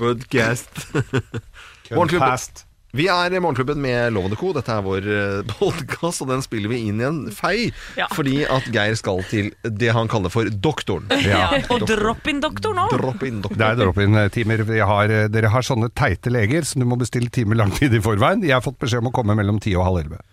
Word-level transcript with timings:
Podcast. 0.00 0.86
Morgenklubben. 1.90 2.38
Vi 2.96 3.04
er 3.06 3.34
Morgenklubben 3.38 3.78
med 3.84 4.14
Lovende 4.16 4.38
Co. 4.40 4.54
Dette 4.56 4.72
er 4.72 4.82
vår 4.82 5.04
podkast, 5.52 6.24
og 6.24 6.30
den 6.32 6.40
spiller 6.42 6.72
vi 6.72 6.80
inn 6.88 7.02
i 7.02 7.06
en 7.06 7.20
fei. 7.34 7.68
Ja. 8.00 8.08
Fordi 8.16 8.40
at 8.50 8.66
Geir 8.72 8.96
skal 8.98 9.20
til 9.30 9.52
det 9.62 9.92
han 9.94 10.08
kaller 10.10 10.32
for 10.32 10.48
doktoren. 10.48 11.06
Ja. 11.30 11.44
Og 11.70 11.84
drop-in-doktor 11.86 12.74
nå. 12.74 12.88
Dropp 12.96 13.22
inn 13.28 13.44
Det 13.44 13.60
er 13.60 13.76
drop-in-timer. 13.78 14.64
Dere 15.30 15.52
har 15.52 15.68
sånne 15.68 15.92
teite 15.92 16.32
leger 16.32 16.66
som 16.66 16.82
du 16.82 16.88
må 16.88 16.98
bestille 16.98 17.30
timer 17.30 17.60
lang 17.60 17.76
tid 17.76 17.94
i 17.94 18.02
forveien. 18.02 18.42
Jeg 18.42 18.56
har 18.56 18.64
fått 18.64 18.80
beskjed 18.80 19.04
om 19.04 19.12
å 19.12 19.16
komme 19.20 19.36
mellom 19.38 19.60
ti 19.62 19.76
og 19.76 19.86
halv 19.86 20.02
elleve. 20.06 20.24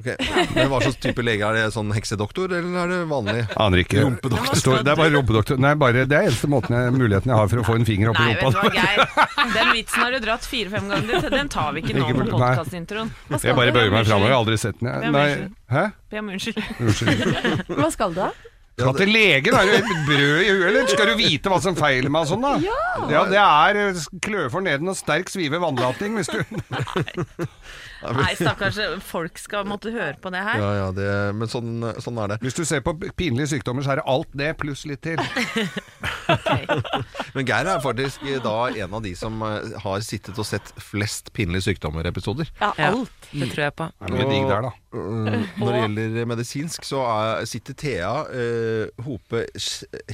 Ok. 0.00 0.08
Men 0.56 0.70
Hva 0.72 0.78
slags 0.80 0.96
type 1.04 1.22
lege? 1.26 1.44
Er 1.44 1.58
det 1.58 1.64
sånn 1.74 1.90
heksedoktor, 1.92 2.50
eller 2.56 2.78
er 2.82 2.92
det 2.94 2.98
vanlig? 3.10 3.42
Aner 3.60 3.82
ikke. 3.84 4.00
Rumpedoktor. 4.06 4.54
Det 4.54 4.60
står- 4.62 4.82
Det 4.86 4.92
er 4.94 5.00
bare 5.02 5.12
rumpedoktor. 5.14 5.60
Nei, 5.60 5.74
bare, 5.80 6.04
det 6.08 6.16
er 6.16 6.28
eneste 6.30 6.48
måten 6.48 6.72
jeg, 6.78 6.94
muligheten 6.96 7.28
jeg 7.30 7.36
har 7.36 7.48
for 7.52 7.60
å 7.60 7.66
få 7.68 7.76
en 7.76 7.84
finger 7.88 8.10
opp 8.14 8.18
Nei, 8.18 8.30
i 8.30 8.34
vet 8.34 8.40
du 8.40 8.46
hva, 8.46 8.62
rumpa. 8.64 8.74
Geir. 8.80 9.54
Den 9.54 9.72
vitsen 9.76 10.00
har 10.02 10.10
du 10.16 10.20
dratt 10.24 10.46
fire-fem 10.48 10.88
ganger. 10.94 11.30
Den 11.36 11.48
tar 11.52 11.72
vi 11.76 11.82
ikke 11.84 11.94
nå 11.98 12.06
Ikke 12.08 12.24
på 12.24 12.30
podkastintroen. 12.38 13.10
Jeg 13.44 13.56
bare 13.60 13.72
bøyer 13.76 13.92
meg 13.92 14.06
framover. 14.08 14.30
Jeg 14.30 14.36
har 14.36 14.40
aldri 14.44 14.58
sett 14.64 14.80
den. 14.80 14.88
Jeg. 14.88 15.12
Nei, 15.12 15.50
hæ? 15.76 15.84
Be 16.10 16.18
om 16.24 16.32
unnskyld. 16.32 16.62
Unnskyld. 16.80 17.26
Hva 17.80 17.90
skal 17.92 18.16
du 18.16 18.22
da? 18.24 18.30
Skal 18.80 18.94
til 18.96 19.10
legen, 19.12 19.52
er 19.52 19.66
det 19.68 19.74
et 19.82 19.90
brød 20.06 20.38
i 20.40 20.48
huet, 20.48 20.62
eller 20.70 20.86
skal 20.88 21.10
du 21.10 21.16
vite 21.18 21.50
hva 21.52 21.58
som 21.60 21.74
feiler 21.76 22.08
meg 22.08 22.22
og 22.24 22.30
sånn, 22.30 22.40
da? 22.40 22.52
Ja. 23.10 23.24
det 23.28 23.36
er 23.42 23.80
eh, 23.90 23.98
kløe 24.24 24.46
for 24.48 24.64
neden 24.64 24.88
og 24.88 24.96
sterk 24.96 25.28
svive 25.28 25.60
vannlating 25.60 26.16
hvis 26.16 26.30
du 26.32 26.40
Nei, 28.00 28.32
stakkars 28.38 28.78
folk 29.04 29.38
skal 29.40 29.66
måtte 29.68 29.92
høre 29.94 30.16
på 30.22 30.32
det 30.32 30.40
her. 30.46 30.62
Ja, 30.62 30.70
ja, 30.78 30.88
det, 30.96 31.08
men 31.36 31.50
sånn, 31.52 31.84
sånn 32.00 32.20
er 32.22 32.34
det. 32.34 32.40
Hvis 32.44 32.56
du 32.56 32.64
ser 32.68 32.84
på 32.84 32.94
pinlige 33.18 33.50
sykdommer, 33.54 33.84
så 33.84 33.94
er 33.94 34.00
det 34.00 34.08
alt 34.10 34.32
det 34.40 34.54
pluss 34.60 34.86
litt 34.88 35.04
til. 35.04 35.20
Men 37.34 37.46
Geir 37.46 37.68
er 37.70 37.82
faktisk 37.82 38.24
da 38.44 38.54
en 38.70 38.94
av 38.96 39.02
de 39.04 39.12
som 39.18 39.40
eh, 39.46 39.74
har 39.84 40.04
sittet 40.04 40.38
og 40.38 40.46
sett 40.48 40.72
flest 40.82 41.32
pinlige 41.36 41.68
sykdommer-episoder. 41.68 42.50
Ja, 42.60 42.72
Ja, 42.78 42.92
alt. 42.92 43.28
det 43.32 43.50
tror 43.52 43.64
jeg 43.66 43.74
på. 43.78 43.88
Det 43.98 44.10
er 44.10 44.16
mye 44.16 44.30
digg 44.30 44.48
der, 44.50 44.68
da. 44.68 44.72
Uh, 44.90 45.34
Når 45.60 45.70
det 45.70 45.80
gjelder 45.80 46.30
medisinsk, 46.32 46.86
så 46.86 47.02
er, 47.06 47.44
sitter 47.46 47.76
Thea 47.78 48.10
uh, 48.26 49.04
Hope 49.06 49.44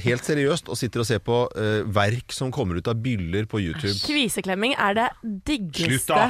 helt 0.03 0.27
seriøst 0.27 0.69
og 0.69 0.77
sitter 0.77 1.01
og 1.01 1.09
ser 1.09 1.23
på 1.25 1.39
uh, 1.49 1.81
verk 1.95 2.35
som 2.35 2.53
kommer 2.53 2.77
ut 2.77 2.89
av 2.89 2.99
byller 3.01 3.49
på 3.49 3.61
YouTube. 3.63 3.95
Kviseklemming 4.05 4.77
er 4.77 4.99
det 4.99 5.07
diggeste. 5.49 5.97
Slutt 5.97 6.13
da. 6.13 6.27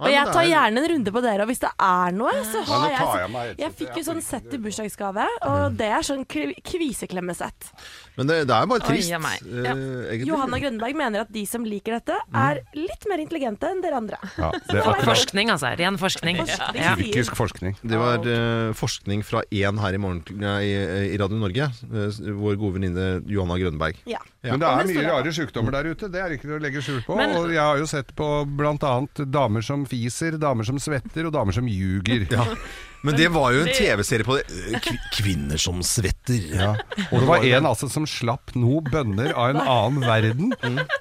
Og 0.00 0.08
jeg 0.12 0.26
tar 0.28 0.42
er- 0.42 0.50
gjerne 0.50 0.82
en 0.82 0.88
runde 0.92 1.12
på 1.12 1.22
dere, 1.24 1.42
og 1.42 1.48
hvis 1.48 1.60
det 1.62 1.70
er 1.80 2.12
noe, 2.12 2.32
så 2.44 2.62
har 2.68 2.90
jeg 2.90 2.98
så- 3.00 3.56
jeg 3.58 3.72
fikk 3.76 3.96
jo 3.96 4.02
sånn 4.12 4.22
sett 4.22 4.52
i 4.52 4.58
bursdagsgave, 4.58 5.26
og 5.42 5.76
det 5.76 5.86
er 5.88 6.02
sånn 6.02 6.24
kviseklemmesett. 6.26 7.70
Men 8.16 8.26
det, 8.30 8.36
det 8.48 8.54
er 8.56 8.66
bare 8.66 8.80
trist. 8.80 9.10
ja, 9.10 9.18
uh, 9.18 9.36
Ja. 9.44 9.74
egentlig. 9.74 10.26
Johanna 10.26 10.58
Grønneberg 10.58 10.96
mener 10.96 11.20
at 11.20 11.32
de 11.32 11.44
som 11.44 11.64
liker 11.64 11.98
dette, 11.98 12.16
er 12.34 12.60
litt 12.74 13.04
mer 13.08 13.18
intelligente 13.18 13.68
enn 13.68 13.82
dere 13.82 13.98
andre. 14.00 14.16
Ja, 14.38 14.50
det 14.70 14.80
er 14.80 15.02
Forskning, 15.06 15.50
altså. 15.52 15.76
Ren 15.78 15.98
forskning. 16.00 16.36
Forskning. 16.40 16.80
Ja. 16.82 16.94
tyrkisk 16.96 17.36
forskning. 17.36 17.76
Det 17.84 17.98
var 18.00 18.18
uh, 18.24 18.72
forskning 18.72 19.22
fra 19.24 19.42
én 19.52 19.78
her 19.80 19.94
i, 19.94 19.98
morgen, 19.98 20.22
i, 20.62 20.72
i 21.12 21.16
Radio 21.20 21.36
Norge. 21.40 21.68
uh, 21.92 22.08
vår 22.36 22.56
gode 22.56 22.78
venninne 22.78 23.22
Johanna 23.28 23.58
Grønneberg. 23.60 23.96
Ja. 24.06 24.18
Men 24.54 24.62
det 24.62 24.68
er 24.70 24.90
mye 24.90 25.06
rare 25.10 25.32
sykdommer 25.34 25.74
der 25.76 25.88
ute, 25.92 26.10
det 26.12 26.20
er 26.22 26.34
ikke 26.36 26.46
til 26.48 26.56
å 26.56 26.62
legge 26.62 26.82
skjul 26.84 27.00
på. 27.06 27.16
Men- 27.18 27.34
og 27.36 27.50
jeg 27.50 27.62
har 27.62 27.80
jo 27.80 27.86
sett 27.90 28.14
på 28.16 28.28
bl.a. 28.46 28.94
damer 29.26 29.64
som 29.66 29.86
fiser, 29.88 30.38
damer 30.38 30.64
som 30.68 30.78
svetter 30.82 31.26
og 31.26 31.32
damer 31.34 31.56
som 31.56 31.66
ljuger. 31.70 32.26
Ja. 32.30 32.44
Men 33.04 33.16
det 33.18 33.28
var 33.34 33.52
jo 33.54 33.60
en 33.64 33.70
TV-serie 33.76 34.24
på 34.26 34.38
det. 34.38 34.46
uh, 34.72 34.88
Kvinner 35.14 35.60
som 35.60 35.82
svetter. 35.86 36.40
Ja. 36.56 36.70
Og 37.10 37.20
det 37.22 37.28
var 37.28 37.44
en 37.46 37.68
altså 37.68 37.88
som 37.92 38.06
slapp 38.08 38.54
noe 38.58 38.80
bønner 38.86 39.32
av 39.34 39.52
en 39.54 39.60
annen 39.62 40.02
verden. 40.06 40.54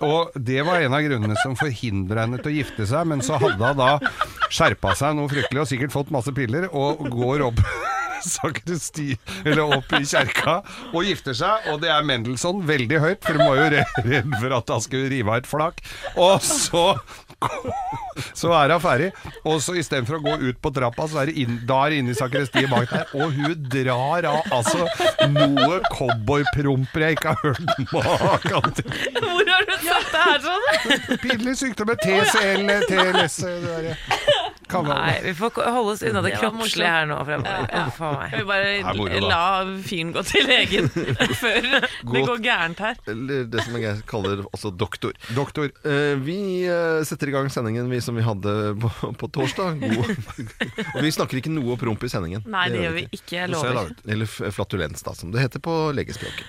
Og 0.06 0.36
det 0.36 0.60
var 0.68 0.84
en 0.86 0.94
av 0.98 1.06
grunnene 1.08 1.38
som 1.42 1.56
forhindra 1.60 2.26
henne 2.28 2.42
til 2.44 2.52
å 2.52 2.56
gifte 2.60 2.86
seg. 2.90 3.08
Men 3.10 3.24
så 3.26 3.40
hadde 3.42 3.58
hun 3.72 3.82
da 3.82 3.96
skjerpa 4.54 4.94
seg 5.00 5.18
noe 5.18 5.32
fryktelig 5.32 5.64
og 5.64 5.70
sikkert 5.72 5.96
fått 5.96 6.14
masse 6.14 6.34
piller, 6.36 6.68
og 6.76 7.02
går 7.14 7.48
opp 7.48 7.62
sakristi, 8.26 9.14
eller 9.46 9.76
opp 9.78 9.92
i 9.98 10.04
kjerka 10.08 10.60
og 10.94 11.04
gifter 11.06 11.36
seg. 11.38 11.68
Og 11.74 11.82
det 11.84 11.92
er 11.94 12.06
Mendelssohn 12.08 12.64
veldig 12.68 13.02
høyt, 13.04 13.22
for 13.26 13.38
hun 13.38 13.50
var 13.50 13.60
jo 13.60 13.68
re- 13.76 14.06
redd 14.06 14.32
for 14.42 14.56
at 14.60 14.72
han 14.76 14.84
skulle 14.86 15.12
rive 15.14 15.30
av 15.34 15.42
et 15.44 15.50
flak. 15.50 15.82
Og 16.18 16.38
så 16.46 16.86
så 18.34 18.52
er 18.56 18.72
hun 18.72 18.80
ferdig. 18.84 19.10
Og 19.48 19.60
så 19.64 19.76
istedenfor 19.80 20.20
å 20.20 20.24
gå 20.24 20.36
ut 20.50 20.60
på 20.64 20.72
trappa, 20.76 21.08
så 21.12 21.22
er 21.22 21.32
det 21.32 21.38
inn, 21.44 21.58
da 21.68 21.82
er 21.86 21.94
det 21.94 22.02
inne 22.04 22.16
i 22.16 22.18
sakristiet 22.18 22.70
bak 22.72 22.92
der. 22.92 23.12
Og 23.18 23.36
hun 23.36 23.56
drar 23.72 24.28
av 24.30 24.56
altså 24.56 24.88
noe 25.32 25.82
cowboypromper 25.92 27.08
jeg 27.08 27.20
ikke 27.20 27.36
har 27.36 27.42
hørt 27.44 27.84
maken 27.94 28.78
til. 28.80 29.00
Hvor 29.20 29.52
har 29.52 29.68
du 29.70 29.76
sett 29.84 30.14
det 30.14 30.24
her 30.26 30.46
sånn? 30.46 31.20
Pinlig 31.26 31.58
sykdom 31.62 31.92
med 31.92 32.04
TCL, 32.04 32.70
TLS 32.90 33.40
det 33.46 33.58
der. 33.66 34.25
Kan 34.76 34.88
man- 34.90 35.02
Nei, 35.06 35.16
vi 35.26 35.34
får 35.38 35.60
holde 35.72 35.94
oss 35.96 36.04
unna 36.06 36.22
det 36.26 36.34
kroppslige 36.40 36.92
her 36.92 37.06
nå 37.10 37.18
fremover. 37.28 37.68
Ja, 37.72 37.84
a 37.96 38.12
meg. 38.20 38.36
Vi 38.36 38.44
bare 38.50 39.22
la 39.26 39.42
fyren 39.86 40.14
gå 40.16 40.24
til 40.28 40.48
legen 40.50 40.90
før 41.42 41.70
det 41.72 42.24
går 42.30 42.42
gærent 42.46 42.80
her? 42.84 43.00
Eller 43.12 43.46
det 43.50 43.64
som 43.66 43.78
jeg 43.80 44.04
kaller 44.10 44.44
også 44.52 44.72
doktor. 44.76 45.14
Doktor. 45.36 45.72
Eh, 45.86 46.16
vi 46.26 46.38
eh, 46.70 47.02
setter 47.08 47.32
i 47.32 47.36
gang 47.36 47.50
sendingen 47.54 47.90
vi, 47.92 48.02
som 48.04 48.16
vi 48.18 48.26
hadde 48.26 48.56
på, 48.82 48.92
på 49.20 49.32
torsdag. 49.40 49.80
God. 49.82 50.16
Og 50.96 51.02
vi 51.04 51.12
snakker 51.16 51.42
ikke 51.42 51.54
noe 51.54 51.78
promp 51.82 52.04
i 52.06 52.12
sendingen. 52.12 52.44
Nei, 52.50 52.68
det 52.74 52.84
gjør 52.86 52.98
vi 53.00 53.08
ikke. 53.12 53.38
Jeg 53.44 53.54
lover. 53.54 53.94
Eller 54.08 54.26
flatulens, 54.56 55.04
da, 55.06 55.16
som 55.18 55.32
det 55.36 55.44
heter 55.46 55.64
på 55.64 55.78
legespråket. 55.96 56.44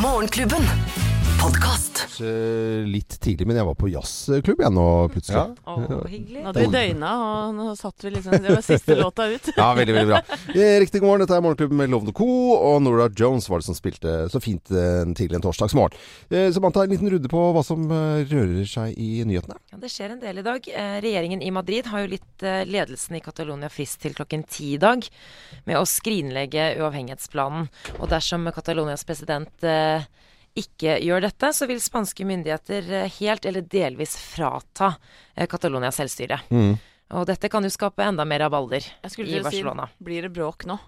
Morgenklubben. 0.00 1.19
Podkast. 1.40 2.20
Eh, 2.20 2.84
Litt 2.90 3.14
tidlig, 3.22 3.46
men 3.48 3.56
jeg 3.56 3.64
var 3.64 3.76
på 3.78 3.88
jazzklubb 3.88 4.60
jeg 4.60 4.72
nå 4.74 4.84
plutselig. 5.12 5.38
Ja. 5.38 5.72
Oh, 5.72 6.02
hyggelig. 6.10 6.42
Nå 6.42 6.50
hadde 6.50 6.64
vi 6.66 6.70
døgna, 6.74 7.10
og 7.24 7.54
nå 7.56 7.66
satt 7.78 8.04
vi 8.04 8.12
liksom 8.12 8.36
Det 8.44 8.52
var 8.52 8.64
siste 8.66 8.96
låta 9.00 9.26
ut. 9.32 9.48
Ja, 9.56 9.70
veldig, 9.78 9.94
veldig 9.96 10.10
bra. 10.12 10.20
Eh, 10.52 10.74
Riktig 10.82 11.00
god 11.00 11.08
morgen, 11.08 11.24
dette 11.24 11.38
er 11.38 11.44
Morgenklubben 11.44 11.80
med 11.80 11.92
Lovende 11.94 12.12
Co. 12.16 12.26
Og 12.58 12.82
Nora 12.84 13.08
Jones 13.16 13.48
var 13.50 13.62
det 13.62 13.68
som 13.70 13.78
spilte 13.78 14.14
så 14.32 14.42
fint 14.44 14.72
en 14.76 15.16
tidlig 15.16 15.38
en 15.40 15.46
torsdagsmorgen. 15.48 15.96
Eh, 16.28 16.50
Samantha, 16.56 16.84
en 16.84 16.92
liten 16.94 17.10
runde 17.14 17.32
på 17.32 17.44
hva 17.56 17.64
som 17.66 17.86
eh, 17.88 18.22
rører 18.30 18.68
seg 18.68 19.00
i 19.00 19.10
nyhetene. 19.28 19.56
Ja, 19.72 19.80
det 19.80 19.92
skjer 19.94 20.16
en 20.16 20.22
del 20.24 20.42
i 20.42 20.46
dag. 20.46 20.68
Eh, 20.68 20.96
regjeringen 21.04 21.40
i 21.46 21.52
Madrid 21.56 21.88
har 21.92 22.04
jo 22.04 22.12
litt 22.18 22.44
eh, 22.46 22.62
ledelsen 22.68 23.16
i 23.16 23.24
Catalonia 23.24 23.72
frist 23.72 24.00
til 24.04 24.16
klokken 24.18 24.44
ti 24.50 24.74
i 24.76 24.80
dag 24.82 25.08
med 25.64 25.80
å 25.80 25.86
skrinlegge 25.88 26.74
uavhengighetsplanen. 26.82 27.70
Og 27.98 28.10
dersom 28.12 28.50
Catalonias 28.52 29.06
president 29.08 29.64
eh, 29.64 30.04
ikke 30.58 30.98
gjør 31.04 31.24
dette, 31.28 31.52
så 31.54 31.68
vil 31.70 31.80
spanske 31.82 32.26
myndigheter 32.26 32.92
eh, 33.02 33.18
helt 33.20 33.46
eller 33.46 33.66
delvis 33.66 34.16
frata 34.18 34.94
eh, 35.34 35.46
Catalonia 35.50 35.92
selvstyre. 35.94 36.40
Og 37.10 37.26
dette 37.26 37.50
kan 37.50 37.64
jo 37.66 37.70
skape 37.72 38.04
enda 38.06 38.24
mer 38.28 38.44
rabalder 38.44 38.84
i 38.84 39.02
Barcelona. 39.02 39.30
si, 39.30 39.42
Barcelona. 39.42 39.88
blir 39.98 40.26
det 40.26 40.34
bråk 40.34 40.66
nå? 40.70 40.78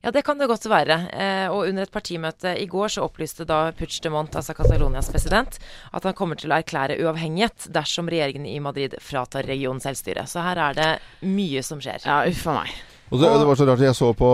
Ja, 0.00 0.10
det 0.10 0.22
kan 0.24 0.38
det 0.40 0.48
godt 0.48 0.64
være. 0.64 0.96
Eh, 1.12 1.46
og 1.52 1.66
under 1.68 1.84
et 1.84 1.92
partimøte 1.92 2.54
i 2.56 2.64
går 2.70 2.88
så 2.88 3.04
opplyste 3.04 3.44
da 3.48 3.66
Puigdemont, 3.76 4.32
altså 4.36 4.54
Catalonias 4.56 5.10
president, 5.12 5.58
at 5.92 6.06
han 6.08 6.16
kommer 6.16 6.40
til 6.40 6.52
å 6.52 6.56
erklære 6.56 6.96
uavhengighet 7.04 7.68
dersom 7.72 8.08
regjeringen 8.08 8.46
i 8.48 8.56
Madrid 8.64 8.96
fratar 9.04 9.44
regionen 9.48 9.82
selvstyre. 9.84 10.24
Så 10.30 10.40
her 10.44 10.60
er 10.70 10.78
det 10.78 10.88
mye 11.28 11.60
som 11.66 11.82
skjer. 11.84 12.00
Ja, 12.08 12.22
uff 12.28 12.46
a 12.48 12.62
meg. 12.62 12.72
Og 13.10 13.20
det, 13.20 13.28
det 13.28 13.46
var 13.50 13.58
så 13.58 13.66
rart, 13.68 13.84
jeg 13.84 13.98
så 13.98 14.10
på 14.16 14.32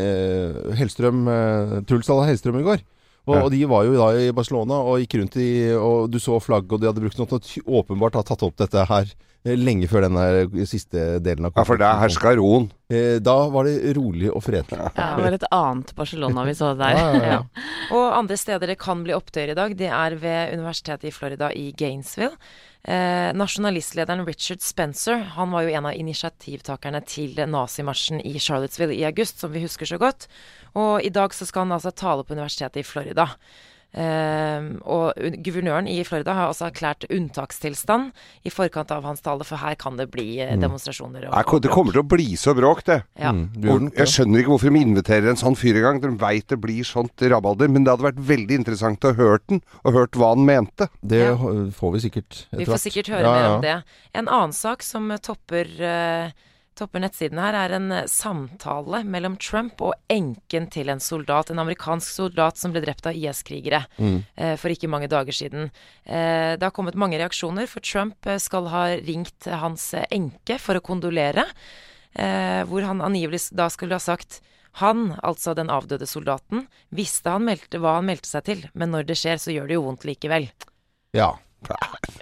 eh, 0.00 0.74
Hellstrøm, 0.78 1.22
eh, 1.28 1.78
Truls 1.90 2.08
Dalla 2.08 2.28
Hellstrøm 2.30 2.60
i 2.62 2.66
går. 2.70 2.84
Og, 3.26 3.34
Ja. 3.36 3.42
og 3.44 3.50
de 3.54 3.64
var 3.70 3.84
jo 3.86 3.92
da 3.94 4.06
i 4.18 4.32
Barcelona 4.34 4.80
og 4.82 4.98
gikk 4.98 5.20
rundt 5.20 5.36
i 5.38 5.50
Og 5.78 6.10
du 6.10 6.18
så 6.18 6.40
flagget, 6.42 6.72
og 6.72 6.80
de 6.80 6.88
hadde 6.90 7.00
brukt 7.04 7.18
noe 7.22 7.38
ty- 7.38 7.62
åpenbart 7.62 8.14
har 8.18 8.22
tatt 8.26 8.42
opp 8.42 8.56
dette 8.56 8.82
her 8.88 9.04
eh, 9.44 9.54
lenge 9.56 9.86
før 9.90 10.08
den 10.08 10.66
siste 10.66 11.20
delen 11.22 11.46
av 11.46 11.52
Ja, 11.56 11.62
for 11.64 11.76
der 11.78 12.00
herska 12.02 12.34
roen. 12.38 12.70
Eh, 12.90 13.20
Da 13.22 13.48
var 13.48 13.64
det 13.64 13.94
rolig 13.96 14.30
og 14.34 14.42
fredelig. 14.42 14.90
Ja, 14.96 15.14
det 15.16 15.22
var 15.24 15.32
et 15.38 15.46
annet 15.52 15.94
Barcelona 15.94 16.44
vi 16.44 16.52
så 16.58 16.72
der. 16.76 16.94
Ja, 16.98 17.12
ja, 17.14 17.24
ja. 17.36 17.40
Og 17.94 18.12
andre 18.18 18.36
steder 18.36 18.66
det 18.66 18.78
kan 18.78 19.02
bli 19.04 19.12
opptøyer 19.14 19.50
i 19.50 19.58
dag, 19.58 19.76
det 19.76 19.88
er 19.90 20.14
ved 20.18 20.54
universitetet 20.58 21.04
i 21.10 21.14
Florida 21.14 21.50
i 21.54 21.70
Gainesville. 21.78 22.34
Eh, 22.84 23.30
nasjonalistlederen 23.38 24.24
Richard 24.26 24.60
Spencer 24.60 25.20
han 25.36 25.52
var 25.54 25.62
jo 25.62 25.68
en 25.76 25.86
av 25.86 25.94
initiativtakerne 25.94 26.98
til 27.06 27.36
nazimarsjen 27.46 28.18
i 28.26 28.32
Charlottesville 28.42 28.96
i 28.98 29.04
august, 29.06 29.38
som 29.38 29.52
vi 29.54 29.62
husker 29.62 29.86
så 29.86 29.98
godt. 30.02 30.26
Og 30.74 31.02
i 31.04 31.10
dag 31.10 31.34
så 31.36 31.46
skal 31.46 31.66
han 31.66 31.72
altså 31.78 31.92
tale 31.94 32.24
på 32.24 32.34
universitetet 32.34 32.76
i 32.80 32.82
Florida. 32.86 33.28
Uh, 33.92 34.78
og 34.88 35.18
guvernøren 35.44 35.84
i 35.90 35.98
Florida 36.08 36.32
har 36.32 36.48
også 36.48 36.70
erklært 36.70 37.04
unntakstilstand 37.12 38.14
i 38.48 38.52
forkant 38.52 38.88
av 38.94 39.04
hans 39.04 39.20
tale, 39.20 39.44
for 39.44 39.60
her 39.60 39.74
kan 39.76 39.98
det 40.00 40.06
bli 40.14 40.38
eh, 40.40 40.54
demonstrasjoner. 40.56 41.26
og- 41.28 41.52
og 41.52 41.60
Det 41.60 41.70
kommer 41.70 41.92
til 41.92 42.00
å 42.00 42.08
bli 42.08 42.32
så 42.40 42.54
bråk, 42.56 42.84
det. 42.84 43.02
Ja. 43.20 43.32
Mm, 43.32 43.50
Og 43.68 43.92
jeg 43.94 44.06
skjønner 44.08 44.40
ikke 44.40 44.48
hvorfor 44.54 44.72
de 44.72 44.80
inviterer 44.80 45.28
en 45.28 45.36
sånn 45.36 45.54
fyr 45.54 45.76
i 45.76 45.82
gang. 45.84 46.00
De 46.00 46.08
veit 46.08 46.46
det 46.48 46.58
blir 46.58 46.82
sånt 46.84 47.16
rabalder. 47.20 47.68
Men 47.68 47.84
det 47.84 47.90
hadde 47.92 48.14
vært 48.14 48.24
veldig 48.24 48.56
interessant 48.64 49.00
å 49.00 49.14
hørt 49.14 49.46
den, 49.48 49.60
og 49.84 49.92
hørt 49.92 50.12
hva 50.12 50.34
han 50.34 50.46
mente. 50.46 50.88
Det 51.04 51.20
Ja. 51.28 51.36
får 51.36 51.92
vi 51.92 51.98
sikkert 52.08 52.46
Vi 52.56 52.64
får 52.64 52.80
sikkert 52.80 53.08
høre 53.12 53.22
Ja, 53.28 53.32
mer 53.34 53.54
om 53.56 53.60
det. 53.60 53.84
En 54.14 54.26
annen 54.26 54.52
sak 54.54 54.82
som 54.82 55.10
topper 55.20 55.66
eh, 55.80 56.30
topper 56.78 57.02
nettsiden 57.04 57.40
her, 57.42 57.56
er 57.56 57.76
en 57.76 57.90
eh, 57.92 58.08
samtale 58.10 59.02
mellom 59.08 59.36
Trump 59.42 59.82
og 59.84 59.94
enken 60.12 60.68
til 60.72 60.92
en 60.92 61.02
soldat. 61.02 61.52
En 61.52 61.62
amerikansk 61.62 62.08
soldat 62.08 62.60
som 62.60 62.74
ble 62.74 62.84
drept 62.84 63.08
av 63.08 63.18
IS-krigere 63.18 63.84
eh, 64.36 64.56
for 64.60 64.72
ikke 64.72 64.90
mange 64.90 65.10
dager 65.12 65.36
siden. 65.36 65.70
Eh, 66.04 66.54
det 66.56 66.66
har 66.66 66.74
kommet 66.76 66.98
mange 66.98 67.20
reaksjoner, 67.20 67.68
for 67.70 67.84
Trump 67.84 68.28
skal 68.42 68.70
ha 68.72 68.86
ringt 69.02 69.48
hans 69.48 69.92
enke 70.10 70.58
for 70.62 70.78
å 70.78 70.84
kondolere. 70.84 71.46
Eh, 72.12 72.62
hvor 72.68 72.84
han 72.84 73.00
angivelig 73.00 73.46
da 73.56 73.70
skulle 73.72 73.96
ha 73.96 74.02
sagt 74.02 74.42
han, 74.80 75.12
altså 75.22 75.52
den 75.56 75.70
avdøde 75.72 76.08
soldaten, 76.08 76.66
visste 76.88 77.32
han 77.32 77.44
meldte 77.44 77.80
hva 77.80 77.98
han 77.98 78.08
meldte 78.08 78.30
seg 78.30 78.46
til, 78.46 78.62
men 78.72 78.92
når 78.94 79.08
det 79.10 79.18
skjer, 79.20 79.40
så 79.40 79.52
gjør 79.52 79.68
det 79.68 79.76
jo 79.76 79.84
vondt 79.84 80.06
likevel. 80.08 80.48
Ja. 81.16 81.34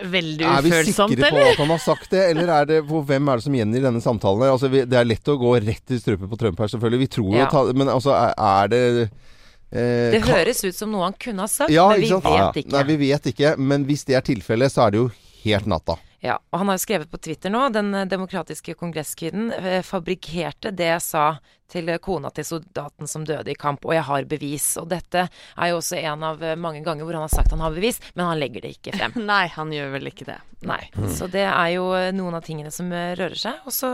Veldig 0.00 0.44
Er 0.46 0.62
vi 0.64 0.70
sikre 0.92 1.30
på 1.30 1.40
at 1.44 1.58
han 1.60 1.72
har 1.72 1.80
sagt 1.82 2.10
det, 2.12 2.22
eller 2.32 2.52
er 2.54 2.68
det 2.68 2.78
hvor, 2.88 3.02
hvem 3.08 3.28
er 3.32 3.40
det 3.40 3.44
som 3.46 3.56
gjengir 3.58 3.84
denne 3.84 4.00
samtalen? 4.04 4.46
Altså, 4.48 4.70
vi, 4.72 4.84
det 4.88 4.98
er 5.00 5.08
lett 5.08 5.28
å 5.32 5.36
gå 5.40 5.54
rett 5.60 5.94
i 5.96 5.98
strupen 6.00 6.30
på 6.30 6.38
Trump 6.40 6.60
her, 6.62 6.70
selvfølgelig. 6.72 7.02
Vi 7.04 7.10
tror 7.18 7.30
jo 7.34 7.40
Ja. 7.42 7.64
Men 7.76 7.92
altså, 7.92 8.14
er, 8.16 8.34
er 8.36 8.70
det 8.72 8.82
eh, 9.06 10.10
Det 10.16 10.22
høres 10.28 10.64
ut 10.64 10.76
som 10.76 10.92
noe 10.92 11.08
han 11.08 11.18
kunne 11.20 11.44
ha 11.46 11.50
sagt, 11.50 11.72
ja, 11.74 11.88
men 11.92 12.00
vi 12.00 12.12
vet 12.12 12.30
Ja. 12.36 12.52
ikke. 12.54 12.72
Nei, 12.76 12.84
vi 12.92 13.00
vet 13.06 13.32
ikke. 13.34 13.56
Men 13.58 13.84
hvis 13.88 14.06
det 14.08 14.16
er 14.20 14.24
tilfellet, 14.26 14.72
så 14.72 14.86
er 14.86 14.94
det 14.96 15.02
jo 15.04 15.10
helt 15.44 15.68
natta. 15.70 15.98
Ja, 16.20 16.36
og 16.50 16.60
han 16.60 16.68
har 16.68 16.76
jo 16.76 16.82
skrevet 16.82 17.08
på 17.10 17.18
Twitter 17.18 17.52
nå, 17.52 17.62
den 17.72 17.94
eh, 17.96 18.08
demokratiske 18.08 18.74
kongresskvinnen 18.76 19.54
eh, 19.56 19.80
fabrikkerte 19.86 20.72
det 20.76 20.90
jeg 20.90 21.04
sa 21.04 21.24
til 21.70 21.88
eh, 21.88 22.00
kona 22.02 22.28
til 22.36 22.44
soldaten 22.44 23.08
som 23.08 23.24
døde 23.24 23.54
i 23.54 23.56
kamp, 23.56 23.86
og 23.88 23.96
jeg 23.96 24.04
har 24.04 24.28
bevis. 24.28 24.66
Og 24.82 24.90
dette 24.92 25.24
er 25.30 25.70
jo 25.70 25.78
også 25.78 25.96
en 26.02 26.26
av 26.28 26.44
mange 26.60 26.84
ganger 26.84 27.08
hvor 27.08 27.16
han 27.16 27.24
har 27.24 27.32
sagt 27.32 27.56
han 27.56 27.64
har 27.64 27.72
bevis, 27.72 28.02
men 28.12 28.28
han 28.28 28.40
legger 28.42 28.66
det 28.66 28.74
ikke 28.76 28.98
frem. 28.98 29.16
Nei, 29.32 29.46
han 29.54 29.72
gjør 29.72 29.96
vel 29.96 30.12
ikke 30.12 30.28
det. 30.28 30.36
Nei. 30.68 30.82
Så 31.16 31.30
det 31.32 31.46
er 31.48 31.72
jo 31.78 31.88
noen 32.12 32.36
av 32.36 32.44
tingene 32.44 32.72
som 32.74 32.92
rører 32.92 33.38
seg. 33.40 33.64
Og 33.64 33.72
så 33.72 33.88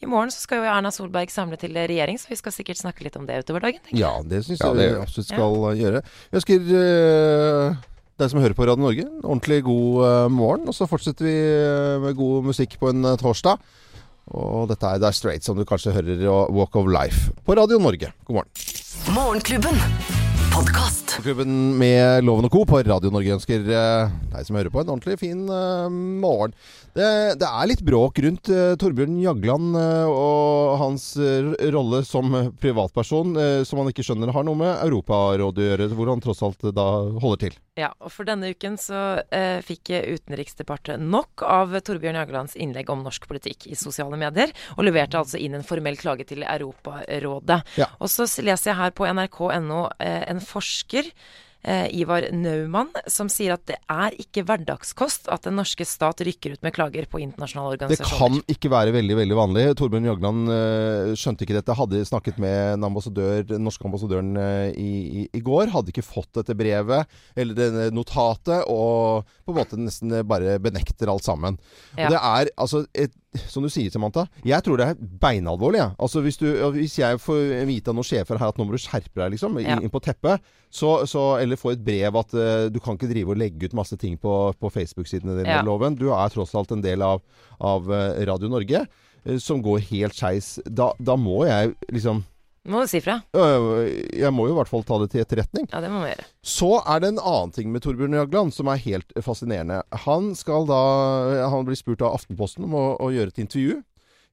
i 0.00 0.08
morgen 0.08 0.32
så 0.32 0.40
skal 0.40 0.62
jo 0.62 0.68
Erna 0.72 0.88
Solberg 0.94 1.28
samle 1.28 1.58
til 1.60 1.76
regjering, 1.76 2.16
så 2.16 2.30
vi 2.30 2.38
skal 2.40 2.54
sikkert 2.56 2.80
snakke 2.80 3.04
litt 3.04 3.18
om 3.20 3.26
det 3.28 3.42
utover 3.42 3.66
dagen. 3.66 3.84
Ja, 3.92 4.14
det 4.24 4.46
syns 4.46 4.62
Ja, 4.62 4.70
jeg 4.72 4.80
det 4.80 4.86
vi 4.94 5.02
absolutt 5.02 5.28
skal 5.28 5.56
ja. 5.60 5.72
gjøre. 5.82 6.00
Jeg 6.30 6.40
ønsker 6.40 6.70
uh, 6.72 7.89
deg 8.20 8.32
som 8.32 8.40
hører 8.42 8.56
på 8.56 8.66
Radio 8.68 8.84
Norge, 8.84 9.06
ordentlig 9.22 9.62
god 9.66 10.00
uh, 10.04 10.28
morgen. 10.32 10.68
Og 10.70 10.76
så 10.76 10.88
fortsetter 10.90 11.26
vi 11.26 11.36
uh, 11.36 11.98
med 12.04 12.18
god 12.18 12.50
musikk 12.52 12.78
på 12.80 12.92
en 12.92 13.04
uh, 13.08 13.16
torsdag. 13.20 13.60
Og 14.30 14.68
dette 14.70 14.86
er 14.86 15.02
The 15.02 15.10
Straight, 15.16 15.46
som 15.46 15.58
du 15.58 15.66
kanskje 15.66 15.96
hører, 15.96 16.22
og 16.30 16.54
Walk 16.54 16.78
of 16.78 16.90
Life 16.90 17.34
på 17.46 17.58
Radio 17.58 17.82
Norge. 17.82 18.12
God 18.28 18.42
morgen. 18.42 18.66
Morgenklubben. 19.16 20.19
Podkast. 20.54 21.16
Klubben 21.22 21.78
med 21.78 22.24
Loven 22.24 22.46
og 22.46 22.52
Co. 22.52 22.64
på 22.66 22.80
Radio 22.82 23.10
Norge 23.12 23.34
ønsker 23.36 23.62
uh, 23.66 24.10
deg 24.32 24.46
som 24.46 24.56
hører 24.58 24.72
på, 24.72 24.80
en 24.82 24.92
ordentlig 24.94 25.18
fin 25.20 25.42
uh, 25.50 25.86
morgen. 25.90 26.54
Det, 26.96 27.06
det 27.38 27.46
er 27.48 27.68
litt 27.70 27.82
bråk 27.86 28.18
rundt 28.24 28.50
uh, 28.50 28.74
Torbjørn 28.80 29.18
Jagland 29.22 29.78
uh, 29.78 30.10
og 30.10 30.78
hans 30.82 31.12
uh, 31.20 31.52
rolle 31.74 32.02
som 32.08 32.34
privatperson, 32.62 33.34
uh, 33.38 33.62
som 33.68 33.82
han 33.82 33.92
ikke 33.92 34.06
skjønner 34.06 34.32
har 34.34 34.46
noe 34.46 34.58
med 34.58 34.72
Europarådet 34.88 35.64
å 35.64 35.68
gjøre, 35.70 35.90
hvor 35.98 36.14
han 36.14 36.24
tross 36.24 36.42
alt 36.46 36.66
uh, 36.66 36.74
da 36.74 36.88
holder 37.22 37.46
til. 37.46 37.58
Ja, 37.80 37.90
og 38.02 38.12
for 38.12 38.28
denne 38.28 38.50
uken 38.52 38.76
så 38.80 39.20
eh, 39.32 39.60
fikk 39.64 39.92
Utenriksdepartementet 39.94 41.06
nok 41.10 41.44
av 41.46 41.72
Torbjørn 41.86 42.18
Jaglands 42.18 42.56
innlegg 42.58 42.90
om 42.92 43.04
norsk 43.06 43.24
politikk 43.30 43.68
i 43.70 43.78
sosiale 43.78 44.18
medier, 44.20 44.52
og 44.76 44.84
leverte 44.84 45.20
altså 45.20 45.40
inn 45.40 45.56
en 45.56 45.66
formell 45.66 45.96
klage 46.00 46.26
til 46.28 46.44
Europarådet. 46.44 47.60
Ja. 47.80 47.88
Og 48.02 48.10
så 48.12 48.26
leser 48.44 48.72
jeg 48.72 48.78
her 48.80 48.92
på 48.96 49.06
nrk.no 49.08 49.80
eh, 50.02 50.26
en 50.40 50.48
forsker 50.48 51.12
eh, 51.62 51.88
Ivar 52.00 52.26
Naumann, 52.32 52.90
som 53.10 53.28
sier 53.32 53.54
at 53.54 53.64
det 53.68 53.76
er 53.90 54.16
ikke 54.20 54.44
hverdagskost 54.48 55.28
at 55.32 55.46
den 55.46 55.58
norske 55.60 55.84
stat 55.88 56.22
rykker 56.26 56.56
ut 56.56 56.64
med 56.64 56.74
klager 56.76 57.06
på 57.10 57.20
internasjonale 57.22 57.76
organisasjoner. 57.76 58.40
Det 58.40 58.46
kan 58.46 58.56
ikke 58.56 58.72
være 58.72 58.94
veldig 58.96 59.18
veldig 59.20 59.38
vanlig. 59.38 59.66
Torbjørn 59.80 60.08
Jagland 60.10 60.52
uh, 60.52 61.12
skjønte 61.18 61.46
ikke 61.46 61.58
dette. 61.58 61.76
Hadde 61.76 62.02
snakket 62.08 62.40
med 62.42 62.58
den, 62.76 62.88
ambassadør, 62.88 63.44
den 63.52 63.64
norske 63.66 63.86
ambassadøren 63.88 64.32
uh, 64.40 64.68
i, 64.72 64.90
i, 65.24 65.26
i 65.36 65.44
går. 65.44 65.72
Hadde 65.74 65.94
ikke 65.94 66.06
fått 66.06 66.32
dette 66.40 66.56
brevet 66.58 67.20
eller 67.38 67.58
denne 67.58 67.88
notatet, 67.94 68.64
og 68.70 69.28
på 69.44 69.52
en 69.52 69.60
måte 69.60 69.78
nesten 69.80 70.12
eh, 70.14 70.26
bare 70.26 70.58
benekter 70.62 71.10
alt 71.10 71.26
sammen. 71.26 71.58
Ja. 71.96 72.06
Og 72.06 72.14
det 72.14 72.20
er 72.20 72.50
altså 72.60 72.84
et, 72.94 73.14
Som 73.46 73.62
du 73.62 73.68
sier, 73.70 73.90
Samantha. 73.94 74.24
Jeg 74.42 74.64
tror 74.66 74.80
det 74.80 74.86
er 74.90 75.02
beinalvorlig. 75.22 75.78
Ja. 75.78 75.88
Altså, 76.02 76.18
hvis, 76.24 76.38
du, 76.40 76.48
hvis 76.74 76.96
jeg 76.98 77.20
får 77.22 77.60
vite 77.68 77.92
av 77.92 77.94
noen 77.94 78.06
sjefer 78.08 78.40
her 78.40 78.50
at 78.50 78.58
nå 78.58 78.64
må 78.66 78.74
du 78.74 78.82
skjerpe 78.82 79.14
deg, 79.20 79.36
liksom, 79.36 79.58
Ja. 79.62 79.76
inn 79.78 79.92
på 79.92 80.00
teppet, 80.02 80.42
så, 80.66 81.06
så, 81.06 81.38
eller 81.38 81.60
få 81.60 81.72
et 81.76 81.84
brev 81.86 82.18
at 82.18 82.34
uh, 82.34 82.66
du 82.74 82.80
kan 82.82 82.98
ikke 82.98 83.10
drive 83.12 83.30
og 83.30 83.38
legge 83.38 83.70
ut 83.70 83.76
masse 83.78 83.94
ting 84.02 84.16
på, 84.18 84.34
på 84.58 84.72
Facebook-sidene 84.74 85.36
dine, 85.38 85.46
Ja. 85.60 85.62
loven. 85.62 85.94
Du 85.94 86.08
er 86.10 86.34
tross 86.34 86.56
alt 86.58 86.74
en 86.74 86.82
del 86.82 87.02
av, 87.06 87.22
av 87.60 87.86
eh, 87.94 88.18
Radio 88.26 88.50
Norge, 88.50 88.82
uh, 89.28 89.38
som 89.38 89.62
går 89.62 89.78
helt 89.92 90.18
skeis. 90.18 90.56
Da, 90.66 90.90
da 90.98 91.14
må 91.14 91.44
jeg 91.46 91.76
liksom 91.94 92.24
Må 92.70 92.84
du 92.84 92.90
si 92.90 93.00
fra. 93.02 93.18
Jeg 93.34 94.30
må 94.34 94.46
jo 94.46 94.54
i 94.54 94.58
hvert 94.60 94.70
fall 94.70 94.84
ta 94.86 95.00
det 95.02 95.10
til 95.12 95.24
etterretning. 95.24 95.66
Ja, 95.72 95.82
det 95.82 95.90
må 95.92 96.04
vi 96.04 96.12
gjøre. 96.12 96.26
Så 96.46 96.70
er 96.80 97.02
det 97.02 97.12
en 97.12 97.22
annen 97.22 97.54
ting 97.56 97.70
med 97.74 97.82
Torbjørn 97.84 98.14
Jagland 98.14 98.54
som 98.54 98.70
er 98.70 98.80
helt 98.84 99.14
fascinerende. 99.26 99.80
Han 100.06 100.32
skal 100.38 100.68
da 100.70 100.80
Han 101.50 101.66
blir 101.66 101.78
spurt 101.78 102.02
av 102.06 102.14
Aftenposten 102.20 102.66
om 102.68 102.76
å, 102.78 102.84
å 103.02 103.10
gjøre 103.14 103.34
et 103.34 103.42
intervju. 103.42 103.80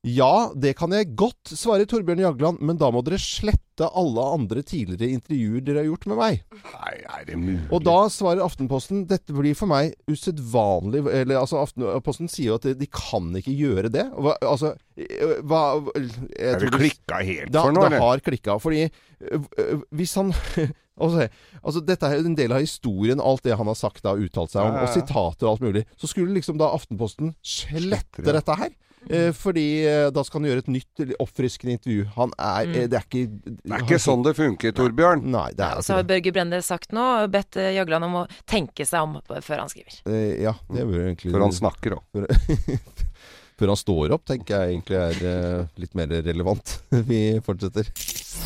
Ja, 0.05 0.51
det 0.55 0.75
kan 0.77 0.93
jeg 0.93 1.09
godt, 1.17 1.49
svarer 1.57 1.87
Torbjørn 1.89 2.21
Jagland, 2.21 2.61
men 2.63 2.77
da 2.79 2.89
må 2.93 3.01
dere 3.05 3.17
slette 3.19 3.87
alle 3.87 4.23
andre 4.37 4.61
tidligere 4.65 5.17
intervjuer 5.17 5.63
dere 5.65 5.81
har 5.81 5.87
gjort 5.89 6.05
med 6.11 6.19
meg. 6.19 6.39
Nei, 6.53 6.93
er 7.01 7.25
det 7.27 7.37
mulig? 7.41 7.65
Og 7.73 7.83
da 7.85 7.95
svarer 8.13 8.43
Aftenposten 8.45 9.03
dette 9.09 9.35
blir 9.35 9.57
for 9.57 9.69
meg 9.69 9.95
usedvanlig 10.09 11.03
Eller 11.11 11.39
altså 11.41 11.59
Aftenposten 11.61 12.29
sier 12.31 12.53
jo 12.53 12.59
at 12.59 12.69
de, 12.79 12.89
kan 12.93 13.29
ikke 13.41 13.53
gjøre 13.57 13.91
det. 13.93 14.05
Hva, 14.13 14.37
altså 14.45 14.75
øh, 15.01 15.35
hva 15.49 15.61
Er 15.91 16.61
det 16.61 16.71
klikka 16.77 17.21
helt 17.25 17.53
da, 17.53 17.65
for 17.65 17.75
nå, 17.75 17.85
det 17.89 18.01
har 18.05 18.25
klikka. 18.29 18.57
Fordi 18.63 18.87
øh, 18.87 19.85
hvis 19.97 20.15
han 20.21 20.33
altså, 21.03 21.27
altså, 21.61 21.83
Dette 21.89 22.09
er 22.09 22.23
en 22.23 22.37
del 22.37 22.55
av 22.55 22.63
historien, 22.63 23.21
alt 23.21 23.45
det 23.45 23.57
han 23.59 23.69
har 23.69 23.77
sagt 23.77 24.05
da, 24.05 24.15
uttalt 24.15 24.53
seg 24.53 24.63
om, 24.63 24.77
Ja, 24.77 24.85
ja, 24.85 24.87
og 24.87 24.93
sitater 24.95 25.49
og 25.49 25.55
alt 25.57 25.69
mulig. 25.69 25.87
Så 25.99 26.09
skulle 26.13 26.37
liksom 26.37 26.61
da 26.61 26.71
Aftenposten 26.77 27.35
slette 27.45 28.23
dette 28.25 28.61
her. 28.61 28.75
Eh, 29.09 29.31
fordi 29.35 29.65
eh, 29.87 30.09
da 30.11 30.23
skal 30.27 30.41
han 30.41 30.49
gjøre 30.49 30.63
et 30.65 30.71
nytt 30.73 31.03
oppfriskende 31.23 31.75
intervju. 31.77 32.05
Han 32.17 32.31
er 32.37 32.65
Mm. 32.67 32.75
eh, 32.75 32.87
Det 32.87 32.97
er 32.99 33.05
ikke 33.05 33.23
Det 33.45 33.71
er 33.71 33.83
ikke 33.85 33.99
sånn 34.01 34.23
det 34.25 34.35
funker, 34.35 34.71
Torbjørn. 34.75 35.23
Nei, 35.23 35.51
det 35.55 35.63
er 35.65 35.77
Og 35.77 35.83
så 35.83 35.93
ikke 35.93 35.97
har 35.97 36.03
det. 36.03 36.09
Børge 36.13 36.33
Brende 36.33 36.61
sagt 36.63 36.91
nå, 36.91 37.05
bedt 37.31 37.57
eh, 37.57 37.71
Jagland 37.77 38.03
om 38.09 38.15
å 38.23 38.27
tenke 38.45 38.85
seg 38.85 39.01
om 39.03 39.19
før 39.41 39.59
han 39.63 39.69
skriver. 39.69 40.01
Eh, 40.07 40.41
ja, 40.43 40.53
det 40.73 40.85
burde 40.87 41.05
egentlig 41.13 41.31
Før 41.31 41.41
han 41.47 41.51
snakker 41.61 41.97
òg. 41.99 42.27
Før 43.57 43.71
han 43.73 43.79
står 43.79 44.11
opp, 44.13 44.25
tenker 44.29 44.53
jeg 44.53 44.75
egentlig 44.75 44.97
er 45.01 45.21
eh, 45.25 45.63
litt 45.81 45.95
mer 45.97 46.07
relevant. 46.21 46.75
Vi 47.09 47.39
fortsetter. 47.41 47.89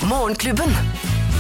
Morgenklubben. 0.08 0.72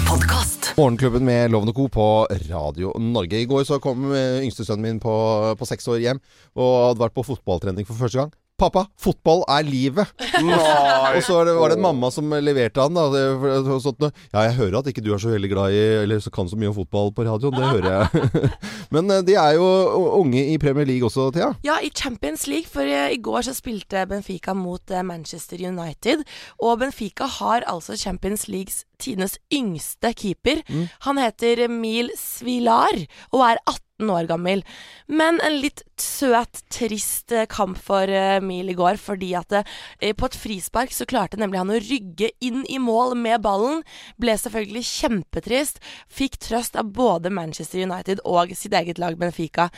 Podkast. 0.09 0.73
Morgenklubben 0.75 1.23
med 1.23 1.51
Lovende 1.53 1.71
Co. 1.73 1.85
på 1.87 2.27
Radio 2.49 2.91
Norge. 2.99 3.39
I 3.39 3.45
går 3.47 3.63
så 3.63 3.77
kom 3.79 4.09
eh, 4.11 4.41
yngstesønnen 4.43 4.83
min 4.83 4.99
på, 4.99 5.13
på 5.55 5.67
seks 5.69 5.87
år 5.87 6.01
hjem 6.03 6.19
og 6.59 6.71
hadde 6.89 7.03
vært 7.05 7.15
på 7.15 7.23
fotballtrening 7.29 7.87
for 7.87 7.95
første 7.95 8.19
gang. 8.25 8.33
Pappa, 8.61 8.83
fotball 9.01 9.41
er 9.49 9.65
livet! 9.65 10.11
Og 10.37 11.17
så 11.25 11.33
var 11.33 11.47
det, 11.47 11.55
var 11.57 11.71
det 11.71 11.77
en 11.79 11.85
mamma 11.87 12.11
som 12.13 12.29
leverte 12.45 12.83
han. 12.83 12.93
Da. 12.93 13.07
Det, 13.09 13.63
sånt, 13.81 14.05
ja, 14.29 14.43
jeg 14.45 14.57
hører 14.59 14.77
at 14.81 14.89
ikke 14.91 15.01
du 15.01 15.09
er 15.15 15.21
så 15.23 15.31
veldig 15.33 15.49
glad 15.49 15.73
i 15.73 15.81
Eller 16.03 16.21
så 16.21 16.29
kan 16.33 16.49
så 16.49 16.59
mye 16.59 16.69
om 16.69 16.75
fotball 16.77 17.09
på 17.15 17.25
radioen. 17.25 17.57
Det 17.57 17.71
hører 17.71 17.89
jeg. 17.89 18.51
Men 18.93 19.09
eh, 19.15 19.23
de 19.25 19.37
er 19.41 19.57
jo 19.57 19.65
unge 20.19 20.43
i 20.53 20.59
Premier 20.61 20.85
League 20.85 21.07
også, 21.07 21.31
Thea. 21.33 21.51
Ja, 21.65 21.79
i 21.81 21.89
Champions 21.89 22.45
League, 22.51 22.69
for 22.69 22.85
eh, 22.85 23.15
i 23.15 23.21
går 23.23 23.47
så 23.49 23.57
spilte 23.57 24.05
Benfica 24.09 24.53
mot 24.53 24.93
eh, 24.93 25.01
Manchester 25.05 25.57
United. 25.57 26.21
Og 26.61 26.77
Benfica 26.83 27.25
har 27.39 27.65
altså 27.65 27.97
Champions 27.97 28.45
Leagues 28.51 28.83
tidenes 29.01 29.39
yngste 29.49 30.13
keeper. 30.13 30.61
Han 31.07 31.17
heter 31.17 31.65
Mil 31.71 32.13
Svilar 32.19 32.93
og 33.33 33.41
er 33.47 33.57
18 33.65 33.90
år 34.09 34.29
gammel. 34.29 34.63
Men 35.11 35.37
en 35.45 35.59
litt 35.61 35.83
søt, 36.01 36.63
trist 36.73 37.31
eh, 37.35 37.45
kamp 37.51 37.77
for 37.77 38.09
eh, 38.09 38.39
Emil 38.39 38.71
i 38.71 38.77
går, 38.77 38.97
fordi 39.01 39.33
at 39.37 39.53
eh, 39.59 40.13
på 40.17 40.29
et 40.29 40.39
frispark 40.39 40.95
så 40.95 41.07
klarte 41.09 41.39
nemlig 41.41 41.61
han 41.61 41.73
å 41.73 41.81
rygge 41.83 42.31
inn 42.41 42.63
i 42.71 42.79
mål 42.81 43.13
med 43.19 43.43
ballen. 43.45 43.83
Ble 44.21 44.37
selvfølgelig 44.39 44.85
kjempetrist. 44.87 45.81
Fikk 46.09 46.39
trøst 46.47 46.79
av 46.79 46.93
både 46.95 47.33
Manchester 47.33 47.83
United 47.83 48.23
og 48.25 48.55
sitt 48.57 48.73
eget 48.77 49.01
lag 49.01 49.19
Benfica. 49.19 49.69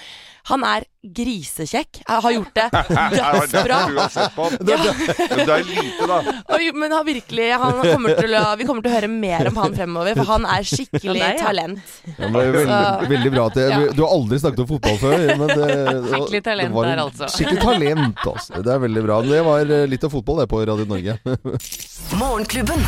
Han 0.54 0.64
er 0.68 0.88
grisekjekk. 1.04 2.00
Jeg 2.08 2.24
har 2.26 2.32
gjort 2.32 2.54
det 2.58 2.68
dødsbra. 2.74 3.80
Du 3.90 3.98
har 4.00 4.12
sett 4.14 4.36
på. 4.36 4.48
Men 4.54 4.68
det 4.70 5.56
er 5.58 5.66
lite, 5.68 6.08
da. 6.08 6.20
Men 6.84 6.96
han 6.96 7.06
virkelig 7.06 7.50
han 7.60 7.80
kommer 7.82 8.16
til 8.18 8.36
å, 8.40 8.44
Vi 8.60 8.68
kommer 8.68 8.86
til 8.86 8.92
å 8.92 8.96
høre 8.96 9.10
mer 9.12 9.50
om 9.52 9.60
han 9.62 9.76
fremover, 9.76 10.16
for 10.20 10.32
han 10.32 10.48
er 10.50 10.68
skikkelig 10.68 11.20
Ja, 11.20 11.26
det 11.26 11.28
er, 11.28 11.36
ja. 11.38 11.48
talent. 11.48 11.94
Ja, 12.14 12.30
men 12.30 12.38
veldig, 12.40 13.10
veldig 13.14 13.34
bra 13.36 13.46
at 13.50 13.60
det, 13.60 13.68
Du 13.98 14.04
har 14.06 14.16
aldri 14.16 14.40
snakket 14.44 14.64
om 14.66 14.70
fotball 14.74 14.98
før. 15.02 15.28
Men 15.42 15.54
det, 15.54 15.70
Skikkelig 16.10 16.44
talent 16.48 16.80
det 16.80 16.88
der, 16.88 17.04
altså. 17.06 17.30
Skikkelig 17.36 17.66
talent, 17.68 18.26
altså. 18.34 18.64
Det 18.64 18.74
er 18.78 18.84
veldig 18.88 19.06
bra. 19.08 19.20
Det 19.28 19.44
var 19.50 19.76
eh, 19.80 19.86
litt 19.92 20.08
av 20.08 20.16
fotball, 20.16 20.44
det, 20.44 20.50
på 20.52 20.64
Radio 20.72 20.88
Norge. 20.90 21.20
Morgenklubben. 22.22 22.88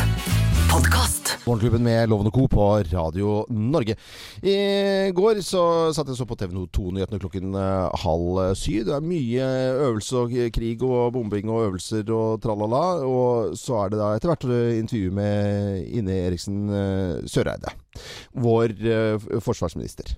Podkast. 0.72 1.15
Morgenklubben 1.46 1.84
med 1.86 2.08
Loven 2.10 2.26
og 2.26 2.34
Co. 2.34 2.44
på 2.50 2.64
Radio 2.90 3.44
Norge. 3.54 3.94
I 4.42 5.12
går 5.14 5.38
så 5.46 5.60
satt 5.94 6.08
jeg 6.10 6.18
så 6.18 6.24
på 6.26 6.34
TV 6.34 6.56
2-nyhetene 6.74 7.20
klokken 7.22 7.54
eh, 7.54 8.00
halv 8.02 8.40
syv. 8.58 8.80
Det 8.88 8.96
er 8.96 9.06
mye 9.06 9.46
øvelse 9.84 10.24
og 10.24 10.34
krig 10.56 10.82
og 10.82 11.12
bombing 11.14 11.46
og 11.46 11.68
øvelser 11.68 12.10
og 12.10 12.42
tralala. 12.42 12.82
Og 13.06 13.54
så 13.54 13.78
er 13.78 13.94
det 13.94 14.00
da 14.00 14.10
etter 14.16 14.32
hvert 14.32 14.48
intervju 14.80 15.14
med 15.14 15.86
Ine 15.86 16.18
Eriksen 16.24 16.66
eh, 16.66 17.22
Søreide. 17.30 17.76
Vår 18.34 18.74
eh, 18.82 19.30
forsvarsminister. 19.38 20.16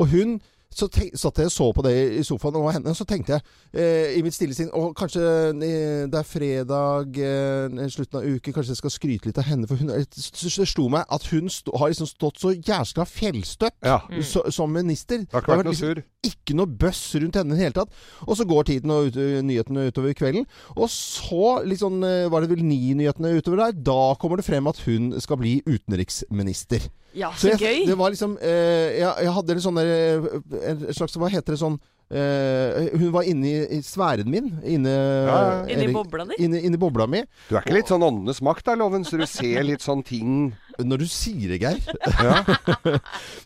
Og 0.00 0.08
hun 0.14 0.38
så 0.76 0.88
tenk, 0.92 1.14
satt 1.18 1.38
jeg 1.40 1.50
og 1.50 1.52
så 1.52 1.66
på 1.76 1.84
det 1.86 1.92
i 2.18 2.22
sofaen, 2.26 2.56
og 2.60 2.70
henne, 2.72 2.94
så 2.96 3.04
tenkte 3.08 3.36
jeg 3.36 3.42
eh, 3.72 4.14
i 4.18 4.22
mitt 4.24 4.34
stille 4.36 4.54
sinn 4.56 4.70
Og 4.78 4.94
kanskje 4.96 5.22
eh, 5.52 6.04
det 6.10 6.18
er 6.18 6.28
fredag, 6.28 7.18
eh, 7.20 7.82
slutten 7.92 8.20
av 8.20 8.26
uke, 8.28 8.54
kanskje 8.54 8.74
jeg 8.74 8.80
skal 8.80 8.94
skryte 8.94 9.28
litt 9.28 9.40
av 9.40 9.48
henne. 9.48 9.68
For 9.68 9.80
hun, 9.80 9.92
det 9.92 10.68
slo 10.72 10.88
meg 10.92 11.04
at 11.12 11.26
hun 11.32 11.50
stå, 11.52 11.74
har 11.80 11.92
liksom 11.92 12.08
stått 12.10 12.40
så 12.42 12.54
jæskla 12.56 13.06
fjellstøtt 13.08 13.76
Ja. 13.86 14.00
så, 14.24 14.44
som 14.54 14.72
minister. 14.72 15.24
Det 15.26 15.34
har 15.34 15.44
ikke 15.44 15.58
vært 15.62 15.70
noe 15.70 15.78
sur. 15.78 16.02
ikke 16.26 16.56
noe 16.56 16.66
bøss 16.84 17.02
rundt 17.20 17.38
henne 17.38 17.54
i 17.54 17.58
det 17.58 17.66
hele 17.66 17.76
tatt. 17.76 18.00
Og 18.26 18.38
så 18.38 18.46
går 18.48 18.70
tiden 18.70 18.94
og 18.94 19.10
ut, 19.10 19.20
nyhetene 19.44 19.88
utover 19.90 20.16
kvelden. 20.16 20.48
Og 20.76 20.88
så 20.92 21.58
liksom, 21.68 22.00
var 22.32 22.44
det 22.44 22.52
vel 22.52 22.64
ni 22.64 22.94
nyhetene 22.98 23.36
utover 23.38 23.66
der. 23.66 23.78
Da 23.92 24.14
kommer 24.20 24.40
det 24.40 24.48
frem 24.48 24.68
at 24.70 24.80
hun 24.86 25.12
skal 25.22 25.40
bli 25.42 25.58
utenriksminister. 25.68 26.88
Ja, 27.14 27.30
Så 27.36 27.48
så 27.48 27.48
jeg, 27.52 27.58
gøy. 27.60 27.86
det 27.90 27.96
var 27.98 28.10
liksom 28.14 28.38
eh, 28.40 29.00
jeg, 29.00 29.24
jeg 29.26 29.32
hadde 29.36 29.52
en 29.56 29.60
sånn 29.64 29.80
der, 29.80 29.90
eh, 29.92 30.70
en 30.70 30.86
slags 30.96 31.16
Hva 31.20 31.28
heter 31.32 31.52
det 31.56 31.60
sånn 31.62 31.80
Uh, 32.12 32.90
Hun 33.00 33.08
var 33.14 33.24
inni 33.24 33.54
i 33.72 33.78
sfæren 33.80 34.28
min. 34.28 34.50
Inne, 34.68 34.90
Ja, 34.92 35.36
ja. 35.64 35.72
Inni 35.72 35.86
bobla 35.94 36.26
di. 36.28 36.36
Inni, 36.44 36.58
inni 36.68 36.76
bobla 36.76 37.06
mi. 37.08 37.22
Du 37.48 37.54
er 37.56 37.62
ikke 37.64 37.72
litt 37.78 37.88
sånn 37.88 38.04
åndenes 38.04 38.42
makt 38.44 38.66
da, 38.68 38.74
Loven, 38.76 39.06
så 39.08 39.16
du 39.16 39.24
ser 39.24 39.64
litt 39.64 39.80
sånn 39.80 40.02
ting 40.04 40.50
Når 40.88 41.02
du 41.02 41.06
sier 41.10 41.52
det, 41.54 41.60
Geir. 41.62 41.80
Ja. 42.22 42.42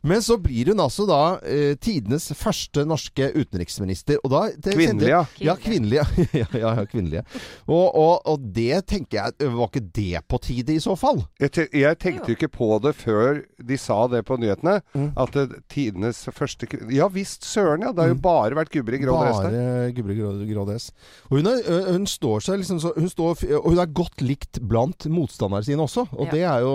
Men 0.07 0.23
så 0.23 0.37
blir 0.43 0.71
hun 0.73 0.81
altså 0.83 1.07
da 1.09 1.21
eh, 1.47 1.75
tidenes 1.81 2.29
første 2.37 2.85
norske 2.89 3.29
utenriksminister. 3.35 4.19
Og 4.25 4.33
da, 4.33 4.43
det, 4.53 4.75
Kvinnelig, 4.77 5.09
ja. 5.11 5.23
Ja, 5.43 5.55
kvinnelige. 5.61 6.05
ja, 6.41 6.47
ja, 6.53 6.73
ja, 6.81 6.85
kvinnelige. 6.91 7.23
Og, 7.67 7.87
og, 7.97 8.27
og 8.29 8.45
det 8.57 8.83
tenker 8.91 9.19
jeg 9.21 9.51
Var 9.57 9.71
ikke 9.71 9.85
det 9.97 10.23
på 10.29 10.39
tide, 10.45 10.77
i 10.77 10.83
så 10.83 10.97
fall? 10.99 11.23
Jeg, 11.41 11.53
te 11.57 11.67
jeg 11.77 11.99
tenkte 12.03 12.31
jo 12.33 12.37
ikke 12.39 12.51
på 12.53 12.69
det 12.85 12.95
før 12.99 13.41
de 13.67 13.79
sa 13.81 13.99
det 14.13 14.23
på 14.29 14.39
nyhetene. 14.41 14.79
Mm. 14.97 15.09
At 15.19 15.35
det, 15.37 15.47
tidenes 15.73 16.25
første 16.37 16.69
Ja 16.93 17.09
visst, 17.13 17.47
søren 17.47 17.87
ja. 17.87 17.93
Det 17.97 18.05
har 18.05 18.13
jo 18.13 18.21
bare 18.23 18.59
vært 18.59 18.73
gubber 18.75 18.97
i 18.99 19.01
grå 19.03 19.17
dress 19.21 19.41
der. 19.45 19.57
Bare 19.57 19.93
gubber 19.97 20.15
i 20.15 20.19
grå, 20.21 20.33
grå 20.53 20.67
dress. 20.69 20.91
Og 21.31 21.41
hun, 21.41 21.51
er, 21.51 21.91
hun 21.93 22.07
står 22.11 22.45
seg 22.47 22.61
liksom 22.63 22.81
så 22.83 22.93
hun 22.97 23.09
står, 23.13 23.45
Og 23.63 23.71
hun 23.73 23.81
er 23.83 23.93
godt 23.97 24.23
likt 24.25 24.61
blant 24.67 25.09
motstanderne 25.13 25.67
sine 25.67 25.85
også. 25.87 26.07
Og 26.17 26.27
Ja. 26.27 26.33
det 26.33 26.43
er 26.43 26.65
jo 26.65 26.75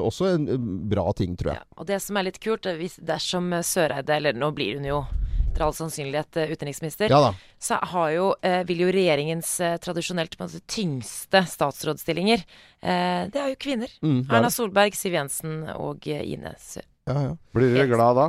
også 0.00 0.32
en 0.34 0.48
bra 0.90 1.06
ting, 1.16 1.36
tror 1.38 1.54
jeg. 1.54 1.62
Ja, 1.62 1.78
og 1.80 1.88
det 1.90 2.00
som 2.04 2.18
er 2.18 2.28
litt 2.28 2.40
kult, 2.42 2.66
er 2.66 2.78
hvis 2.80 2.98
dersom 3.02 3.52
eh, 3.52 3.64
Søreide, 3.66 4.16
eller 4.18 4.36
nå 4.36 4.52
blir 4.56 4.78
hun 4.78 4.88
jo 4.88 5.02
etter 5.48 5.64
all 5.66 5.74
sannsynlighet 5.74 6.36
eh, 6.36 6.52
utenriksminister, 6.54 7.10
Ja 7.10 7.34
så 7.58 7.74
har 7.82 8.10
jo, 8.14 8.26
eh, 8.42 8.60
vil 8.68 8.84
jo 8.84 8.88
regjeringens 8.94 9.48
eh, 9.60 9.76
tradisjonelt 9.82 10.36
måte, 10.38 10.60
tyngste 10.70 11.40
statsrådsstillinger 11.50 12.44
eh, 12.44 13.24
Det 13.26 13.40
er 13.42 13.48
jo 13.50 13.56
kvinner. 13.58 13.90
Mm, 13.98 14.20
er 14.28 14.36
Erna. 14.38 14.50
Solberg, 14.54 14.94
Siv 14.94 15.16
Jensen 15.16 15.64
og 15.74 16.06
eh, 16.06 16.22
Ine 16.22 16.54
Sø. 16.62 16.84
Ja, 17.10 17.16
ja. 17.24 17.32
Blir 17.56 17.74
dere 17.74 17.88
glad 17.90 18.20
da? 18.20 18.28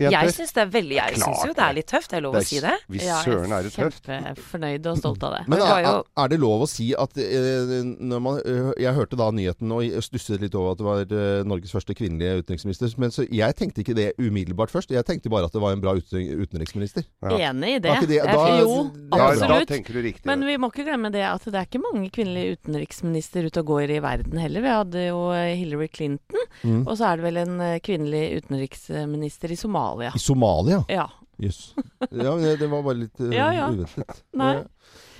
Jeg 0.00 0.12
Jenter? 0.12 0.32
syns 0.32 0.52
det 0.56 0.62
er 0.64 0.70
veldig 0.72 0.96
Jeg 0.96 1.14
syns 1.20 1.42
jo 1.46 1.52
det 1.52 1.64
er 1.66 1.74
litt 1.76 1.86
tøft, 1.92 2.08
det 2.10 2.16
er 2.16 2.22
lov 2.24 2.32
Det 2.32 2.40
å 2.40 2.40
er 2.40 2.48
si 2.48 2.60
det. 2.64 2.74
Hvis 2.88 3.02
Ja, 3.04 3.16
jeg 3.20 3.26
søren 3.34 3.52
er 3.52 3.62
det 3.62 3.72
tøft. 3.74 4.06
Kjempefornøyd 4.08 4.86
og 4.90 4.96
stolt 4.98 5.22
av 5.28 5.32
det. 5.36 5.42
Men 5.48 5.58
er, 5.60 5.82
jo- 5.84 6.04
er 6.24 6.28
det 6.28 6.38
lov 6.40 6.62
å 6.64 6.68
si 6.68 6.86
at 6.94 7.18
eh, 7.18 7.74
når 8.00 8.20
man, 8.24 8.38
eh, 8.44 8.72
Jeg 8.80 8.94
hørte 8.96 9.16
da 9.20 9.30
nyheten 9.30 9.70
og 9.72 9.82
stusset 10.02 10.40
litt 10.40 10.54
over 10.54 10.72
at 10.72 10.78
det 10.78 10.86
var 10.88 11.00
eh, 11.04 11.42
Norges 11.44 11.72
første 11.72 11.94
kvinnelige 11.94 12.40
utenriksminister. 12.44 12.94
Men 12.98 13.10
så 13.10 13.26
jeg 13.28 13.54
tenkte 13.56 13.82
ikke 13.84 13.94
det 13.94 14.08
umiddelbart 14.18 14.70
først. 14.72 14.90
Jeg 14.90 15.04
tenkte 15.04 15.28
bare 15.28 15.44
at 15.44 15.52
det 15.52 15.60
var 15.60 15.72
en 15.72 15.80
bra 15.80 15.94
utenriksminister. 15.94 17.04
Ja. 17.22 17.50
Enig 17.50 17.76
i 17.76 17.78
det. 17.80 18.00
Det- 18.00 18.08
Jeg- 18.10 18.24
da- 18.26 18.60
jo, 18.60 18.90
Da, 19.10 19.16
absolutt. 19.18 19.68
da 19.68 19.76
du 19.92 20.02
riktig. 20.02 20.24
Men 20.26 20.40
vi 20.46 20.56
må 20.56 20.70
ikke 20.72 20.84
glemme 20.86 21.10
det 21.12 21.22
at 21.22 21.42
det 21.44 21.54
er 21.54 21.66
ikke 21.66 21.82
mange 21.82 22.10
kvinnelige 22.10 22.56
utenriksminister 22.58 23.44
ute 23.46 23.58
og 23.60 23.66
går 23.66 23.90
i 23.90 24.00
verden 24.00 24.38
heller. 24.38 24.60
Vi 24.62 24.68
hadde 24.68 25.06
jo 25.08 25.30
Hillary 25.32 25.88
Clinton, 25.92 26.38
Mm. 26.64 26.86
og 26.86 26.96
så 26.98 27.12
er 27.12 27.16
det 27.16 27.24
vel 27.24 27.36
en 27.38 27.80
kvinnelig 27.80 28.42
utenriksminister 28.44 29.50
i 29.50 29.56
Somalia. 29.56 29.89
I 30.14 30.18
Somalia? 30.22 30.82
Ja. 30.88 31.08
Jøss. 31.40 31.72
Ja, 32.10 32.34
det, 32.36 32.58
det 32.60 32.68
var 32.70 32.82
bare 32.84 32.98
litt 33.06 33.20
uh, 33.20 33.30
Ja, 33.32 33.50
ja. 33.54 33.68
uventet. 33.72 34.22
Nei. 34.36 34.54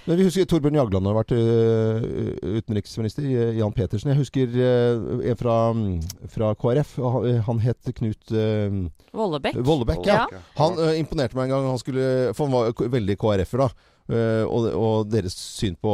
Men 0.06 0.16
vi 0.16 0.24
husker 0.24 0.46
Torbjørn 0.48 0.78
Jagland 0.78 1.06
har 1.06 1.14
vært 1.18 1.32
eh, 1.36 2.06
utenriksminister. 2.56 3.26
eh, 3.28 3.50
Jan 3.58 3.74
Petersen. 3.76 4.10
Jeg 4.10 4.18
husker 4.22 4.54
en 4.56 5.36
fra, 5.38 5.56
mm, 5.76 6.00
fra 6.32 6.48
KrF. 6.56 6.94
Han, 7.46 7.60
het 7.62 7.90
Knut 7.98 8.32
Vollebekk. 9.12 9.60
Vollebekk. 9.68 10.08
Ja. 10.08 10.24
Ja. 10.32 10.40
Han 10.58 10.80
imponerte 10.96 11.36
meg 11.38 11.50
en 11.50 11.54
gang. 11.54 11.68
Han 11.74 11.78
skulle, 11.82 12.32
for 12.34 12.48
han 12.48 12.56
var 12.56 12.90
veldig 12.96 13.18
KrF-er, 13.20 13.66
da. 13.66 13.68
Eh, 14.10 14.44
og, 14.44 14.66
og 14.74 15.10
deres 15.12 15.34
syn 15.38 15.76
på, 15.80 15.90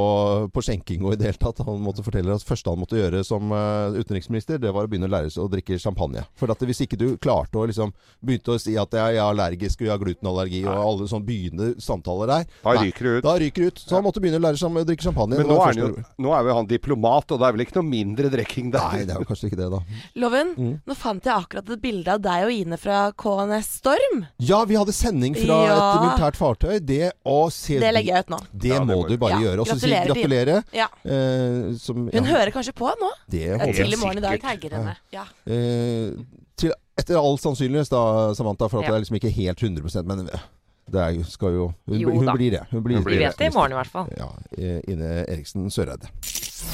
på 0.53 0.63
skjenking 0.65 1.05
og 1.05 1.13
i 1.13 1.19
det 1.21 1.27
hele 1.29 1.41
tatt. 1.43 1.59
Han 1.67 1.83
måtte 1.85 2.05
fortelle 2.07 2.33
at 2.33 2.41
det 2.41 2.49
første 2.49 2.73
han 2.73 2.81
måtte 2.81 2.97
gjøre 2.97 3.21
som 3.27 3.51
eh, 3.53 3.99
utenriksminister, 4.01 4.59
det 4.63 4.73
var 4.73 4.87
å 4.87 4.91
begynne 4.91 5.09
å 5.11 5.13
lære 5.13 5.31
seg 5.35 5.45
å 5.45 5.51
drikke 5.53 5.79
champagne. 5.83 6.25
For 6.41 6.51
at 6.53 6.63
hvis 6.67 6.81
ikke 6.87 6.97
du 7.01 7.07
klarte 7.19 7.59
å 7.61 7.67
liksom 7.69 7.93
Begynte 8.27 8.55
å 8.55 8.59
si 8.61 8.73
at 8.81 8.91
jeg, 8.97 9.15
jeg 9.15 9.21
er 9.21 9.27
allergisk 9.29 9.81
og 9.83 9.87
jeg 9.87 9.93
har 9.93 10.01
glutenallergi 10.03 10.61
og 10.67 10.79
alle 10.81 11.07
sånne 11.11 11.27
begynne 11.29 11.67
samtaler 11.83 12.31
der, 12.33 12.47
Da 12.65 12.73
ryker 12.81 13.05
du 13.05 13.11
ut. 13.19 13.25
da 13.27 13.35
ryker 13.39 13.69
ut. 13.71 13.79
Så 13.83 13.95
han 13.99 14.05
måtte 14.07 14.21
begynne 14.25 14.41
å 14.41 14.45
lære 14.47 14.59
seg 14.61 14.73
å 14.81 14.85
drikke 14.89 15.05
champagne. 15.07 15.37
Men 15.39 15.47
nå 15.51 15.59
er, 15.67 15.79
jo, 15.79 15.89
nå 16.25 16.33
er 16.35 16.49
jo 16.51 16.57
han 16.57 16.69
diplomat, 16.71 17.31
og 17.35 17.41
det 17.43 17.47
er 17.51 17.57
vel 17.57 17.65
ikke 17.67 17.77
noe 17.79 17.89
mindre 17.91 18.31
drikking 18.33 18.73
der? 18.75 18.89
Nei, 18.97 19.05
det 19.07 19.15
er 19.15 19.23
jo 19.23 19.29
kanskje 19.29 19.51
ikke 19.51 19.61
det, 19.61 19.69
da. 19.77 19.83
Loven, 20.23 20.55
Mm. 20.57 20.73
nå 20.89 20.95
fant 20.97 21.25
jeg 21.27 21.35
akkurat 21.35 21.71
et 21.75 21.81
bilde 21.83 22.09
av 22.17 22.21
deg 22.25 22.45
og 22.47 22.53
Ine 22.55 22.77
fra 22.81 23.11
KNS 23.19 23.69
Storm. 23.83 24.25
Ja, 24.41 24.63
vi 24.65 24.79
hadde 24.79 24.95
sending 24.97 25.35
fra 25.37 25.59
Ja. 25.67 25.77
et 25.77 26.03
militært 26.07 26.39
fartøy. 26.41 26.79
Det 26.87 27.13
å 27.27 27.51
se 27.53 27.79
Det 27.83 27.93
legger 28.07 28.15
jeg 28.17 28.25
ut 28.27 28.33
nå. 28.33 28.39
Det 28.65 28.73
Ja, 28.73 28.81
må 28.87 28.97
det 29.03 29.11
du 29.11 29.17
bare 29.27 29.37
Ja, 29.37 29.43
gjøre. 29.51 29.61
Og 29.61 29.67
så 29.67 29.77
sier 29.83 30.07
gratulerer 30.07 30.63
gratulerer. 30.63 30.65
Ja. 30.73 30.89
Eh, 31.05 31.75
som, 31.83 32.07
Hun 32.15 32.25
hører 32.31 32.51
kanskje 32.55 32.73
på 32.79 32.89
nå. 33.03 33.11
Det 33.29 33.43
er 33.49 33.59
håper 33.59 33.67
jeg. 33.75 33.77
tidlig 33.85 33.99
morgen 34.01 34.19
i 34.19 34.27
dag. 34.27 34.41
Tagger 34.41 34.77
henne. 34.79 34.97
Ja. 35.13 35.25
Eh, 35.47 36.13
til, 36.57 36.73
etter 36.97 37.19
all 37.21 37.37
sannsynlighet, 37.39 37.91
da, 37.93 38.33
Samantha, 38.35 38.69
for 38.73 38.81
at 38.81 38.87
Ja. 38.87 38.95
det 38.95 38.97
er 38.97 39.05
liksom 39.05 39.19
ikke 39.21 39.35
helt 39.35 39.59
100% 39.61 40.07
men 40.07 40.29
eh, 40.33 40.47
det 40.89 41.01
er, 41.03 41.25
skal 41.27 41.51
jo 41.53 41.75
Hun, 41.89 41.99
Jo 41.99 42.11
hun 42.15 42.31
blir 42.37 42.51
det. 42.55 42.63
Hun 42.71 42.83
blir 42.83 42.97
Hun 42.97 43.05
Vi 43.05 43.11
blir 43.17 43.27
vet 43.27 43.37
det 43.37 43.51
i 43.51 43.55
morgen 43.57 43.73
i 43.73 43.75
hvert 43.81 43.91
fall. 43.91 44.07
Ja, 44.17 44.31
eh, 44.57 44.81
Ine 44.89 45.25
Eriksen 45.27 45.67
Søreide. 45.69 46.07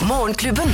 Morgenklubben. 0.07 0.69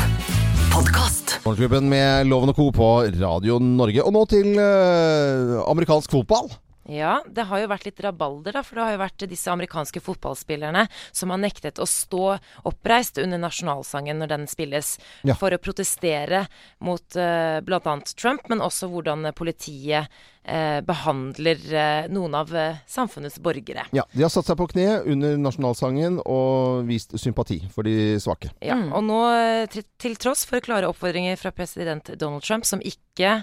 Podcast. 0.72 1.38
Morgenklubben 1.44 1.88
med 1.88 2.26
Loven 2.26 2.50
og 2.50 2.56
Co. 2.56 2.70
på 2.74 2.88
Radio 3.20 3.58
Norge. 3.58 4.02
Og 4.04 4.12
nå 4.12 4.24
til 4.28 4.58
eh, 4.58 5.54
amerikansk 5.70 6.10
fotball. 6.10 6.50
Ja, 6.88 7.18
det 7.28 7.44
har 7.50 7.60
jo 7.60 7.68
vært 7.68 7.84
litt 7.84 8.00
rabalder, 8.00 8.54
da. 8.56 8.62
For 8.64 8.78
det 8.78 8.84
har 8.86 8.94
jo 8.94 9.00
vært 9.02 9.24
disse 9.28 9.50
amerikanske 9.52 10.00
fotballspillerne 10.00 10.86
som 11.12 11.30
har 11.34 11.38
nektet 11.42 11.78
å 11.78 11.86
stå 11.88 12.38
oppreist 12.64 13.18
under 13.20 13.38
nasjonalsangen 13.42 14.18
når 14.22 14.28
den 14.32 14.46
spilles, 14.48 14.94
Ja. 15.28 15.34
for 15.36 15.52
å 15.52 15.58
protestere 15.60 16.46
mot 16.80 17.04
uh, 17.20 17.60
bl.a. 17.60 17.94
Trump, 18.16 18.48
men 18.48 18.64
også 18.64 18.88
hvordan 18.88 19.28
politiet 19.36 20.08
uh, 20.48 20.80
behandler 20.80 21.60
uh, 21.76 22.08
noen 22.08 22.34
av 22.40 22.54
uh, 22.56 22.80
samfunnets 22.88 23.36
borgere. 23.44 23.84
Ja, 23.92 24.06
De 24.14 24.24
har 24.24 24.32
satt 24.32 24.48
seg 24.48 24.56
på 24.56 24.70
kne 24.72 25.02
under 25.04 25.36
nasjonalsangen 25.44 26.20
og 26.24 26.86
vist 26.88 27.12
sympati 27.20 27.60
for 27.74 27.84
de 27.84 28.16
svake. 28.22 28.48
Ja, 28.64 28.76
Mm. 28.78 28.92
og 28.94 29.02
nå, 29.04 29.16
eh, 29.34 29.66
til, 29.98 30.14
tross 30.16 30.44
for 30.46 30.60
klare 30.62 30.86
oppfordringer 30.86 31.34
fra 31.36 31.50
president 31.50 32.12
Donald 32.16 32.44
Trump, 32.46 32.64
som 32.64 32.78
ikke, 32.80 33.42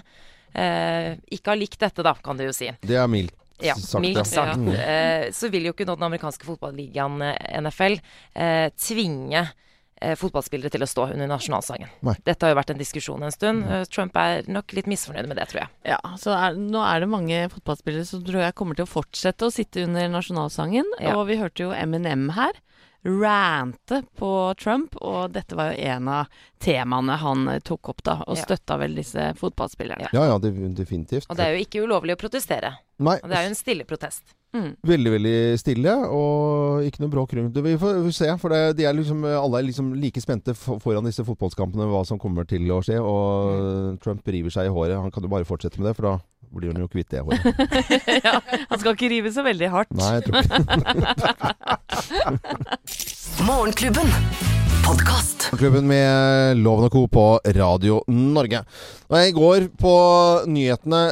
ikke 0.56 1.52
har 1.52 1.58
likt 1.60 1.80
dette, 1.82 2.02
da, 2.06 2.14
kan 2.24 2.38
du 2.38 2.46
jo 2.46 2.54
si. 2.56 2.70
Det 2.80 2.96
er 2.96 3.10
mildt 3.10 3.34
Ja, 3.64 3.74
sagt. 3.74 4.02
mildt 4.04 4.26
sagt. 4.28 4.58
Mm. 4.60 4.72
Eh, 4.76 5.28
så 5.32 5.48
vil 5.52 5.64
jo 5.68 5.72
ikke 5.72 5.86
nå 5.88 5.94
den 5.96 6.08
amerikanske 6.10 6.44
fotballigaen 6.44 7.22
eh, 7.24 7.60
NFL 7.62 7.94
eh, 8.36 8.66
tvinge 8.76 9.46
eh, 10.00 10.12
fotballspillere 10.20 10.68
til 10.74 10.84
å 10.84 10.88
stå 10.90 11.06
under 11.14 11.30
nasjonalsangen. 11.30 11.88
Nei. 12.04 12.14
Dette 12.26 12.44
har 12.44 12.52
jo 12.52 12.58
vært 12.60 12.74
en 12.74 12.82
diskusjon 12.82 13.24
en 13.24 13.32
stund. 13.32 13.64
Nei. 13.64 13.78
Trump 13.88 14.16
er 14.20 14.44
nok 14.52 14.76
litt 14.76 14.90
misfornøyd 14.92 15.28
med 15.30 15.40
det, 15.40 15.48
tror 15.52 15.62
jeg. 15.64 15.72
Ja, 15.94 16.00
så 16.20 16.36
er, 16.36 16.58
nå 16.60 16.84
er 16.84 17.00
det 17.00 17.08
mange 17.14 17.40
fotballspillere 17.54 18.04
som 18.08 18.24
tror 18.28 18.44
jeg 18.44 18.56
kommer 18.60 18.76
til 18.76 18.84
å 18.84 18.92
fortsette 18.92 19.48
å 19.48 19.54
sitte 19.54 19.86
under 19.88 20.08
nasjonalsangen. 20.12 20.92
Ja. 21.00 21.16
Og 21.16 21.28
vi 21.32 21.40
hørte 21.40 21.64
jo 21.64 21.72
Eminem 21.72 22.28
her 22.36 22.60
rante 23.06 24.02
på 24.18 24.30
Trump, 24.58 24.96
og 25.00 25.32
dette 25.34 25.56
var 25.58 25.72
jo 25.72 25.82
en 25.92 26.08
av 26.08 26.26
temaene 26.62 27.16
han 27.22 27.46
eh, 27.52 27.60
tok 27.64 27.92
opp 27.92 28.02
da, 28.06 28.18
og 28.26 28.38
støtta 28.40 28.78
vel 28.80 28.96
disse 28.98 29.30
fotballspillerne. 29.38 30.10
Ja, 30.16 30.26
ja, 30.32 30.38
det- 30.42 30.54
definitivt. 30.76 31.26
Og 31.30 31.36
det 31.38 31.46
er 31.46 31.54
jo 31.56 31.64
ikke 31.66 31.84
ulovlig 31.86 32.16
å 32.16 32.20
protestere. 32.20 32.74
Nei, 32.98 33.18
Og 33.22 33.28
det 33.28 33.36
er 33.36 33.42
jo 33.46 33.52
en 33.54 33.58
stille 33.62 33.84
protest. 33.84 34.34
Mm. 34.56 34.70
veldig, 34.88 35.10
veldig 35.12 35.58
stille, 35.60 35.92
og 36.16 36.80
ikke 36.86 37.02
noe 37.02 37.10
bråk 37.12 37.34
rundt 37.36 37.52
det. 37.52 37.60
Vi 37.66 37.74
får, 37.76 37.98
vi 37.98 38.04
får 38.08 38.14
se, 38.16 38.28
for 38.40 38.48
det, 38.54 38.60
de 38.78 38.86
er 38.88 38.94
liksom, 38.96 39.18
alle 39.28 39.58
er 39.58 39.66
liksom 39.66 39.90
like 40.00 40.22
spente 40.22 40.54
foran 40.56 41.04
disse 41.04 41.20
fotballskampene 41.26 41.84
hva 41.90 42.00
som 42.08 42.16
kommer 42.18 42.46
til 42.48 42.64
å 42.72 42.78
skje. 42.80 42.96
Og 43.02 43.98
Trump 44.00 44.24
river 44.32 44.54
seg 44.54 44.70
i 44.70 44.72
håret. 44.72 44.96
Han 44.96 45.10
kan 45.12 45.26
jo 45.26 45.28
bare 45.28 45.44
fortsette 45.44 45.76
med 45.76 45.90
det, 45.90 45.96
for 45.98 46.08
da 46.08 46.14
blir 46.58 46.72
han 46.72 46.82
jo 46.82 46.88
kvitt 46.90 47.10
det 47.12 47.22
håret. 47.26 47.44
ja, 48.26 48.40
han 48.42 48.78
skal 48.80 48.92
ikke 48.96 49.12
rive 49.12 49.32
så 49.34 49.44
veldig 49.46 49.68
hardt. 49.72 49.92
Nei, 49.96 50.12
jeg 50.18 50.22
tror 50.26 50.36
ikke 50.42 50.56
Morgenklubben. 53.46 54.08
Podcast. 54.86 55.48
Klubben 55.58 55.86
med 55.90 56.56
Loven 56.62 56.86
og 56.86 56.92
Co. 56.94 57.06
på 57.10 57.26
Radio 57.56 58.00
Norge. 58.08 58.62
Og 59.10 59.18
jeg 59.18 59.28
I 59.32 59.34
går 59.36 59.66
på 59.80 59.94
nyhetene 60.46 61.02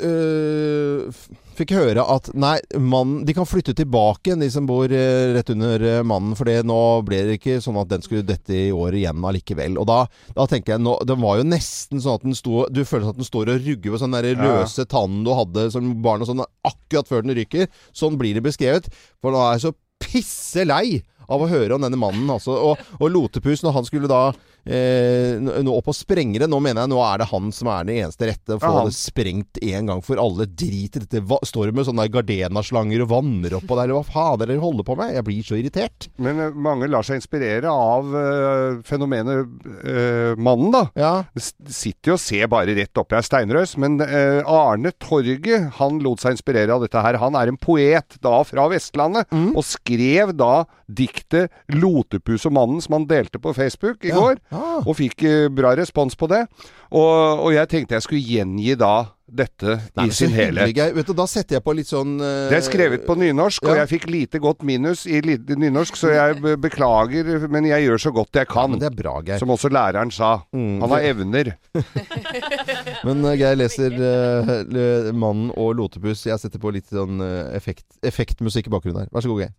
øh, 0.00 1.12
fikk 1.58 1.74
høre 1.76 2.04
at 2.14 2.30
nei, 2.38 2.56
mannen 2.78 3.24
De 3.26 3.34
kan 3.36 3.46
flytte 3.48 3.74
tilbake, 3.76 4.36
de 4.38 4.48
som 4.52 4.66
bor 4.68 4.90
øh, 4.90 5.32
rett 5.34 5.52
under 5.54 5.84
øh, 5.90 6.04
mannen. 6.06 6.36
For 6.38 6.48
nå 6.48 6.78
ble 7.06 7.22
det 7.28 7.38
ikke 7.38 7.58
sånn 7.64 7.80
at 7.80 7.90
den 7.92 8.04
skulle 8.04 8.26
dette 8.26 8.54
i 8.54 8.70
året 8.74 9.00
igjen 9.02 9.24
allikevel. 9.30 9.78
Og 9.80 9.88
da, 9.90 10.00
da 10.36 10.46
tenker 10.50 10.76
jeg 10.76 10.84
nå, 10.84 10.96
Den 11.08 11.22
var 11.22 11.40
jo 11.40 11.48
nesten 11.48 12.02
sånn 12.04 12.18
at 12.18 12.26
den 12.26 12.38
sto 12.38 12.64
Du 12.72 12.84
føler 12.88 13.10
at 13.10 13.18
den 13.18 13.28
står 13.28 13.52
og 13.54 13.66
rugger 13.66 13.94
på 13.94 14.00
sånn 14.02 14.16
der 14.16 14.30
løse 14.38 14.86
tannen 14.88 15.24
du 15.26 15.34
hadde 15.36 15.68
som 15.74 15.92
barn 16.04 16.24
og 16.24 16.30
sånn 16.30 16.46
akkurat 16.66 17.10
før 17.10 17.24
den 17.26 17.36
ryker. 17.38 17.68
Sånn 17.96 18.18
blir 18.20 18.38
det 18.38 18.44
beskrevet. 18.46 18.88
For 19.22 19.34
nå 19.34 19.42
er 19.42 19.56
jeg 19.56 19.68
så 19.68 19.76
pisse 19.98 20.64
lei 20.66 21.00
av 21.28 21.42
å 21.44 21.48
høre 21.50 21.76
om 21.76 21.84
denne 21.84 22.00
mannen. 22.00 22.28
Altså. 22.32 22.56
Og, 22.56 22.84
og 22.98 23.12
Lotepus, 23.12 23.62
når 23.64 23.76
han 23.76 23.88
skulle 23.88 24.10
da 24.10 24.22
eh, 24.68 25.38
nå 25.64 25.72
opp 25.74 25.88
og 25.90 25.96
sprenge 25.96 26.38
det 26.42 26.48
Nå 26.50 26.58
mener 26.62 26.84
jeg 26.84 26.92
nå 26.92 26.98
er 27.04 27.22
det 27.22 27.28
han 27.30 27.50
som 27.54 27.70
er 27.72 27.86
den 27.88 28.02
eneste 28.02 28.28
rette. 28.28 28.58
Få 28.60 28.72
det 28.86 28.94
sprengt 28.96 29.60
en 29.64 29.90
gang 29.92 30.02
for 30.04 30.20
alle. 30.22 30.46
Drit 30.48 30.96
i 30.98 31.02
dette. 31.04 31.22
Står 31.48 31.72
med 31.76 31.86
sånne 31.88 32.08
Gardena-slanger 32.12 33.04
og 33.04 33.10
vanner 33.12 33.56
oppå 33.58 33.78
der? 33.78 33.92
Hva 33.96 34.04
faen 34.06 34.36
er 34.36 34.44
det 34.44 34.50
dere 34.54 34.64
holder 34.64 34.86
på 34.88 34.96
med? 34.98 35.14
Jeg 35.16 35.26
blir 35.26 35.46
så 35.46 35.58
irritert. 35.58 36.08
Men 36.20 36.40
eh, 36.44 36.54
mange 36.68 36.88
lar 36.90 37.06
seg 37.06 37.20
inspirere 37.20 37.70
av 37.72 38.12
øh, 38.14 38.80
fenomenet 38.88 39.44
øh, 39.84 40.38
mannen, 40.38 40.70
da. 40.74 40.84
Ja. 40.98 41.12
Sitter 41.38 42.12
jo 42.14 42.18
og 42.18 42.22
ser 42.22 42.48
bare 42.50 42.74
rett 42.76 42.98
opp 43.00 43.12
Jeg 43.14 43.22
er 43.22 43.28
steinrøys, 43.28 43.76
men 43.80 43.98
øh, 44.04 44.40
Arne 44.48 44.92
Torget 45.02 45.68
han 45.78 46.00
lot 46.04 46.22
seg 46.22 46.36
inspirere 46.36 46.74
av 46.74 46.84
dette 46.84 47.02
her. 47.04 47.18
Han 47.22 47.36
er 47.38 47.52
en 47.52 47.60
poet 47.60 48.18
da 48.24 48.38
fra 48.46 48.68
Vestlandet, 48.72 49.28
og 49.32 49.64
skrev 49.66 50.32
da 50.36 50.64
diktet 50.88 51.52
'Lotepus 51.68 52.46
og 52.48 52.54
mannen' 52.56 52.80
som 52.84 52.94
han 52.96 53.06
delte 53.10 53.40
på 53.42 53.52
Facebook 53.56 54.04
i 54.04 54.08
Ja. 54.08 54.16
går, 54.16 54.38
Ah. 54.58 54.82
og 54.82 54.96
fikk 54.98 55.22
eh, 55.28 55.46
bra 55.52 55.74
respons 55.78 56.16
på 56.18 56.28
det. 56.30 56.44
Og, 56.88 57.44
og 57.44 57.52
jeg 57.52 57.68
tenkte 57.68 57.96
jeg 57.98 58.04
skulle 58.06 58.24
gjengi 58.24 58.74
da 58.80 59.10
dette 59.28 59.74
Nei, 59.98 60.06
i 60.08 60.14
sin 60.14 60.32
hyggelig, 60.32 60.70
helhet. 60.72 60.94
Vet 60.96 61.10
du, 61.10 61.12
da 61.18 61.26
setter 61.28 61.58
jeg 61.58 61.64
på 61.66 61.74
litt 61.76 61.90
sånn 61.90 62.14
uh, 62.16 62.48
Det 62.48 62.56
er 62.56 62.64
skrevet 62.64 63.04
på 63.04 63.16
nynorsk, 63.20 63.66
og 63.68 63.76
jeg 63.76 63.90
fikk 63.90 64.06
lite 64.08 64.40
godt 64.40 64.64
minus 64.64 65.02
i 65.04 65.20
lite 65.20 65.58
nynorsk, 65.60 65.98
så 66.00 66.14
jeg 66.14 66.56
beklager, 66.62 67.44
men 67.52 67.68
jeg 67.68 67.84
gjør 67.84 68.02
så 68.06 68.14
godt 68.16 68.40
jeg 68.40 68.48
kan. 68.48 68.72
Men 68.72 68.80
det 68.80 68.88
er 68.88 68.96
bra, 68.96 69.18
Geir. 69.26 69.42
Som 69.42 69.52
også 69.52 69.68
læreren 69.72 70.12
sa. 70.14 70.38
Mm. 70.56 70.80
Han 70.80 70.96
har 70.96 71.10
evner. 71.10 71.52
Men 73.06 73.20
uh, 73.26 73.34
Geir 73.36 73.60
leser 73.60 73.94
uh, 74.00 75.12
'Mannen 75.12 75.52
og 75.52 75.76
Lotepus'. 75.76 76.24
Jeg 76.26 76.40
setter 76.40 76.62
på 76.62 76.72
litt 76.72 76.88
sånn 76.88 77.20
effekt, 77.52 77.86
effektmusikk 78.00 78.72
i 78.72 78.72
bakgrunnen 78.72 79.04
her. 79.04 79.12
Vær 79.12 79.28
så 79.28 79.32
god, 79.34 79.44
Geir. 79.44 79.56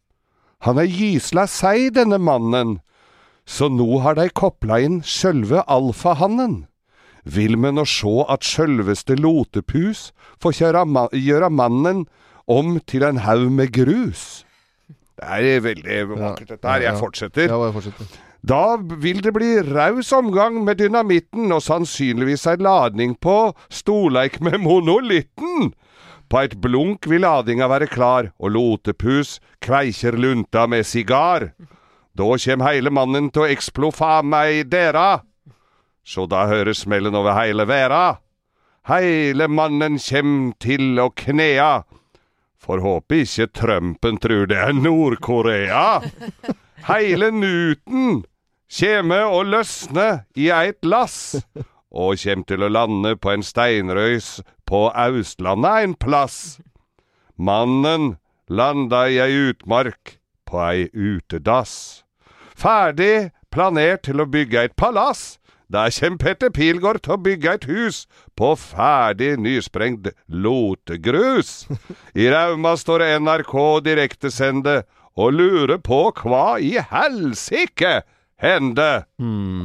Han 0.67 0.81
er 0.81 0.89
gysla 0.91 1.45
seig, 1.47 1.93
denne 1.95 2.17
mannen, 2.19 2.79
så 3.49 3.69
nå 3.73 3.87
har 4.05 4.19
de 4.19 4.27
kopla 4.29 4.77
inn 4.85 4.99
sjølve 5.01 5.63
alfahannen. 5.65 6.67
Vil 7.25 7.57
me 7.57 7.71
nå 7.73 7.85
sjå 7.89 8.23
at 8.29 8.45
sjølveste 8.45 9.17
Lotepus 9.17 10.09
får 10.41 10.85
ma 10.85 11.07
gjøre 11.11 11.49
mannen 11.49 12.05
om 12.45 12.77
til 12.85 13.03
en 13.03 13.21
haug 13.25 13.49
med 13.51 13.73
grus. 13.73 14.45
Det 15.19 15.27
er 15.27 15.61
veldig 15.65 15.99
vakkert, 16.13 16.49
dette 16.53 16.67
her. 16.69 16.81
Jeg 16.85 16.97
fortsetter. 17.01 17.49
Ja, 17.51 17.57
jeg 17.65 17.75
fortsetter. 17.75 18.17
Da 18.39 18.77
vil 18.79 19.19
det 19.19 19.33
bli 19.35 19.49
raus 19.67 20.13
omgang 20.15 20.61
med 20.63 20.79
dynamitten 20.79 21.51
og 21.51 21.59
sannsynligvis 21.65 22.45
ei 22.47 22.55
ladning 22.55 23.17
på 23.19 23.51
storleik 23.67 24.39
med 24.39 24.61
monolitten. 24.63 25.73
På 26.29 26.45
et 26.45 26.55
blunk 26.61 27.09
vil 27.09 27.25
ladinga 27.25 27.67
være 27.67 27.89
klar, 27.89 28.29
og 28.39 28.53
Lotepus 28.53 29.39
kveikjer 29.65 30.15
lunta 30.15 30.67
med 30.69 30.85
sigar. 30.87 31.49
Da 32.19 32.35
kjem 32.35 32.59
heile 32.65 32.91
mannen 32.91 33.29
til 33.31 33.45
å 33.45 33.51
eksplo 33.53 33.93
faen 33.95 34.27
meg 34.27 34.65
dera. 34.73 35.21
Så 36.03 36.25
da 36.27 36.49
høres 36.49 36.81
smellen 36.83 37.15
over 37.15 37.38
heile 37.38 37.63
verda. 37.69 38.19
Heile 38.89 39.47
mannen 39.47 39.95
kjem 40.03 40.51
til 40.59 40.99
å 40.99 41.07
knea. 41.15 41.85
For 42.59 42.83
håpe 42.83 43.21
ikke 43.23 43.47
Trumpen 43.55 44.19
trur 44.19 44.49
det 44.51 44.57
er 44.59 44.75
Nord-Korea. 44.75 46.01
Heile 46.89 47.29
nuten 47.31 48.25
kjeme 48.67 49.21
å 49.23 49.39
løsne 49.47 50.25
i 50.35 50.49
eit 50.51 50.83
lass, 50.83 51.39
og 51.89 52.19
kjem 52.19 52.43
til 52.49 52.67
å 52.67 52.71
lande 52.73 53.15
på 53.15 53.31
en 53.31 53.45
steinrøys 53.47 54.41
på 54.67 54.89
Austlandet 54.91 55.88
en 55.88 55.95
plass. 55.95 56.59
Mannen 57.39 58.17
landa 58.51 59.05
i 59.07 59.23
ei 59.23 59.39
utmark 59.53 60.19
på 60.43 60.61
ei 60.67 60.89
utedass. 60.91 62.03
Ferdig 62.59 63.29
planert 63.55 64.03
til 64.03 64.19
å 64.19 64.27
bygge 64.27 64.65
et 64.67 64.75
palass. 64.75 65.38
Der 65.71 65.93
kjem 65.93 66.17
Petter 66.19 66.49
Pilgaard 66.51 67.03
til 67.05 67.13
å 67.15 67.21
bygge 67.23 67.53
et 67.55 67.67
hus 67.69 68.01
på 68.36 68.49
ferdig 68.57 69.36
nysprengt 69.39 70.10
lotegrus. 70.27 71.69
I 72.17 72.27
Rauma 72.34 72.73
står 72.75 73.05
NRK 73.21 73.53
direktesende 73.86 74.81
og 75.15 75.38
lurer 75.38 75.77
på 75.79 76.01
hva 76.19 76.57
i 76.60 76.73
helsike 76.91 78.01
hende. 78.39 79.04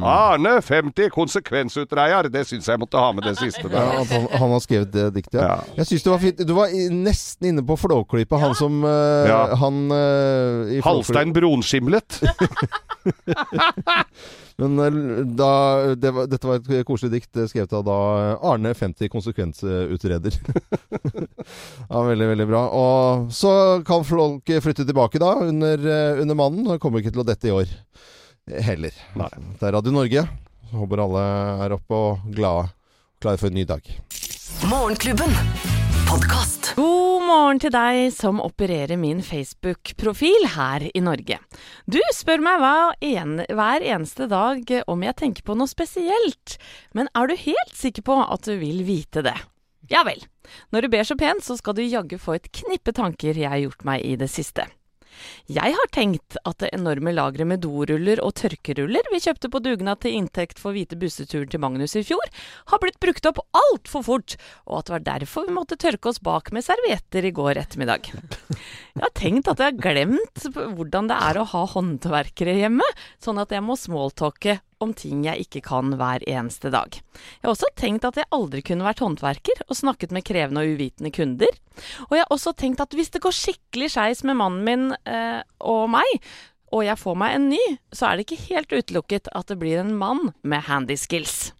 Arne 0.03 0.61
50 0.61 1.09
konsekvensutreier. 1.13 2.29
Det 2.31 2.45
syns 2.47 2.67
jeg 2.69 2.79
måtte 2.81 2.99
ha 2.99 3.11
med 3.15 3.23
det 3.27 3.37
siste 3.39 3.69
der. 3.69 3.75
Ja, 3.85 4.03
han, 4.09 4.27
han 4.31 4.53
har 4.55 4.61
skrevet 4.63 4.91
det 4.93 5.09
diktet. 5.15 5.39
Ja. 5.39 5.55
Ja. 5.55 5.75
Jeg 5.79 5.85
syns 5.91 6.05
det 6.05 6.11
var 6.11 6.21
fint. 6.23 6.47
Du 6.47 6.53
var 6.57 6.73
nesten 6.91 7.51
inne 7.51 7.63
på 7.65 7.77
Flåklypa, 7.79 8.39
han 8.41 8.55
som 8.57 8.83
uh, 8.83 9.27
Ja. 9.29 9.41
Han 9.61 9.75
uh, 9.91 10.73
i 10.73 10.81
Halstein 10.83 11.33
Bronskimlet. 11.35 12.19
Men 14.61 14.79
eh, 14.79 14.97
da, 15.37 15.51
det 15.99 16.11
var, 16.15 16.27
dette 16.31 16.47
var 16.47 16.59
et 16.59 16.87
koselig 16.87 17.11
dikt 17.17 17.33
skrevet 17.51 17.73
av 17.75 17.83
da 17.85 17.97
Arne 18.51 18.71
50 18.75 19.11
konsekvensutreder. 19.11 20.37
ja, 21.91 21.99
veldig, 22.09 22.27
veldig 22.33 22.47
bra. 22.49 22.63
Og 22.71 23.31
så 23.35 23.51
kan 23.87 24.07
folk 24.07 24.51
flytte 24.63 24.87
tilbake 24.87 25.21
da, 25.21 25.35
under, 25.45 25.87
under 26.23 26.39
mannen. 26.39 26.79
Kommer 26.79 27.03
ikke 27.03 27.13
til 27.15 27.25
å 27.25 27.27
dette 27.27 27.51
i 27.51 27.55
år 27.55 27.67
heller. 28.51 28.93
Nei. 29.17 29.29
Det 29.59 29.67
er 29.67 29.73
Radio 29.75 29.93
Norge. 29.95 30.25
Håper 30.75 31.01
alle 31.05 31.23
er 31.65 31.75
oppe 31.75 31.97
og 31.97 32.27
glade. 32.35 32.69
Klare 33.23 33.39
for 33.41 33.49
en 33.49 33.57
ny 33.57 33.65
dag. 33.67 33.87
Morgenklubben. 34.69 35.33
Podcast. 36.05 36.73
God 36.77 37.23
morgen 37.25 37.59
til 37.63 37.73
deg 37.73 38.11
som 38.13 38.41
opererer 38.43 38.99
min 39.01 39.23
Facebook-profil 39.25 40.45
her 40.53 40.85
i 40.91 41.01
Norge. 41.01 41.39
Du 41.89 41.97
spør 42.13 42.43
meg 42.45 42.61
hva 42.61 42.75
en, 43.01 43.39
hver 43.49 43.81
eneste 43.81 44.27
dag 44.29 44.69
om 44.91 45.05
jeg 45.07 45.17
tenker 45.17 45.47
på 45.47 45.57
noe 45.57 45.71
spesielt, 45.71 46.57
men 46.93 47.09
er 47.17 47.31
du 47.31 47.35
helt 47.39 47.73
sikker 47.73 48.05
på 48.05 48.19
at 48.21 48.45
du 48.45 48.53
vil 48.61 48.83
vite 48.85 49.25
det? 49.25 49.35
Ja 49.89 50.05
vel. 50.05 50.21
Når 50.73 50.85
du 50.85 50.93
ber 50.93 51.07
så 51.07 51.17
pent, 51.17 51.45
så 51.45 51.57
skal 51.57 51.77
du 51.77 51.83
jaggu 51.85 52.17
få 52.21 52.37
et 52.37 52.51
knippe 52.53 52.93
tanker 52.93 53.37
jeg 53.37 53.49
har 53.49 53.61
gjort 53.63 53.85
meg 53.87 54.05
i 54.05 54.15
det 54.19 54.29
siste. 54.29 54.67
Jeg 55.51 55.75
har 55.77 55.91
tenkt 55.95 56.37
at 56.43 56.59
det 56.63 56.71
enorme 56.75 57.13
lageret 57.15 57.49
med 57.49 57.63
doruller 57.63 58.21
og 58.23 58.35
tørkeruller 58.39 59.09
vi 59.11 59.21
kjøpte 59.23 59.51
på 59.53 59.61
dugnad 59.63 60.01
til 60.03 60.17
inntekt 60.19 60.61
for 60.61 60.75
hvite 60.75 60.97
busseturen 60.99 61.51
til 61.51 61.61
Magnus 61.63 61.95
i 61.99 62.03
fjor, 62.05 62.25
har 62.71 62.81
blitt 62.83 62.99
brukt 63.03 63.29
opp 63.29 63.41
altfor 63.55 64.05
fort, 64.05 64.37
og 64.65 64.79
at 64.79 64.89
det 64.89 64.95
var 64.97 65.07
derfor 65.11 65.47
vi 65.47 65.55
måtte 65.55 65.79
tørke 65.79 66.11
oss 66.11 66.21
bak 66.23 66.51
med 66.55 66.65
servietter 66.65 67.27
i 67.27 67.33
går 67.35 67.61
ettermiddag. 67.61 68.11
Jeg 68.95 69.03
har 69.03 69.15
tenkt 69.17 69.49
at 69.51 69.61
jeg 69.61 69.73
har 69.73 69.81
glemt 69.81 70.45
hvordan 70.55 71.09
det 71.11 71.17
er 71.29 71.39
å 71.39 71.49
ha 71.51 71.65
håndverkere 71.75 72.55
hjemme, 72.61 72.85
sånn 73.21 73.41
at 73.41 73.51
jeg 73.53 73.63
må 73.65 73.77
smalltalke 73.79 74.59
om 74.83 74.93
ting 74.97 75.23
jeg 75.25 75.45
ikke 75.45 75.61
kan 75.65 75.93
hver 75.99 76.23
eneste 76.29 76.71
dag. 76.73 76.97
Jeg 76.97 77.45
har 77.45 77.53
også 77.53 77.71
tenkt 77.79 78.07
at 78.07 78.19
jeg 78.19 78.29
aldri 78.35 78.63
kunne 78.65 78.87
vært 78.87 79.03
håndverker 79.03 79.63
og 79.67 79.79
snakket 79.79 80.15
med 80.15 80.25
krevende 80.27 80.63
og 80.63 80.75
uvitende 80.75 81.13
kunder. 81.15 81.55
Og 82.09 82.17
jeg 82.17 82.25
har 82.25 82.33
også 82.33 82.55
tenkt 82.57 82.83
at 82.83 82.95
hvis 82.95 83.13
det 83.13 83.23
går 83.23 83.35
skikkelig 83.35 83.91
skeis 83.95 84.23
med 84.27 84.39
mannen 84.39 84.65
min 84.67 84.87
eh, 85.09 85.41
og 85.63 85.89
meg, 85.95 86.17
og 86.75 86.83
jeg 86.83 86.99
får 86.99 87.19
meg 87.19 87.35
en 87.35 87.51
ny, 87.53 87.61
så 87.95 88.09
er 88.09 88.17
det 88.17 88.25
ikke 88.25 88.47
helt 88.49 88.73
utelukket 88.73 89.29
at 89.35 89.51
det 89.51 89.59
blir 89.61 89.79
en 89.79 89.93
mann 89.99 90.33
med 90.43 90.65
handy 90.67 90.97
skills. 90.99 91.53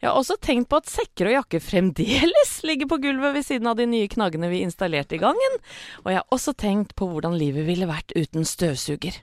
Jeg 0.00 0.08
har 0.08 0.16
også 0.16 0.38
tenkt 0.40 0.70
på 0.70 0.78
at 0.80 0.88
sekker 0.88 1.28
og 1.28 1.36
jakker 1.36 1.62
fremdeles 1.64 2.54
ligger 2.68 2.88
på 2.90 3.00
gulvet 3.02 3.36
ved 3.36 3.46
siden 3.46 3.68
av 3.70 3.76
de 3.80 3.88
nye 3.88 4.08
knaggene 4.10 4.50
vi 4.52 4.62
installerte 4.64 5.18
i 5.18 5.22
gangen, 5.22 5.58
og 6.04 6.12
jeg 6.12 6.22
har 6.22 6.36
også 6.36 6.56
tenkt 6.56 6.96
på 6.98 7.10
hvordan 7.10 7.36
livet 7.40 7.68
ville 7.68 7.88
vært 7.90 8.14
uten 8.16 8.48
støvsuger. 8.48 9.20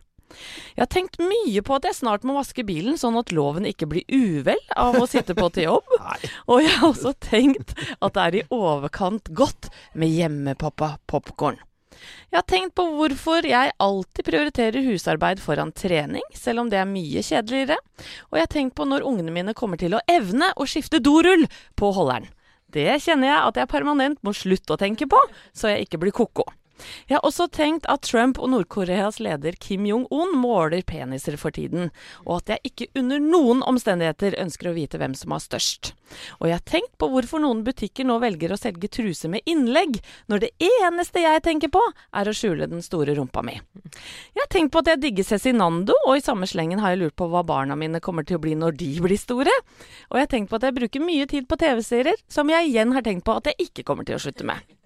Jeg 0.76 0.84
har 0.84 0.90
tenkt 0.92 1.20
mye 1.22 1.64
på 1.66 1.78
at 1.78 1.88
jeg 1.88 1.98
snart 2.00 2.26
må 2.28 2.36
vaske 2.38 2.66
bilen, 2.68 2.98
sånn 3.00 3.18
at 3.20 3.32
loven 3.36 3.68
ikke 3.70 3.88
blir 3.90 4.06
uvel 4.12 4.60
av 4.78 4.98
å 5.00 5.08
sitte 5.10 5.36
på 5.38 5.50
til 5.56 5.70
jobb. 5.70 5.96
Og 6.52 6.62
jeg 6.64 6.74
har 6.76 6.90
også 6.90 7.14
tenkt 7.24 7.74
at 7.98 8.18
det 8.18 8.26
er 8.26 8.40
i 8.42 8.46
overkant 8.54 9.32
godt 9.38 9.72
med 9.98 10.14
hjemmepoppa 10.14 10.98
popkorn. 11.10 11.62
Jeg 12.30 12.38
har 12.38 12.46
tenkt 12.46 12.76
på 12.78 12.86
hvorfor 12.94 13.46
jeg 13.48 13.74
alltid 13.82 14.28
prioriterer 14.28 14.86
husarbeid 14.86 15.42
foran 15.42 15.72
trening, 15.74 16.26
selv 16.36 16.62
om 16.62 16.70
det 16.70 16.78
er 16.82 16.90
mye 16.90 17.24
kjedeligere. 17.26 17.80
Og 18.30 18.38
jeg 18.38 18.46
har 18.46 18.54
tenkt 18.54 18.76
på 18.78 18.86
når 18.86 19.08
ungene 19.08 19.34
mine 19.34 19.56
kommer 19.58 19.82
til 19.82 19.98
å 19.98 20.04
evne 20.12 20.52
å 20.56 20.68
skifte 20.70 21.02
dorull 21.02 21.48
på 21.80 21.92
holderen. 21.96 22.30
Det 22.68 23.00
kjenner 23.02 23.32
jeg 23.32 23.44
at 23.48 23.60
jeg 23.62 23.72
permanent 23.72 24.20
må 24.28 24.36
slutte 24.36 24.76
å 24.76 24.80
tenke 24.80 25.08
på, 25.10 25.20
så 25.56 25.72
jeg 25.72 25.88
ikke 25.88 26.02
blir 26.04 26.14
ko-ko. 26.16 26.46
Jeg 27.08 27.18
har 27.18 27.26
også 27.28 27.48
tenkt 27.54 27.88
at 27.92 28.06
Trump 28.08 28.40
og 28.42 28.52
Nord-Koreas 28.54 29.20
leder 29.24 29.56
Kim 29.60 29.86
Jong-un 29.88 30.36
måler 30.38 30.84
peniser 30.88 31.38
for 31.40 31.56
tiden, 31.56 31.92
og 32.26 32.42
at 32.42 32.56
jeg 32.56 32.72
ikke 32.72 32.90
under 33.02 33.22
noen 33.24 33.64
omstendigheter 33.68 34.38
ønsker 34.42 34.72
å 34.72 34.76
vite 34.78 35.00
hvem 35.02 35.16
som 35.18 35.34
har 35.36 35.44
størst. 35.44 35.94
Og 36.40 36.48
jeg 36.50 36.58
har 36.58 36.66
tenkt 36.68 36.94
på 37.02 37.10
hvorfor 37.12 37.42
noen 37.44 37.64
butikker 37.68 38.08
nå 38.08 38.20
velger 38.24 38.54
å 38.54 38.60
selge 38.60 38.90
truser 38.92 39.32
med 39.34 39.46
innlegg, 39.50 40.00
når 40.32 40.46
det 40.46 40.52
eneste 40.70 41.24
jeg 41.24 41.44
tenker 41.46 41.72
på, 41.74 41.82
er 42.16 42.30
å 42.30 42.36
skjule 42.36 42.70
den 42.70 42.84
store 42.86 43.18
rumpa 43.18 43.44
mi. 43.46 43.58
Jeg 43.58 44.44
har 44.44 44.52
tenkt 44.54 44.74
på 44.74 44.84
at 44.84 44.94
jeg 44.94 45.04
digger 45.04 45.28
Cezinando, 45.28 45.98
og 46.08 46.18
i 46.18 46.26
samme 46.26 46.48
slengen 46.50 46.82
har 46.84 46.94
jeg 46.94 47.04
lurt 47.04 47.18
på 47.20 47.30
hva 47.32 47.44
barna 47.48 47.78
mine 47.80 48.02
kommer 48.04 48.28
til 48.28 48.40
å 48.40 48.44
bli 48.44 48.56
når 48.60 48.78
de 48.80 48.92
blir 49.04 49.20
store. 49.20 49.54
Og 50.12 50.20
jeg 50.20 50.28
har 50.28 50.34
tenkt 50.34 50.52
på 50.52 50.60
at 50.60 50.68
jeg 50.68 50.78
bruker 50.78 51.04
mye 51.04 51.28
tid 51.30 51.50
på 51.50 51.60
TV-serier, 51.60 52.20
som 52.32 52.50
jeg 52.52 52.72
igjen 52.72 52.96
har 52.96 53.06
tenkt 53.06 53.28
på 53.28 53.38
at 53.38 53.52
jeg 53.52 53.70
ikke 53.70 53.88
kommer 53.88 54.08
til 54.08 54.20
å 54.20 54.24
slutte 54.24 54.48
med. 54.48 54.77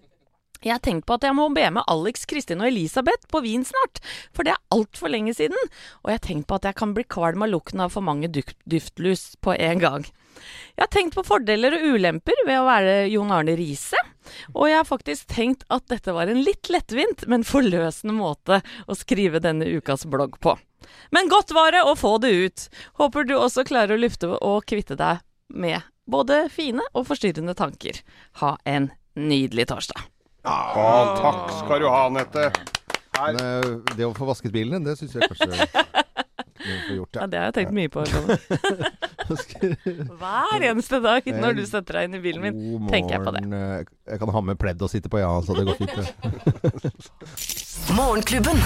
Jeg 0.62 0.76
har 0.76 0.82
tenkt 0.86 1.08
på 1.10 1.16
at 1.18 1.26
jeg 1.26 1.34
må 1.34 1.48
be 1.50 1.64
med 1.74 1.88
Alex, 1.90 2.28
Kristin 2.30 2.62
og 2.62 2.70
Elisabeth 2.70 3.26
på 3.34 3.42
Wien 3.42 3.64
snart, 3.66 3.98
for 4.30 4.46
det 4.46 4.54
er 4.54 4.76
altfor 4.76 5.10
lenge 5.10 5.34
siden. 5.34 5.58
Og 6.04 6.12
jeg 6.12 6.20
har 6.20 6.28
tenkt 6.28 6.48
på 6.52 6.60
at 6.60 6.68
jeg 6.70 6.78
kan 6.78 6.94
bli 6.94 7.06
kvalm 7.10 7.42
av 7.42 7.50
lukten 7.50 7.82
av 7.82 7.96
for 7.96 8.06
mange 8.06 8.30
duft 8.30 8.58
duftlus 8.70 9.32
på 9.42 9.56
en 9.58 9.82
gang. 9.82 10.06
Jeg 10.78 10.84
har 10.84 10.92
tenkt 10.94 11.18
på 11.18 11.26
fordeler 11.26 11.76
og 11.78 11.96
ulemper 11.96 12.46
ved 12.46 12.60
å 12.60 12.68
være 12.70 12.94
Jon 13.10 13.34
Arne 13.34 13.58
Riise. 13.58 13.98
Og 14.54 14.70
jeg 14.70 14.78
har 14.78 14.88
faktisk 14.88 15.34
tenkt 15.34 15.66
at 15.74 15.88
dette 15.90 16.14
var 16.14 16.30
en 16.30 16.44
litt 16.46 16.70
lettvint, 16.70 17.26
men 17.28 17.48
forløsende 17.48 18.16
måte 18.16 18.62
å 18.86 18.98
skrive 18.98 19.42
denne 19.44 19.66
ukas 19.66 20.06
blogg 20.06 20.38
på. 20.46 20.56
Men 21.10 21.30
godt 21.32 21.54
var 21.58 21.74
det 21.74 21.84
å 21.86 21.98
få 21.98 22.16
det 22.22 22.32
ut. 22.32 22.70
Håper 23.02 23.26
du 23.26 23.36
også 23.38 23.66
klarer 23.68 23.98
å 23.98 24.02
lufte 24.02 24.30
og 24.38 24.66
kvitte 24.70 24.98
deg 25.00 25.26
med 25.50 25.82
både 26.06 26.46
fine 26.54 26.86
og 26.94 27.10
forstyrrende 27.10 27.58
tanker. 27.58 28.02
Ha 28.46 28.56
en 28.66 28.92
nydelig 29.18 29.72
torsdag. 29.74 30.12
Å, 30.42 30.86
takk 31.22 31.52
skal 31.62 31.84
du 31.84 31.88
ha, 31.92 32.06
Anette. 32.10 32.48
Men, 33.22 33.36
eh, 33.38 33.96
det 33.98 34.08
å 34.08 34.14
få 34.18 34.26
vasket 34.30 34.52
bilen, 34.56 34.84
det 34.88 34.96
syns 34.98 35.14
jeg 35.14 35.28
kanskje 35.30 35.52
vi 36.62 36.74
får 36.88 36.96
gjort, 36.96 37.16
Ja, 37.18 37.26
det 37.30 37.38
har 37.42 37.46
jeg 37.50 37.56
tenkt 37.58 37.74
mye 37.74 37.90
på. 37.90 38.04
Loven. 38.06 38.38
Hver 40.22 40.66
eneste 40.68 41.00
dag 41.04 41.26
når 41.34 41.56
du 41.58 41.62
setter 41.70 41.98
deg 42.00 42.10
inn 42.10 42.18
i 42.18 42.22
bilen 42.24 42.44
min, 42.44 42.58
God 42.82 42.90
tenker 42.94 43.16
jeg 43.18 43.24
på 43.26 43.34
det. 43.36 43.42
eh, 43.58 43.84
Jeg 44.14 44.22
kan 44.22 44.30
ha 44.36 44.42
med 44.46 44.60
pledd 44.62 44.82
og 44.86 44.90
sitte 44.92 45.10
på, 45.14 45.22
ja, 45.22 45.32
så 45.46 45.56
det 45.58 45.66
går 45.70 45.78
fint. 45.82 45.96
det. 45.98 46.06
Morgenklubben. 47.98 48.60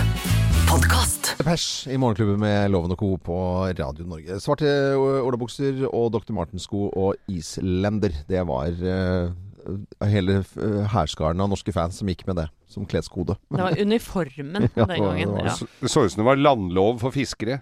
Podkast. 0.70 1.34
Depeche 1.40 1.92
i 1.94 1.98
Morgenklubben 2.02 2.40
med 2.42 2.72
Loven 2.74 2.92
og 2.96 3.00
Co. 3.00 3.12
på 3.22 3.38
Radio 3.78 4.06
Norge. 4.10 4.40
Svarte 4.44 4.68
olabukser 4.98 5.84
og 5.92 6.12
Dr. 6.16 6.34
Martens-sko 6.36 6.88
og 6.92 7.16
islender. 7.32 8.16
Det 8.28 8.42
var 8.50 8.72
eh, 8.76 9.30
hele 10.06 10.42
eh, 10.42 10.82
hærskaren 10.92 11.42
av 11.42 11.52
norske 11.52 11.74
fans 11.76 12.02
som 12.02 12.10
gikk 12.12 12.26
med 12.30 12.42
det 12.42 12.50
som 12.76 12.86
kleskode. 12.90 13.38
Det 13.50 13.62
var 13.64 13.80
uniformen 13.82 14.68
Ja, 14.76 14.86
den 14.90 15.02
gangen. 15.02 15.34
det 15.34 15.40
var 15.40 15.50
Ja. 15.50 15.56
Det 15.82 15.92
så 15.92 16.04
ut 16.06 16.12
som 16.14 16.22
det 16.22 16.28
var 16.28 16.40
landlov 16.42 17.00
for 17.02 17.16
fiskere 17.16 17.58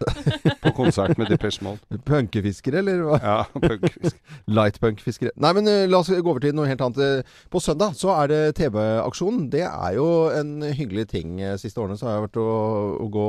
på 0.64 0.72
konsert 0.78 1.16
med 1.22 1.30
Depeche 1.32 1.64
Mode. 1.66 1.80
Punkefiskere, 2.10 2.82
eller 2.84 3.04
hva? 3.08 3.20
Ja, 3.24 3.38
punkfiskere. 3.54 4.14
Lightpunk-fiskere. 4.58 5.34
Nei, 5.44 5.52
men 5.58 5.70
eh, 5.72 5.86
la 5.90 6.00
oss 6.04 6.10
gå 6.12 6.20
over 6.34 6.42
til 6.44 6.56
noe 6.58 6.68
helt 6.70 6.82
annet. 6.86 7.00
Eh, 7.04 7.42
På 7.54 7.62
søndag 7.64 7.96
så 8.00 8.12
er 8.18 8.32
det 8.32 8.42
TV-aksjon. 8.60 9.44
Det 9.54 9.64
er 9.68 9.98
jo 9.98 10.08
en 10.34 10.54
hyggelig 10.76 11.08
ting. 11.14 11.38
Eh, 11.44 11.56
Siste 11.62 11.82
årene 11.84 11.98
så 12.00 12.10
har 12.10 12.18
jeg 12.18 12.26
vært 12.28 12.40
og, 12.44 12.98
og 13.06 13.12
gå, 13.16 13.26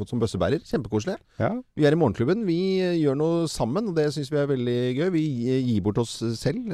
gått 0.00 0.12
som 0.12 0.22
bøssebærer. 0.22 0.64
Kjempekoselig. 0.68 1.16
Ja. 1.40 1.52
Vi 1.78 1.86
er 1.88 1.96
i 1.96 2.00
Morgenklubben. 2.00 2.44
Vi 2.48 2.58
gjør 3.02 3.18
noe 3.20 3.48
sammen, 3.52 3.90
og 3.92 3.96
det 3.98 4.08
syns 4.16 4.32
vi 4.34 4.40
er 4.42 4.50
veldig 4.50 4.78
gøy. 4.98 5.08
Vi 5.14 5.24
gir 5.70 5.82
bort 5.86 6.00
oss 6.02 6.18
selv, 6.40 6.68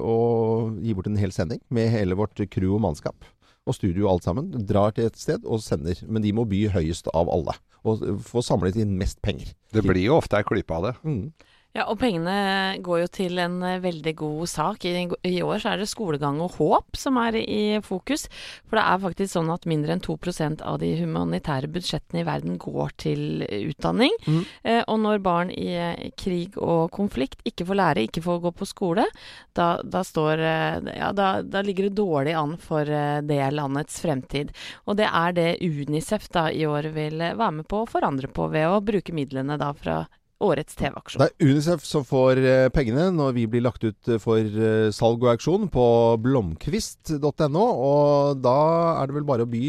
og 0.00 0.80
gir 0.84 0.96
bort 0.98 1.08
en 1.10 1.18
hel 1.20 1.32
sending 1.34 1.60
med 1.74 1.90
hele 1.92 2.16
vårt 2.18 2.40
crew 2.52 2.74
og 2.76 2.82
mannskap. 2.84 3.28
Og 3.70 3.76
studio 3.78 4.08
alt 4.10 4.26
sammen. 4.26 4.50
Drar 4.66 4.96
til 4.96 5.06
et 5.06 5.18
sted 5.20 5.46
og 5.46 5.62
sender. 5.64 6.00
Men 6.10 6.24
de 6.26 6.34
må 6.34 6.46
by 6.50 6.64
høyest 6.74 7.10
av 7.14 7.30
alle. 7.32 7.54
Og 7.86 8.02
få 8.26 8.42
samlet 8.44 8.76
inn 8.80 8.98
mest 9.00 9.22
penger. 9.24 9.54
Det 9.72 9.84
blir 9.86 10.02
jo 10.02 10.18
ofte 10.18 10.40
ei 10.40 10.46
klype 10.46 10.74
av 10.76 10.88
det. 10.88 10.94
Mm. 11.06 11.22
Ja, 11.70 11.84
og 11.86 12.00
pengene 12.00 12.80
går 12.82 13.04
jo 13.04 13.08
til 13.14 13.38
en 13.38 13.60
eh, 13.62 13.78
veldig 13.82 14.12
god 14.18 14.50
sak. 14.50 14.84
I, 14.90 15.04
I 15.28 15.36
år 15.46 15.60
så 15.62 15.70
er 15.70 15.78
det 15.78 15.86
skolegang 15.86 16.40
og 16.42 16.56
håp 16.58 16.98
som 16.98 17.20
er 17.22 17.38
i 17.38 17.78
fokus. 17.86 18.26
For 18.66 18.74
det 18.74 18.82
er 18.82 19.02
faktisk 19.04 19.34
sånn 19.36 19.52
at 19.54 19.68
mindre 19.70 19.94
enn 19.94 20.02
2% 20.02 20.64
av 20.66 20.80
de 20.82 20.90
humanitære 20.98 21.70
budsjettene 21.70 22.24
i 22.24 22.26
verden 22.26 22.58
går 22.58 22.96
til 23.04 23.46
utdanning. 23.46 24.18
Mm. 24.26 24.42
Eh, 24.66 24.82
og 24.82 24.98
når 25.04 25.22
barn 25.22 25.54
i 25.54 25.68
eh, 25.78 26.10
krig 26.18 26.58
og 26.58 26.90
konflikt 26.96 27.46
ikke 27.46 27.68
får 27.70 27.80
lære, 27.84 28.06
ikke 28.08 28.26
får 28.26 28.42
gå 28.48 28.54
på 28.58 28.70
skole, 28.72 29.06
da, 29.54 29.70
da 29.86 30.02
står 30.06 30.42
eh, 30.42 30.92
Ja, 30.96 31.14
da, 31.14 31.32
da 31.46 31.62
ligger 31.62 31.86
det 31.86 32.00
dårlig 32.02 32.34
an 32.34 32.58
for 32.58 32.82
eh, 32.82 33.22
det 33.22 33.44
landets 33.54 34.02
fremtid. 34.02 34.50
Og 34.90 34.98
det 34.98 35.06
er 35.06 35.38
det 35.38 35.50
Unicef 35.62 36.26
da 36.34 36.48
i 36.50 36.66
år 36.66 36.90
vil 36.98 37.22
eh, 37.22 37.38
være 37.38 37.60
med 37.60 37.70
på 37.70 37.84
å 37.84 37.90
forandre 37.94 38.26
på 38.26 38.50
ved 38.50 38.66
å 38.66 38.82
bruke 38.82 39.14
midlene 39.14 39.54
da 39.60 39.70
fra 39.70 40.02
årets 40.40 40.76
TV-aksjon. 40.78 41.20
Det 41.20 41.28
er 41.28 41.50
Unicef 41.50 41.84
som 41.86 42.04
får 42.06 42.40
eh, 42.40 42.66
pengene 42.72 43.08
når 43.14 43.34
vi 43.36 43.46
blir 43.50 43.64
lagt 43.64 43.84
ut 43.84 44.10
eh, 44.10 44.20
for 44.22 44.40
eh, 44.40 44.88
salg 44.94 45.22
og 45.24 45.32
auksjon 45.34 45.68
på 45.72 45.86
blomkvist.no. 46.24 47.64
Og 47.64 48.40
da 48.44 48.56
er 49.00 49.10
det 49.10 49.18
vel 49.18 49.28
bare 49.28 49.46
å 49.46 49.50
by. 49.50 49.64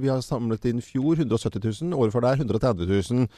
Vi 0.00 0.10
har 0.10 0.24
samlet 0.24 0.68
inn 0.70 0.84
fjor 0.84 1.16
170 1.22 1.60
000, 1.88 1.96
året 1.96 2.14
før 2.14 2.26
der 2.26 2.44
130 2.44 2.90
000. 2.90 3.30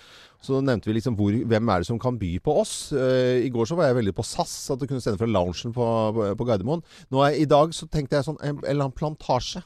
Så 0.46 0.60
nevnte 0.60 0.90
vi 0.90 0.98
liksom 0.98 1.16
hvor, 1.18 1.32
hvem 1.32 1.72
er 1.72 1.82
det 1.82 1.88
som 1.88 2.00
kan 2.02 2.18
by 2.20 2.32
på 2.44 2.58
oss. 2.60 2.74
I 2.92 3.48
går 3.52 3.68
så 3.68 3.78
var 3.78 3.90
jeg 3.90 4.00
veldig 4.00 4.16
på 4.16 4.26
SAS, 4.26 4.58
at 4.74 4.82
du 4.82 4.86
kunne 4.88 5.02
sende 5.02 5.20
fra 5.20 5.30
loungen 5.30 5.74
på, 5.74 5.86
på, 6.16 6.28
på 6.38 6.48
Gardermoen. 6.48 6.84
Nå 7.14 7.22
er, 7.24 7.38
I 7.40 7.48
dag 7.48 7.72
så 7.76 7.88
tenkte 7.90 8.18
jeg 8.18 8.28
sånn 8.28 8.40
en, 8.42 8.60
en 8.60 8.68
eller 8.68 8.88
annen 8.88 8.98
plantasje. 8.98 9.64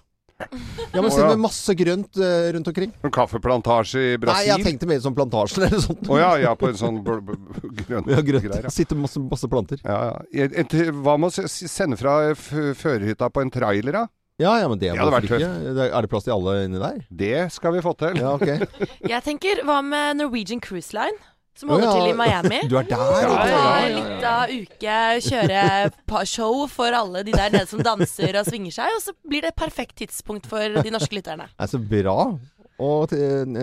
Ja, 0.93 1.03
men 1.03 1.11
ja. 1.13 1.27
med 1.31 1.39
masse 1.45 1.75
grønt 1.79 2.17
eh, 2.19 2.51
rundt 2.57 2.69
omkring. 2.73 2.93
En 3.07 3.13
kaffeplantasje 3.15 4.01
i 4.15 4.17
Brasil? 4.21 4.49
Nei, 4.49 4.49
jeg 4.51 4.65
tenkte 4.67 4.89
mer 4.91 5.01
som 5.05 5.15
plantasje 5.15 5.63
eller 5.67 5.83
sånt. 5.85 6.07
Å 6.11 6.19
ja, 6.21 6.31
ja, 6.47 6.55
på 6.59 6.71
en 6.71 6.79
sånn 6.81 7.03
bl 7.07 7.21
bl 7.29 7.37
grønn 7.85 8.09
Ja, 8.11 8.21
grønt. 8.25 8.47
greier. 8.49 8.65
Ja. 8.67 8.73
Sitter 8.75 8.97
med 8.99 9.07
masse, 9.09 9.21
masse 9.23 9.51
planter. 9.53 9.83
Ja, 9.85 9.99
ja. 10.11 10.47
Et, 10.47 10.57
et, 10.65 10.79
hva 11.03 11.19
med 11.21 11.31
å 11.31 11.45
s- 11.47 11.61
sende 11.71 11.99
fra 12.01 12.31
f 12.33 12.49
førerhytta 12.81 13.29
på 13.31 13.45
en 13.45 13.53
trailer, 13.55 13.93
da? 14.01 14.07
Ja, 14.41 14.55
ja, 14.63 14.69
men 14.73 14.79
det, 14.81 14.89
Det 14.89 14.97
hadde 14.97 15.11
hvorfor 15.13 15.35
vært 15.37 15.43
ikke. 15.45 15.75
Det- 15.77 15.89
Er 15.93 16.01
det 16.07 16.09
plass 16.15 16.25
til 16.25 16.33
alle 16.33 16.55
inni 16.65 16.79
der? 16.81 17.03
Det 17.13 17.53
skal 17.53 17.75
vi 17.77 17.83
få 17.85 17.93
til. 18.01 18.17
Ja, 18.23 18.31
ok. 18.39 18.49
Jeg 19.13 19.23
tenker, 19.27 19.61
hva 19.69 19.83
med 19.85 20.17
Norwegian 20.17 20.63
Cruise 20.65 20.97
Line? 20.97 21.19
Som 21.59 21.73
holder 21.75 21.89
ja. 21.89 21.95
til 21.99 22.13
i 22.13 22.17
Miami. 22.17 22.61
Du 22.71 22.77
er 22.79 22.87
der, 22.89 23.01
Ja, 23.21 23.31
ikke 23.31 23.41
Ta 23.41 23.49
ja, 23.51 23.73
en 23.87 23.97
liten 23.97 24.63
uke, 24.63 24.99
kjøre 25.27 26.27
show 26.31 26.67
for 26.71 26.97
alle 26.97 27.25
de 27.27 27.35
der 27.35 27.53
nede 27.53 27.67
som 27.69 27.83
danser 27.85 28.39
og 28.41 28.49
svinger 28.49 28.77
seg, 28.79 28.95
og 28.97 29.03
så 29.05 29.17
blir 29.29 29.45
det 29.45 29.53
et 29.53 29.61
perfekt 29.61 29.99
tidspunkt 30.01 30.49
for 30.51 30.81
de 30.81 30.95
norske 30.95 31.19
lytterne. 31.19 31.51
Nei, 31.59 31.69
så 31.69 31.81
bra. 31.83 32.17
Og 32.81 33.11
te- 33.11 33.19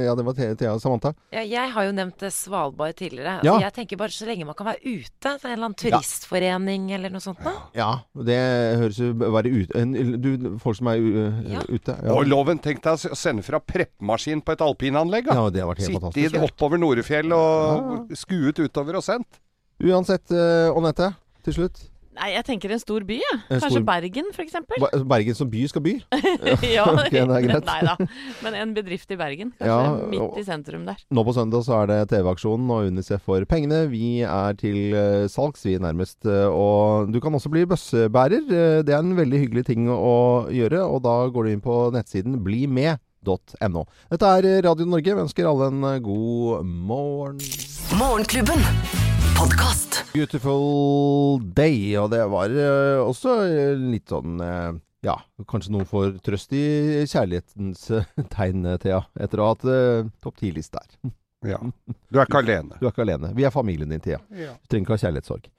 ja, 0.06 0.14
det 0.14 0.24
var 0.28 0.36
Thea 0.38 0.74
og 0.76 0.82
Samantha. 0.84 1.12
Ja, 1.34 1.42
jeg 1.42 1.72
har 1.74 1.88
jo 1.88 1.94
nevnt 1.98 2.22
eh, 2.28 2.30
Svalbard 2.34 2.94
tidligere. 3.00 3.40
Ja. 3.42 3.56
Altså, 3.56 3.64
jeg 3.66 3.74
tenker 3.80 3.98
bare 4.04 4.14
så 4.14 4.28
lenge 4.30 4.46
man 4.46 4.54
kan 4.60 4.68
være 4.70 4.84
ute. 4.86 5.32
så 5.40 5.48
En 5.48 5.54
eller 5.56 5.66
annen 5.72 5.78
turistforening 5.82 6.92
eller 6.94 7.10
noe 7.14 7.24
sånt. 7.24 7.42
Da. 7.44 7.54
Ja, 7.78 7.90
det 8.30 8.38
høres 8.84 9.00
jo 9.02 9.10
være 9.18 9.50
ute 9.56 9.82
en, 9.82 9.96
du, 10.22 10.30
Folk 10.62 10.78
som 10.80 10.92
er 10.94 11.02
Ja. 11.50 11.64
ute. 11.68 11.98
Og 12.14 12.28
loven, 12.30 12.60
tenk 12.62 12.84
deg 12.86 12.94
å 13.10 13.16
sende 13.18 13.44
fra 13.44 13.60
preppemaskin 13.60 14.42
på 14.46 14.54
et 14.54 14.62
alpinanlegg. 14.62 15.28
Ja, 15.34 15.50
det 15.50 15.62
har 15.66 15.70
vært 15.74 15.82
helt 15.84 15.92
Sitte 15.92 16.02
fantastisk. 16.02 16.42
oppover 16.52 16.78
Norefjell 16.82 17.34
og 17.34 18.14
skuet 18.18 18.60
utover 18.62 18.96
og 19.02 19.04
sendt. 19.04 19.42
Uansett, 19.82 20.30
uh, 20.34 20.74
Anette, 20.78 21.12
til 21.46 21.54
slutt. 21.54 21.84
Nei, 22.18 22.32
jeg 22.34 22.46
tenker 22.48 22.72
en 22.74 22.80
stor 22.82 23.04
by, 23.06 23.18
ja. 23.22 23.34
En 23.48 23.60
Kanskje 23.62 23.70
stor- 23.78 23.86
Bergen, 23.88 24.30
for 24.34 24.42
eksempel. 24.44 24.80
Ba- 24.82 25.04
Bergen 25.12 25.36
som 25.38 25.50
by 25.54 25.64
skal 25.70 25.84
by? 25.86 25.94
ja, 26.78 26.86
okay, 26.90 27.22
det 27.22 27.36
er 27.38 27.46
greit. 27.46 27.68
Nei 27.68 27.80
da. 27.86 27.96
Men 28.44 28.58
en 28.58 28.74
bedrift 28.74 29.12
i 29.14 29.18
Bergen. 29.20 29.52
Kanskje 29.60 29.70
Ja, 29.70 30.08
midt 30.10 30.40
i 30.42 30.46
sentrum 30.48 30.86
der. 30.90 30.98
Nå 31.14 31.24
på 31.28 31.36
søndag 31.38 31.64
så 31.68 31.78
er 31.84 31.92
det 31.92 32.00
TV-aksjonen 32.16 32.72
og 32.74 32.90
Unicef 32.90 33.22
for 33.28 33.46
pengene. 33.50 33.84
Vi 33.92 34.22
er 34.26 34.58
til 34.58 34.96
eh, 34.98 35.28
salgs, 35.30 35.64
vi 35.68 35.78
nærmest. 35.84 36.26
eh, 36.26 36.48
og 36.50 37.12
du 37.14 37.20
kan 37.24 37.34
også 37.38 37.52
bli 37.54 37.66
bøssebærer. 37.70 38.42
Eh, 38.50 38.80
det 38.88 38.96
er 38.96 39.04
en 39.06 39.14
veldig 39.18 39.44
hyggelig 39.46 39.66
ting 39.70 39.86
å 39.94 40.48
gjøre, 40.54 40.82
og 40.90 41.04
da 41.06 41.18
går 41.30 41.46
du 41.48 41.54
inn 41.54 41.62
på 41.64 41.78
nettsiden 41.94 42.40
blimed.no. 42.44 43.86
Dette 44.10 44.34
er 44.40 44.50
Radio 44.66 44.86
Norge. 44.90 45.14
Vi 45.14 45.26
ønsker 45.28 45.50
alle 45.54 45.70
en 45.70 46.02
god 46.06 46.66
morgen. 46.66 47.40
Morgenklubben. 47.98 48.66
Podkast. 49.38 50.00
Beautiful 50.16 51.38
day. 51.54 51.94
Og 52.02 52.10
det 52.10 52.24
var 52.32 52.50
eh, 52.50 52.98
også 53.04 53.36
eh, 53.46 53.76
litt 53.78 54.10
sånn 54.10 54.42
eh, 54.42 54.72
ja, 55.06 55.14
kanskje 55.46 55.76
noen 55.76 55.86
får 55.86 56.16
trøst 56.26 56.56
i 56.58 56.64
kjærlighetens 57.06 57.84
tegn, 58.34 58.66
Thea, 58.82 59.04
etter 59.22 59.44
å 59.44 59.52
ha 59.52 59.54
hatt 59.54 60.16
topp 60.26 60.42
ti-liste 60.42 60.82
der. 60.82 61.14
Ja. 61.46 61.60
Du 62.10 62.18
er 62.18 62.26
ikke 62.26 62.40
alene. 62.42 62.78
Du 62.80 62.88
er 62.88 62.92
ikke 62.94 63.04
alene. 63.04 63.30
Vi 63.38 63.44
er 63.46 63.52
familien 63.54 63.92
din, 63.92 64.02
Thea. 64.02 64.18
Du 64.26 64.72
trenger 64.72 64.86
ikke 64.88 64.96
ha 64.96 65.02
kjærlighetssorg. 65.04 65.50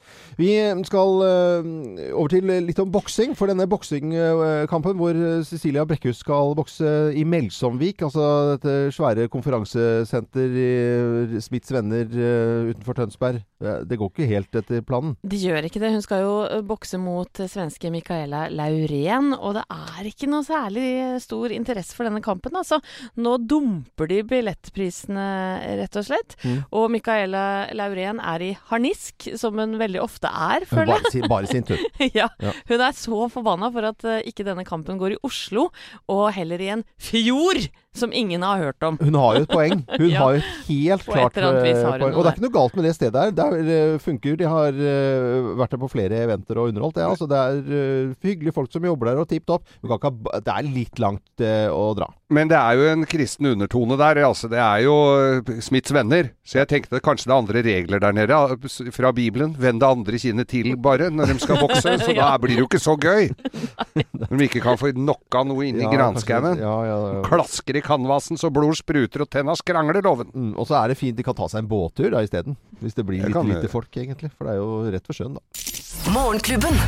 Vi 0.41 0.49
skal 0.89 1.23
eh, 1.29 1.69
over 2.17 2.33
til 2.33 2.51
litt 2.67 2.81
om 2.83 2.91
boksing. 2.93 3.37
For 3.39 3.51
denne 3.51 3.69
boksingkampen 3.71 4.99
hvor 4.99 5.21
Cecilia 5.47 5.85
Brekkhus 5.87 6.23
skal 6.25 6.55
bokse 6.59 6.91
i 7.15 7.23
Melsomvik, 7.29 8.03
altså 8.09 8.57
dette 8.57 8.75
svære 8.97 9.29
konferansesenter 9.31 10.57
i 10.59 11.43
Smiths 11.45 11.71
venner 11.75 12.09
eh, 12.11 12.73
utenfor 12.73 12.99
Tønsberg, 12.99 13.39
eh, 13.63 13.79
det 13.87 14.01
går 14.01 14.11
ikke 14.13 14.29
helt 14.33 14.59
etter 14.63 14.83
planen. 14.89 15.15
De 15.23 15.39
gjør 15.39 15.69
ikke 15.69 15.83
det. 15.85 15.93
Hun 15.95 16.05
skal 16.05 16.25
jo 16.25 16.35
eh, 16.49 16.65
bokse 16.67 16.99
mot 17.03 17.43
eh, 17.45 17.51
svenske 17.51 17.93
Micaela 17.95 18.47
Laurén, 18.51 19.31
og 19.39 19.61
det 19.61 19.65
er 19.79 20.11
ikke 20.11 20.31
noe 20.33 20.43
særlig 20.47 20.89
stor 21.23 21.55
interesse 21.55 21.95
for 21.95 22.09
denne 22.09 22.25
kampen. 22.25 22.57
Altså, 22.59 22.81
nå 23.21 23.37
dumper 23.47 24.11
de 24.11 24.23
billettprisene, 24.35 25.29
rett 25.81 25.99
og 26.01 26.07
slett. 26.07 26.37
Mm. 26.45 26.61
Og 26.79 26.87
Micaela 26.93 27.45
Laurén 27.77 28.23
er 28.23 28.45
i 28.45 28.51
harnisk, 28.71 29.29
som 29.41 29.59
hun 29.61 29.77
veldig 29.81 30.01
ofte 30.03 30.31
er, 30.31 30.67
føler 30.69 30.97
jeg. 30.97 31.25
Bare, 31.27 31.33
bare 31.35 31.51
sin 31.51 31.67
tur. 31.69 31.83
ja. 32.21 32.31
Ja. 32.41 32.55
Hun 32.71 32.85
er 32.85 32.97
så 32.97 33.29
forbanna 33.33 33.73
for 33.75 33.91
at 33.91 34.07
eh, 34.09 34.23
ikke 34.31 34.47
denne 34.47 34.67
kampen 34.69 35.01
går 35.01 35.17
i 35.17 35.21
Oslo, 35.27 35.69
og 36.09 36.25
heller 36.37 36.63
i 36.63 36.73
en 36.77 36.87
fjord 37.03 37.69
som 37.99 38.13
ingen 38.15 38.43
har 38.47 38.59
hørt 38.63 38.83
om. 38.87 38.99
Hun 39.03 39.17
har 39.19 39.39
jo 39.39 39.45
et 39.47 39.53
poeng. 39.53 39.83
Hun 40.01 40.09
Ja. 40.09 40.19
har 40.23 40.39
jo 40.39 40.43
helt 40.69 41.05
På 41.07 41.17
et 41.19 41.33
klart 41.37 41.61
vis 41.65 41.77
eh, 41.77 41.89
poeng. 41.99 42.15
Og 42.15 42.23
det 42.25 42.31
er 42.33 42.37
ikke 42.39 42.47
noe 42.47 42.55
galt 42.59 42.77
med 42.79 42.87
det 42.89 42.95
stedet 42.97 43.25
her. 43.25 43.35
Det 43.35 43.47
er, 43.49 43.73
eh, 43.77 43.99
funker. 44.03 44.37
De 44.41 44.49
har 44.49 44.69
eh, 44.73 45.51
vært 45.59 45.75
der 45.77 45.83
på 45.83 45.91
flere 45.93 46.23
eventer 46.27 46.59
og 46.63 46.71
underholdt. 46.73 47.01
Ja, 47.03 47.11
altså, 47.13 47.29
det 47.31 47.39
er 47.39 48.15
hyggelige 48.25 48.55
folk 48.57 48.73
som 48.73 48.87
jobber 48.89 49.11
der 49.13 49.23
og 49.23 49.29
tipp 49.31 49.47
topp. 49.49 49.67
Det 49.83 50.55
er 50.55 50.63
litt 50.69 50.99
langt 51.03 51.45
å 51.45 51.85
dra. 51.99 52.09
Men 52.31 52.49
det 52.51 52.59
er 52.61 52.77
jo 52.77 52.89
en 52.93 53.07
kristen 53.09 53.47
undertone 53.55 53.97
der. 54.01 54.23
Altså, 54.27 54.51
det 54.53 54.59
er 54.61 54.83
jo 54.85 54.97
Smiths 55.65 55.93
venner. 55.97 56.31
Så 56.45 56.59
jeg 56.61 56.69
tenkte 56.69 57.01
kanskje 57.05 57.29
det 57.29 57.35
er 57.35 57.41
andre 57.43 57.63
regler 57.65 58.03
der 58.03 58.13
nede 58.17 58.37
fra 58.93 59.13
Bibelen. 59.17 59.55
Vend 59.59 59.81
det 59.81 59.89
andre 59.89 60.21
kinnet 60.21 60.49
til, 60.51 60.75
bare, 60.77 61.09
når 61.11 61.33
de 61.35 61.39
skal 61.43 61.61
vokse. 61.63 61.97
Så 62.05 62.15
da 62.17 62.31
blir 62.41 62.57
det 62.57 62.63
jo 62.63 62.69
ikke 62.69 62.81
så 62.83 62.95
gøy. 63.01 63.29
Når 64.19 64.31
de 64.39 64.47
ikke 64.49 64.61
kan 64.65 64.79
få 64.81 64.91
knocka 64.95 65.43
noe 65.49 65.67
inn 65.69 65.79
i 65.81 65.85
Ja, 65.87 65.91
granskauen. 65.93 66.59
Ja, 66.61 66.75
ja, 66.87 66.97
ja. 67.15 67.23
Klasker 67.27 67.77
i 67.79 67.83
canvasen 67.89 68.41
så 68.41 68.51
blod 68.53 68.77
spruter 68.79 69.25
og 69.25 69.31
tenna 69.33 69.57
skrangler, 69.59 70.03
loven. 70.05 70.31
Mm, 70.35 70.53
og 70.59 70.69
så 70.69 70.79
er 70.83 70.93
det 70.93 70.99
fint 71.01 71.17
de 71.19 71.25
kan 71.27 71.37
ta 71.39 71.49
seg 71.51 71.65
en 71.65 71.71
båttur 71.71 72.13
da 72.13 72.23
isteden. 72.25 72.59
Hvis 72.83 72.99
det 72.99 73.07
blir 73.09 73.25
litt 73.25 73.35
kan 73.35 73.49
lite 73.49 73.71
folk, 73.73 73.91
egentlig. 73.97 74.31
For 74.37 74.49
det 74.49 74.57
er 74.57 74.61
jo 74.61 74.93
rett 74.93 75.09
ved 75.09 75.19
sjøen, 75.19 75.39
da. 75.39 75.65
Morgenklubben. 76.15 76.79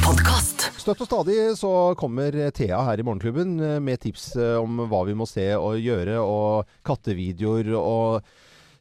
Podcast. 0.00 0.70
Støtt 0.80 1.02
og 1.04 1.10
stadig 1.10 1.38
så 1.60 1.70
kommer 2.00 2.34
Thea 2.56 2.80
her 2.88 3.00
i 3.00 3.04
Morgenklubben 3.04 3.58
eh, 3.60 3.78
med 3.84 4.00
tips 4.00 4.30
eh, 4.40 4.56
om 4.56 4.86
hva 4.88 5.04
vi 5.06 5.16
må 5.18 5.28
se 5.28 5.44
og 5.58 5.76
gjøre, 5.80 6.16
og 6.24 6.70
kattevideoer 6.88 7.74
og 7.76 8.32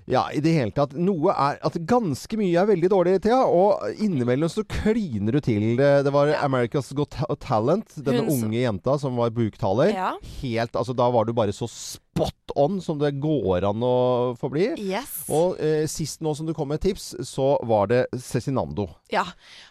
ja, 0.10 0.24
i 0.34 0.42
det 0.42 0.56
hele 0.56 0.74
tatt. 0.74 0.96
Noe 0.98 1.34
er 1.36 1.60
At 1.66 1.78
ganske 1.88 2.40
mye 2.40 2.58
er 2.58 2.66
veldig 2.72 2.90
dårlig, 2.92 3.16
Thea. 3.22 3.44
Og 3.46 4.02
innimellom 4.02 4.50
så 4.52 4.64
kliner 4.66 5.38
du 5.38 5.40
til. 5.46 5.76
Det, 5.80 6.10
var 6.16 6.34
America's 6.42 6.90
Got 6.98 7.18
Talent. 7.46 7.94
Denne 8.02 8.26
Hun 8.26 8.48
unge 8.50 8.64
jenta 8.64 8.98
som 9.02 9.20
var 9.22 9.30
buktaler. 9.36 9.94
Ja. 9.94 10.12
Helt 10.42 10.76
Altså, 10.80 10.96
da 10.98 11.10
var 11.14 11.26
du 11.30 11.34
bare 11.38 11.54
så 11.56 11.68
spot 11.70 12.36
on 12.60 12.80
som 12.84 12.98
det 13.00 13.14
går 13.22 13.64
an 13.70 13.84
å 13.86 13.94
få 14.40 14.50
bli. 14.52 14.66
Yes. 14.82 15.22
Og 15.32 15.60
eh, 15.62 15.86
sist 15.88 16.24
nå 16.26 16.34
som 16.36 16.50
du 16.50 16.56
kom 16.58 16.68
med 16.74 16.82
tips, 16.84 17.12
så 17.30 17.52
var 17.70 17.88
det 17.92 18.02
Cezinando. 18.20 18.88
Ja. 19.14 19.24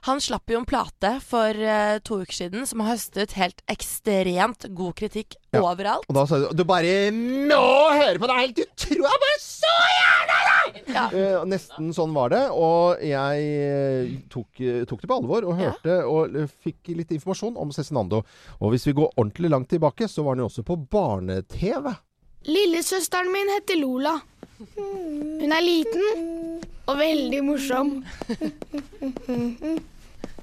Han 0.07 0.23
slapp 0.23 0.49
jo 0.55 0.61
en 0.63 0.69
plate 0.69 1.17
for 1.27 1.51
eh, 1.59 1.99
to 2.07 2.21
uker 2.23 2.39
siden 2.39 2.65
som 2.71 2.81
har 2.85 2.95
høstet 2.95 3.35
helt 3.37 3.61
ekstremt 3.69 4.69
god 4.79 4.95
kritikk 5.03 5.35
Ja. 5.53 5.63
overalt. 5.65 6.05
Og 6.09 6.15
da 6.15 6.27
sa 6.29 6.39
du 6.43 6.49
Du 6.57 6.65
bare 6.69 7.09
må 7.13 7.59
høre 7.97 8.19
på! 8.21 8.29
Det 8.29 8.35
er 8.37 8.45
helt 8.47 8.59
utrolig! 8.65 9.05
Jeg 9.09 9.23
bare 9.25 9.39
så 9.41 9.75
gjerne! 9.97 10.28
Ja. 10.89 11.07
Eh, 11.13 11.37
nesten 11.49 11.91
sånn 11.95 12.13
var 12.17 12.31
det. 12.33 12.43
Og 12.55 13.01
jeg 13.05 13.49
eh, 13.69 14.13
tok, 14.33 14.49
eh, 14.61 14.85
tok 14.89 15.03
det 15.05 15.11
på 15.11 15.19
alvor 15.21 15.45
og 15.49 15.59
Ja. 15.61 15.69
hørte 15.73 15.97
og 16.09 16.37
eh, 16.37 16.49
fikk 16.65 16.93
litt 16.97 17.11
informasjon 17.15 17.57
om 17.61 17.71
Cezinando. 17.75 18.23
Og 18.61 18.73
hvis 18.73 18.87
vi 18.89 18.95
går 18.99 19.13
ordentlig 19.17 19.51
langt 19.53 19.69
tilbake, 19.73 20.09
så 20.09 20.25
var 20.25 20.35
han 20.37 20.45
jo 20.45 20.49
også 20.51 20.65
på 20.67 20.77
barne-TV. 20.91 21.93
Lillesøsteren 22.49 23.31
min 23.35 23.51
heter 23.57 23.81
Lola. 23.83 24.15
Hun 24.79 25.53
er 25.53 25.63
liten 25.63 26.61
og 26.89 26.97
veldig 26.99 27.43
morsom. 27.47 27.93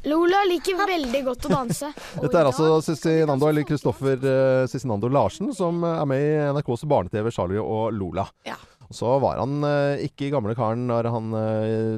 Lola 0.06 0.44
liker 0.46 0.78
veldig 0.78 1.22
godt 1.26 1.48
å 1.48 1.50
danse. 1.50 1.88
Dette 2.22 2.38
er 2.38 2.46
altså 2.52 2.68
Cezinando, 2.86 3.48
eller 3.50 3.66
Kristoffer 3.66 4.22
Cezinando 4.70 5.10
Larsen, 5.10 5.50
som 5.58 5.82
er 5.88 6.06
med 6.06 6.22
i 6.22 6.36
NRKs 6.54 6.86
barne-TV 6.92 7.32
Charlie 7.34 7.58
og 7.64 7.90
Lola. 7.98 8.28
Ja. 8.46 8.58
Og 8.90 8.98
så 8.98 9.12
var 9.24 9.40
han 9.42 9.64
eh, 9.66 10.06
ikke 10.08 10.32
gamle 10.34 10.56
karen 10.58 10.86
når 10.90 11.10
han 11.14 11.32
eh, 11.40 11.96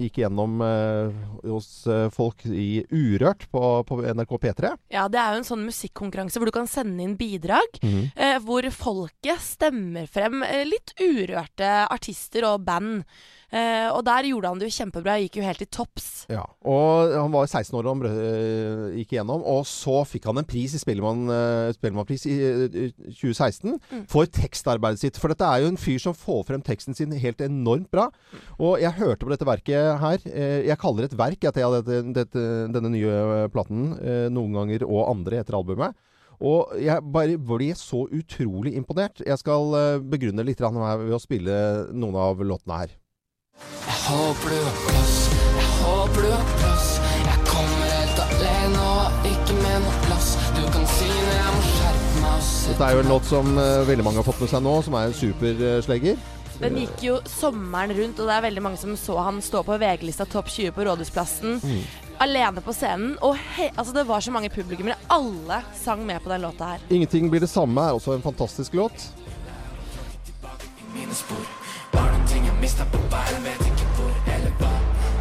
gikk 0.00 0.20
gjennom 0.22 0.60
eh, 0.64 1.18
hos 1.50 1.70
eh, 1.90 2.06
folk 2.14 2.46
i 2.46 2.82
Urørt 2.90 3.46
på, 3.52 3.64
på 3.88 4.00
NRK 4.06 4.36
P3. 4.44 4.72
Ja, 4.94 5.06
det 5.12 5.20
er 5.20 5.34
jo 5.34 5.42
en 5.42 5.48
sånn 5.50 5.66
musikkonkurranse 5.68 6.40
hvor 6.40 6.50
du 6.50 6.56
kan 6.56 6.70
sende 6.70 7.04
inn 7.04 7.18
bidrag. 7.20 7.80
Mhm. 7.82 8.08
Eh, 8.16 8.38
hvor 8.46 8.66
folket 8.74 9.42
stemmer 9.44 10.08
frem 10.10 10.42
eh, 10.46 10.64
litt 10.68 10.94
urørte 11.00 11.70
artister 11.90 12.48
og 12.48 12.64
band. 12.68 13.04
Eh, 13.50 13.88
og 13.90 14.04
der 14.06 14.28
gjorde 14.28 14.46
han 14.52 14.60
det 14.60 14.68
jo 14.68 14.74
kjempebra. 14.76 15.16
Gikk 15.24 15.40
jo 15.40 15.42
helt 15.42 15.58
til 15.58 15.66
topps. 15.74 16.04
Ja, 16.30 16.44
og 16.70 17.10
han 17.16 17.32
var 17.34 17.48
16 17.50 17.74
år 17.74 17.82
da 17.88 17.94
han 17.96 18.04
øh, 18.06 18.84
gikk 19.00 19.14
igjennom, 19.16 19.42
og 19.42 19.64
så 19.66 20.04
fikk 20.06 20.28
han 20.30 20.38
en 20.38 20.46
pris 20.46 20.76
i 20.76 20.78
Spellemann, 20.78 21.24
øh, 21.34 21.72
Spellemannpris 21.74 22.26
i 22.30 22.36
øh, 22.46 22.76
2016 23.10 23.80
for 24.12 24.30
tekstarbeidet 24.30 25.02
sitt. 25.02 25.18
For 25.18 25.32
dette 25.34 25.48
er 25.50 25.64
jo 25.64 25.72
en 25.72 25.80
fyr 25.82 25.98
som 25.98 26.14
får 26.14 26.44
frem 26.52 26.62
teksten 26.62 26.94
sin 26.94 27.10
helt 27.18 27.42
enormt 27.42 27.90
bra. 27.90 28.06
Og 28.62 28.78
jeg 28.84 28.94
hørte 29.00 29.26
på 29.26 29.34
dette 29.34 29.48
verket 29.50 29.98
her. 30.04 30.22
eh, 30.30 30.60
Jeg 30.70 30.78
kaller 30.78 31.02
det 31.08 31.10
et 31.12 31.18
verk, 31.18 31.42
jeg, 31.42 31.56
Thea, 31.58 31.82
dette, 32.14 32.46
denne 32.70 32.94
nye 32.94 33.48
platen. 33.50 33.90
Noen 34.30 34.54
ganger 34.54 34.86
og 34.86 35.08
andre 35.10 35.42
etter 35.42 35.58
albumet. 35.58 35.98
Og 36.40 36.70
jeg 36.80 37.02
bare 37.12 37.34
ble 37.36 37.74
så 37.76 38.06
utrolig 38.16 38.76
imponert. 38.78 39.20
Jeg 39.26 39.36
skal 39.42 39.74
begrunne 40.06 40.46
litt 40.46 40.62
her 40.62 40.72
ved 41.02 41.12
å 41.18 41.20
spille 41.20 41.58
noen 41.92 42.16
av 42.16 42.38
låtene 42.46 42.84
her. 42.84 42.99
Jeg 43.58 43.96
håper 44.06 44.52
du 44.52 44.58
har 44.64 44.76
plass, 44.86 45.14
jeg 45.58 45.70
håper 45.80 46.24
du 46.24 46.30
har 46.30 46.50
plass. 46.60 46.88
Jeg 47.24 47.38
kommer 47.48 47.88
helt 47.94 48.20
alene 48.24 48.82
og 48.86 49.26
ikke 49.30 49.56
med 49.58 49.84
noe 49.84 50.02
plass. 50.06 50.28
Du 50.56 50.60
kan 50.74 50.84
si 50.92 51.08
når 51.10 51.32
jeg 51.36 51.54
må 51.54 51.62
skjerpe 51.68 52.22
meg 52.24 52.50
Dette 52.70 52.86
er 52.86 52.94
jo 52.94 53.02
en 53.04 53.10
låt 53.10 53.26
som 53.28 53.50
uh, 53.58 53.64
veldig 53.88 54.06
mange 54.06 54.20
har 54.22 54.26
fått 54.26 54.42
med 54.44 54.52
seg 54.52 54.62
nå, 54.66 54.74
som 54.86 54.96
er 54.98 55.08
en 55.10 55.16
superslegger. 55.20 56.22
Den 56.60 56.76
gikk 56.76 57.04
jo 57.06 57.16
sommeren 57.28 57.94
rundt, 57.96 58.20
og 58.20 58.28
det 58.28 58.36
er 58.36 58.46
veldig 58.46 58.64
mange 58.68 58.80
som 58.80 58.92
så 59.00 59.16
han 59.24 59.40
stå 59.42 59.62
på 59.66 59.78
VG-lista 59.80 60.26
topp 60.28 60.50
20 60.52 60.74
på 60.76 60.86
Rådhusplassen. 60.86 61.60
Alene 62.20 62.62
på 62.62 62.74
scenen. 62.76 63.14
Og 63.24 63.38
he 63.56 63.70
altså, 63.74 63.94
det 63.96 64.04
var 64.08 64.22
så 64.22 64.34
mange 64.34 64.52
publikummere. 64.52 64.98
Alle 65.10 65.62
sang 65.80 66.04
med 66.06 66.20
på 66.22 66.30
den 66.32 66.44
låta 66.44 66.74
her. 66.74 66.84
'Ingenting 66.90 67.30
blir 67.32 67.40
det 67.40 67.50
samme' 67.50 67.88
er 67.88 67.96
også 67.96 68.14
en 68.14 68.22
fantastisk 68.22 68.74
låt. 68.74 69.08
mine 70.94 71.14
spor. 71.14 71.44
Var 71.92 72.10
noen 72.60 72.90
på 72.92 73.00
veien, 73.12 73.44
vet 73.44 73.62
ikke 73.70 73.86
hvor 73.96 74.12
eller 74.34 74.52
hva. 74.60 74.70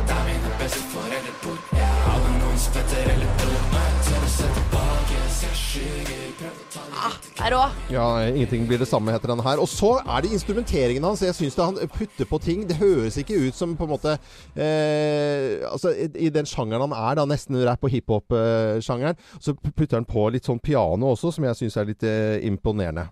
Der 0.10 0.24
mine 0.28 0.52
besteforeldre 0.60 1.34
bor. 1.44 1.60
Jeg 1.78 1.92
hadde 2.06 2.32
noens 2.42 2.66
fetter 2.74 3.12
eller 3.14 3.30
bror. 3.40 3.62
Når 3.74 3.86
jeg 3.86 4.00
tør 4.08 4.26
å 4.26 4.32
se 4.34 4.50
tilbake, 4.58 5.20
ser 5.38 5.54
jeg 5.54 5.60
skygger. 5.62 6.58
Ah, 7.00 7.16
er 7.46 7.54
rå. 7.56 7.62
Ja, 7.92 8.06
'Ingenting 8.28 8.68
blir 8.68 8.80
det 8.80 8.88
samme' 8.88 9.12
heter 9.12 9.32
den 9.32 9.44
her. 9.44 9.58
Og 9.60 9.68
så 9.68 10.02
er 10.04 10.22
det 10.22 10.32
instrumenteringen 10.36 11.04
hans. 11.04 11.22
Jeg 11.22 11.36
syns 11.36 11.56
han 11.56 11.78
putter 11.88 12.26
på 12.26 12.38
ting 12.44 12.68
Det 12.68 12.76
høres 12.76 13.18
ikke 13.18 13.48
ut 13.48 13.56
som 13.56 13.76
på 13.78 13.84
en 13.84 13.90
måte 13.90 14.18
eh, 14.56 15.64
Altså 15.72 15.96
i, 15.96 16.28
i 16.28 16.30
den 16.30 16.46
sjangeren 16.46 16.92
han 16.92 16.92
er, 16.92 17.16
da 17.16 17.26
nesten 17.26 17.56
rapp- 17.64 17.84
og 17.84 17.90
hiphop-sjangeren, 17.90 19.16
så 19.40 19.54
putter 19.54 19.98
han 19.98 20.06
på 20.06 20.30
litt 20.30 20.46
sånn 20.46 20.60
piano 20.60 21.14
også, 21.14 21.32
som 21.32 21.44
jeg 21.44 21.56
syns 21.56 21.78
er 21.78 21.86
litt 21.86 22.04
eh, 22.04 22.46
imponerende. 22.48 23.08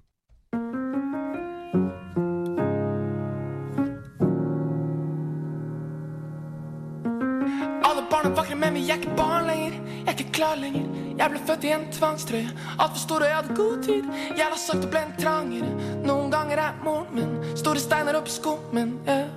Vakler 8.36 8.58
med 8.60 8.72
meg, 8.76 8.84
jeg 8.88 8.98
er 8.98 9.02
ikke 9.02 9.16
barn 9.18 9.48
lenger. 9.48 9.78
Jeg 9.88 10.08
er 10.08 10.20
ikke 10.20 10.32
klar 10.32 10.60
lenger. 10.60 10.86
Jeg 11.18 11.34
ble 11.34 11.40
født 11.48 11.64
i 11.64 11.72
en 11.74 11.88
tvangstrøye. 11.92 12.52
Altfor 12.78 13.02
stor 13.02 13.26
og 13.26 13.32
jeg 13.32 13.36
hadde 13.36 13.56
god 13.56 13.84
tid. 13.88 14.12
Jeg 14.38 14.52
la 14.52 14.60
sakte, 14.62 14.92
ble 14.92 15.02
en 15.08 15.18
trangere. 15.18 15.72
Noen 16.06 16.32
ganger 16.32 16.64
er 16.68 16.80
moren 16.84 17.10
min 17.16 17.36
store 17.56 17.82
steiner 17.82 18.20
oppi 18.20 18.36
skummen. 18.36 18.98
Yeah. 19.08 19.28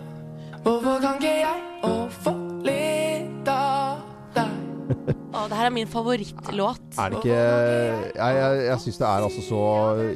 Hvorfor 0.62 1.00
kan 1.00 1.20
ikke 1.22 1.34
jeg 1.40 1.66
å 1.88 1.96
få 2.20 2.49
det 5.50 5.58
her 5.58 5.68
er 5.68 5.74
min 5.74 5.90
favorittlåt. 5.90 6.82
Er 6.98 7.10
det 7.12 7.20
ikke 7.20 7.34
Jeg, 7.34 8.12
jeg, 8.16 8.60
jeg 8.68 8.82
syns 8.84 9.00
det 9.00 9.08
er 9.08 9.26
altså 9.26 9.42
så 9.44 9.62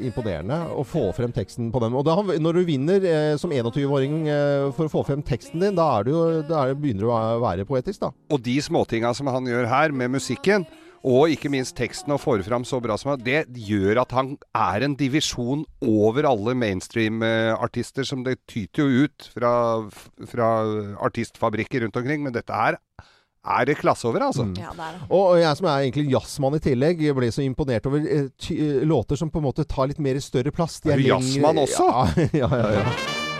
imponerende 0.06 0.60
å 0.74 0.84
få 0.86 1.08
frem 1.16 1.34
teksten 1.34 1.72
på 1.74 1.82
den. 1.82 1.96
Og 1.98 2.06
da, 2.06 2.16
når 2.22 2.60
du 2.60 2.62
vinner 2.68 3.08
eh, 3.08 3.34
som 3.40 3.52
21-åring 3.54 4.22
eh, 4.30 4.68
for 4.76 4.86
å 4.86 4.92
få 4.92 5.04
frem 5.10 5.24
teksten 5.26 5.62
din, 5.62 5.76
da, 5.78 5.90
er 5.98 6.08
det 6.08 6.46
da 6.50 6.62
er 6.62 6.72
det, 6.72 6.80
begynner 6.84 7.06
du 7.06 7.10
å 7.10 7.20
være 7.42 7.66
poetisk, 7.68 8.04
da. 8.06 8.14
Og 8.32 8.42
de 8.44 8.56
småtinga 8.62 9.14
som 9.16 9.30
han 9.32 9.50
gjør 9.50 9.70
her 9.70 9.94
med 9.96 10.14
musikken, 10.14 10.66
og 11.04 11.34
ikke 11.34 11.50
minst 11.52 11.74
teksten 11.76 12.14
og 12.14 12.22
får 12.22 12.46
fram 12.46 12.64
så 12.64 12.78
bra 12.80 12.94
som 12.96 13.10
han 13.12 13.20
Det 13.20 13.42
gjør 13.66 14.00
at 14.00 14.14
han 14.16 14.30
er 14.56 14.86
en 14.86 14.94
divisjon 14.96 15.66
over 15.84 16.24
alle 16.30 16.54
mainstream-artister, 16.56 18.08
som 18.08 18.22
det 18.24 18.38
tyter 18.48 18.86
jo 18.88 19.04
ut 19.04 19.28
fra, 19.34 19.52
fra 20.30 20.48
artistfabrikker 21.04 21.84
rundt 21.84 22.00
omkring. 22.00 22.24
Men 22.24 22.32
dette 22.32 22.56
her 22.56 22.80
er 23.44 23.66
det 23.68 23.76
klasse 23.76 24.08
over, 24.08 24.24
altså. 24.30 24.46
Ja, 24.56 24.72
det 24.72 24.86
er 24.86 24.94
det. 24.96 25.08
Og 25.12 25.34
jeg 25.40 25.58
som 25.58 25.68
er 25.68 25.84
egentlig 25.84 26.06
jazzmann 26.14 26.56
i 26.56 26.62
tillegg, 26.64 27.02
ble 27.18 27.28
så 27.34 27.44
imponert 27.44 27.88
over 27.90 28.00
eh, 28.00 28.30
eh, 28.54 28.80
låter 28.88 29.20
som 29.20 29.32
på 29.32 29.42
en 29.42 29.48
måte 29.50 29.66
tar 29.68 29.90
litt 29.90 30.00
mer 30.00 30.20
større 30.24 30.54
plass. 30.54 30.80
De 30.80 30.94
Er 30.94 31.02
du 31.02 31.10
jazzmann 31.10 31.60
også? 31.60 31.90
Ja, 31.90 32.28
ja, 32.44 32.50
ja. 32.62 32.72
ja. 32.80 33.33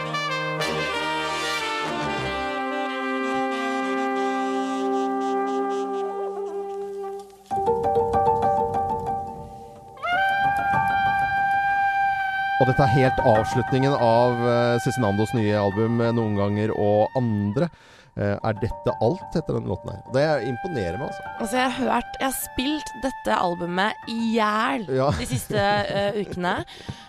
Og 12.65 12.71
dette 12.71 12.81
er 12.81 12.95
helt 12.97 13.19
avslutningen 13.29 13.93
av 13.93 14.39
uh, 14.41 14.77
Cezinandos 14.81 15.35
nye 15.37 15.53
album 15.61 15.99
eh, 16.01 16.15
'Noen 16.17 16.39
ganger 16.39 16.71
og 16.73 17.13
andre'. 17.21 17.69
Eh, 18.17 18.39
er 18.41 18.57
dette 18.57 18.95
alt 19.05 19.37
etter 19.37 19.59
den 19.59 19.69
låten 19.69 19.91
her? 19.93 20.01
Det 20.15 20.25
imponerer 20.49 20.97
meg, 20.97 21.11
altså. 21.11 21.33
Altså, 21.43 21.59
jeg 21.59 21.67
har 21.67 21.91
hørt 21.91 22.17
Jeg 22.23 22.29
har 22.31 22.37
spilt 22.39 22.93
dette 23.03 23.37
albumet 23.37 24.09
i 24.09 24.17
hjel 24.39 24.87
Ja. 24.97 25.11
de 25.19 25.27
siste 25.29 25.61
uh, 25.61 26.17
ukene. 26.23 26.55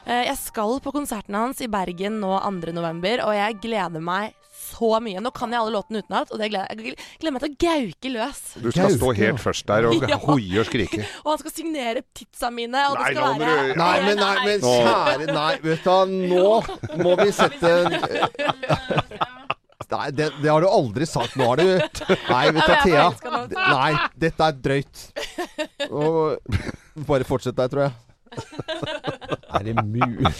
Uh, 0.03 0.25
jeg 0.27 0.35
skal 0.41 0.81
på 0.83 0.91
konserten 0.91 1.39
hans 1.39 1.63
i 1.63 1.71
Bergen 1.71 2.19
nå 2.19 2.33
2.11, 2.35 3.23
og 3.23 3.31
jeg 3.39 3.59
gleder 3.63 4.03
meg 4.03 4.35
så 4.75 4.89
mye. 5.03 5.21
Nå 5.23 5.31
kan 5.35 5.51
jeg 5.55 5.59
alle 5.61 5.73
låtene 5.75 6.01
utenat, 6.03 6.31
og 6.31 6.39
det 6.41 6.49
gleder, 6.51 6.67
jeg 6.75 6.95
gleder 7.21 7.33
meg 7.35 7.43
til 7.45 7.51
å 7.51 7.57
gauke 7.65 8.11
løs. 8.15 8.41
Du 8.61 8.69
skal 8.75 8.95
stå 8.95 9.11
helt 9.19 9.41
først 9.43 9.65
der 9.71 9.87
og 9.89 10.05
Ja. 10.11 10.17
hoie 10.27 10.59
og 10.61 10.67
skrike. 10.69 11.01
Og 11.25 11.31
han 11.33 11.39
skal 11.43 11.55
signere 11.55 12.03
tidsa 12.15 12.51
mine, 12.53 12.81
og 12.91 12.99
Nei, 12.99 13.07
det 13.07 13.17
skal 13.17 13.39
være 13.39 13.55
du- 13.55 13.79
Nei, 13.79 13.95
men, 14.05 14.17
nei, 14.21 14.35
men 14.45 14.65
kjære 14.65 15.29
Nei, 15.33 15.53
vet 15.63 15.83
du 15.83 15.89
hva. 15.89 15.99
Nå 16.05 17.03
må 17.03 17.15
vi 17.23 17.31
sette 17.35 17.71
Nei, 19.95 20.09
det, 20.11 20.25
det 20.41 20.49
har 20.49 20.61
du 20.63 20.67
aldri 20.67 21.05
sagt. 21.07 21.35
Nå 21.39 21.45
har 21.51 21.61
du 21.61 21.67
Nei, 21.69 22.45
vet 22.51 22.65
du 22.65 22.73
Thea. 22.83 23.05
er. 23.13 23.47
Nei, 23.53 23.91
dette 24.19 24.47
er 24.49 24.57
drøyt. 24.65 25.03
Og 25.91 27.05
bare 27.07 27.27
fortsett 27.27 27.55
der, 27.59 27.69
tror 27.71 27.87
jeg. 27.87 27.95
Er 29.55 29.63
det 29.63 29.75
mulig? 29.85 30.33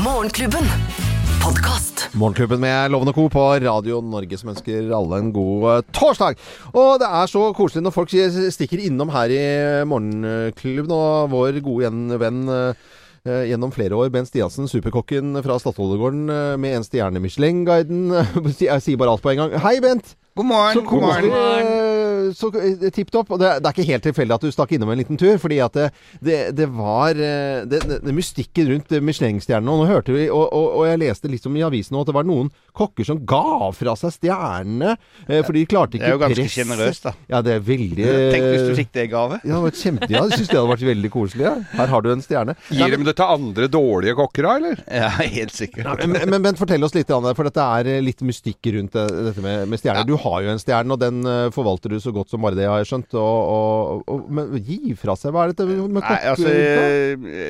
Morgenklubben. 0.00 1.17
Podkast. 1.48 2.02
Morgenklubben 2.12 2.60
med 2.60 2.90
Loven 2.92 3.08
og 3.08 3.14
Co. 3.16 3.22
på 3.32 3.42
Radio 3.64 4.02
Norge 4.04 4.36
som 4.36 4.50
ønsker 4.52 4.90
alle 4.92 5.20
en 5.22 5.30
god 5.32 5.62
eh, 5.70 5.86
torsdag. 5.96 6.36
Og 6.74 6.98
det 7.00 7.08
er 7.08 7.30
så 7.32 7.46
koselig 7.56 7.86
når 7.86 7.94
folk 7.94 8.12
stikker 8.52 8.82
innom 8.84 9.08
her 9.14 9.32
i 9.32 9.40
Morgenklubben. 9.88 10.92
Og 10.92 11.32
vår 11.32 11.62
gode 11.64 12.20
venn 12.20 12.44
eh, 12.52 13.48
gjennom 13.48 13.72
flere 13.72 13.96
år, 13.96 14.12
Bent 14.12 14.28
Stiansen, 14.28 14.68
superkokken 14.68 15.40
fra 15.40 15.56
Stadholdegården 15.62 16.28
eh, 16.28 16.54
med 16.60 16.82
en 16.82 16.84
stjerne 16.84 17.24
Michelin-guiden. 17.24 18.10
Jeg 18.68 18.84
sier 18.84 19.00
bare 19.00 19.16
alt 19.16 19.24
på 19.24 19.32
en 19.32 19.46
gang. 19.46 19.60
Hei, 19.64 19.78
Bent! 19.80 20.18
God 20.36 20.52
morgen. 20.52 20.82
Så 20.82 20.84
god 20.92 21.06
morgen. 21.08 21.87
Eh, 22.28 22.34
Så 22.36 22.50
eh, 22.58 22.88
tipp 22.94 23.12
topp. 23.14 23.34
Og 23.34 23.42
det, 23.42 23.54
det 23.62 23.70
er 23.70 23.76
ikke 23.76 23.88
helt 23.92 24.06
tilfeldig 24.08 24.36
at 24.38 24.46
du 24.46 24.54
stakk 24.54 24.74
innom 24.76 24.92
en 24.92 25.00
liten 25.00 25.20
tur, 25.20 25.36
fordi 25.42 25.60
at 25.64 25.76
det, 25.76 25.88
det, 26.24 26.38
det 26.58 26.68
var 26.74 27.18
eh, 27.18 27.64
det, 27.68 28.14
mystikken 28.14 28.72
rundt 28.72 28.94
eh, 28.94 29.04
Michelin-stjernene. 29.04 29.74
Og 29.74 29.84
nå 29.84 29.90
hørte 29.90 30.16
vi, 30.16 30.26
og, 30.30 30.46
og, 30.46 30.68
og 30.80 30.88
jeg 30.88 31.02
leste 31.04 31.30
liksom 31.30 31.56
i 31.58 31.64
avisen 31.66 31.98
at 31.98 32.08
det 32.08 32.16
var 32.16 32.28
noen 32.28 32.50
kokker 32.78 33.06
som 33.06 33.22
ga 33.28 33.70
fra 33.74 33.94
seg 33.98 34.14
stjernene, 34.14 34.96
eh, 35.26 35.42
fordi 35.46 35.64
de 35.64 35.70
klarte 35.70 35.98
Det 35.98 36.08
er 36.08 36.14
jo 36.16 36.22
ganske 36.22 36.48
sjenerøst, 36.52 37.08
da. 37.08 37.14
Ja, 37.30 37.42
det 37.44 37.58
er 37.58 37.64
veldig 37.64 38.08
Tenk 38.32 38.48
hvis 38.48 38.66
du 38.68 38.74
fikk 38.78 38.92
det 38.94 39.08
i 39.08 39.12
gave. 39.12 39.40
Ja, 39.42 39.58
det 39.58 39.62
var 39.64 39.78
kjempe, 39.78 40.08
ja, 40.10 40.24
jeg 40.26 40.40
syns 40.40 40.50
det 40.50 40.58
hadde 40.58 40.72
vært 40.72 40.86
veldig 40.88 41.12
koselig. 41.12 41.46
Ja. 41.48 41.54
Her 41.78 41.92
har 41.92 42.04
du 42.04 42.10
en 42.12 42.24
stjerne. 42.24 42.54
Gir 42.70 42.94
de 42.94 43.08
det 43.08 43.14
til 43.18 43.36
andre 43.38 43.68
dårlige 43.72 44.16
kokker 44.18 44.46
da, 44.46 44.56
eller? 44.60 44.82
Ja, 44.98 45.10
helt 45.20 45.54
sikkert. 45.54 46.04
Men, 46.08 46.30
men 46.30 46.48
men, 46.48 46.58
fortell 46.58 46.84
oss 46.84 46.94
litt, 46.96 47.10
Anne, 47.14 47.34
for 47.36 47.48
dette 47.48 47.64
er 47.78 47.90
eh, 47.92 48.02
litt 48.04 48.22
mystikk 48.26 48.70
rundt 48.74 48.96
dette 48.96 49.44
med, 49.44 49.66
med 49.70 49.80
stjerner. 49.80 50.06
Du 50.08 50.16
har 50.20 50.44
jo 50.44 50.52
en 50.52 50.60
stjerne, 50.62 50.94
og 50.94 51.02
den 51.02 51.20
eh, 51.28 51.48
forvalter 51.54 51.92
du 51.92 51.98
så 52.02 52.12
godt 52.14 52.17
som 52.26 52.42
bare 52.42 52.58
det, 52.58 52.66
har 52.66 52.82
jeg 52.82 52.90
skjønt. 52.90 53.14
Og, 53.20 53.52
og, 53.54 54.02
og, 54.10 54.28
men 54.34 54.56
gi 54.66 54.94
fra 54.98 55.14
seg, 55.18 55.32
hva 55.34 55.44
er 55.46 55.54
dette 55.54 55.66
med 55.68 55.98
Nei, 55.98 56.18
altså, 56.32 56.54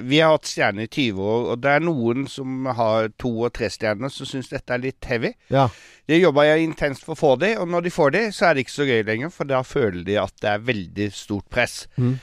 vi 0.04 0.20
har 0.20 0.34
hatt 0.34 0.50
stjerner 0.50 0.84
i 0.84 0.90
20 0.92 1.22
år, 1.32 1.46
og 1.54 1.62
det 1.64 1.72
er 1.72 1.86
noen 1.86 2.26
som 2.28 2.68
har 2.78 3.08
to 3.16 3.32
og 3.48 3.54
tre 3.56 3.70
stjerner 3.72 4.12
som 4.12 4.28
syns 4.28 4.52
dette 4.52 4.76
er 4.76 4.84
litt 4.84 5.08
heavy. 5.08 5.32
ja. 5.54 5.70
Det 6.08 6.16
jobber 6.16 6.46
jeg 6.46 6.64
intenst 6.64 7.04
for 7.04 7.12
å 7.12 7.20
få 7.20 7.30
det, 7.36 7.50
og 7.60 7.68
når 7.68 7.84
de 7.84 7.90
får 7.92 8.12
det, 8.14 8.22
så 8.32 8.46
er 8.48 8.54
det 8.56 8.62
ikke 8.64 8.72
så 8.78 8.86
gøy 8.88 9.02
lenger, 9.04 9.32
for 9.32 9.48
da 9.48 9.58
føler 9.60 10.06
de 10.06 10.14
at 10.16 10.32
det 10.40 10.48
er 10.54 10.62
veldig 10.64 11.08
stort 11.12 11.44
press. 11.52 11.82
Mm. 12.00 12.14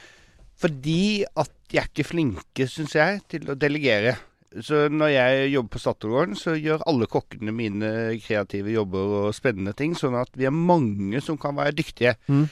Fordi 0.57 1.03
at 1.37 1.51
de 1.69 1.77
er 1.77 1.89
ikke 1.91 2.07
flinke, 2.07 2.65
syns 2.71 2.95
jeg, 2.97 3.19
til 3.29 3.51
å 3.51 3.57
delegere. 3.59 4.15
Så 4.63 4.85
når 4.91 5.11
jeg 5.11 5.49
jobber 5.51 5.73
på 5.73 5.81
Statoil, 5.81 6.35
så 6.39 6.53
gjør 6.55 6.85
alle 6.87 7.07
kokkene 7.11 7.51
mine 7.55 7.89
kreative 8.23 8.71
jobber 8.71 9.15
og 9.19 9.35
spennende 9.35 9.73
ting, 9.75 9.95
sånn 9.97 10.15
at 10.19 10.31
vi 10.37 10.47
er 10.47 10.55
mange 10.55 11.19
som 11.23 11.39
kan 11.41 11.57
være 11.57 11.75
dyktige. 11.75 12.15
Mm. 12.31 12.45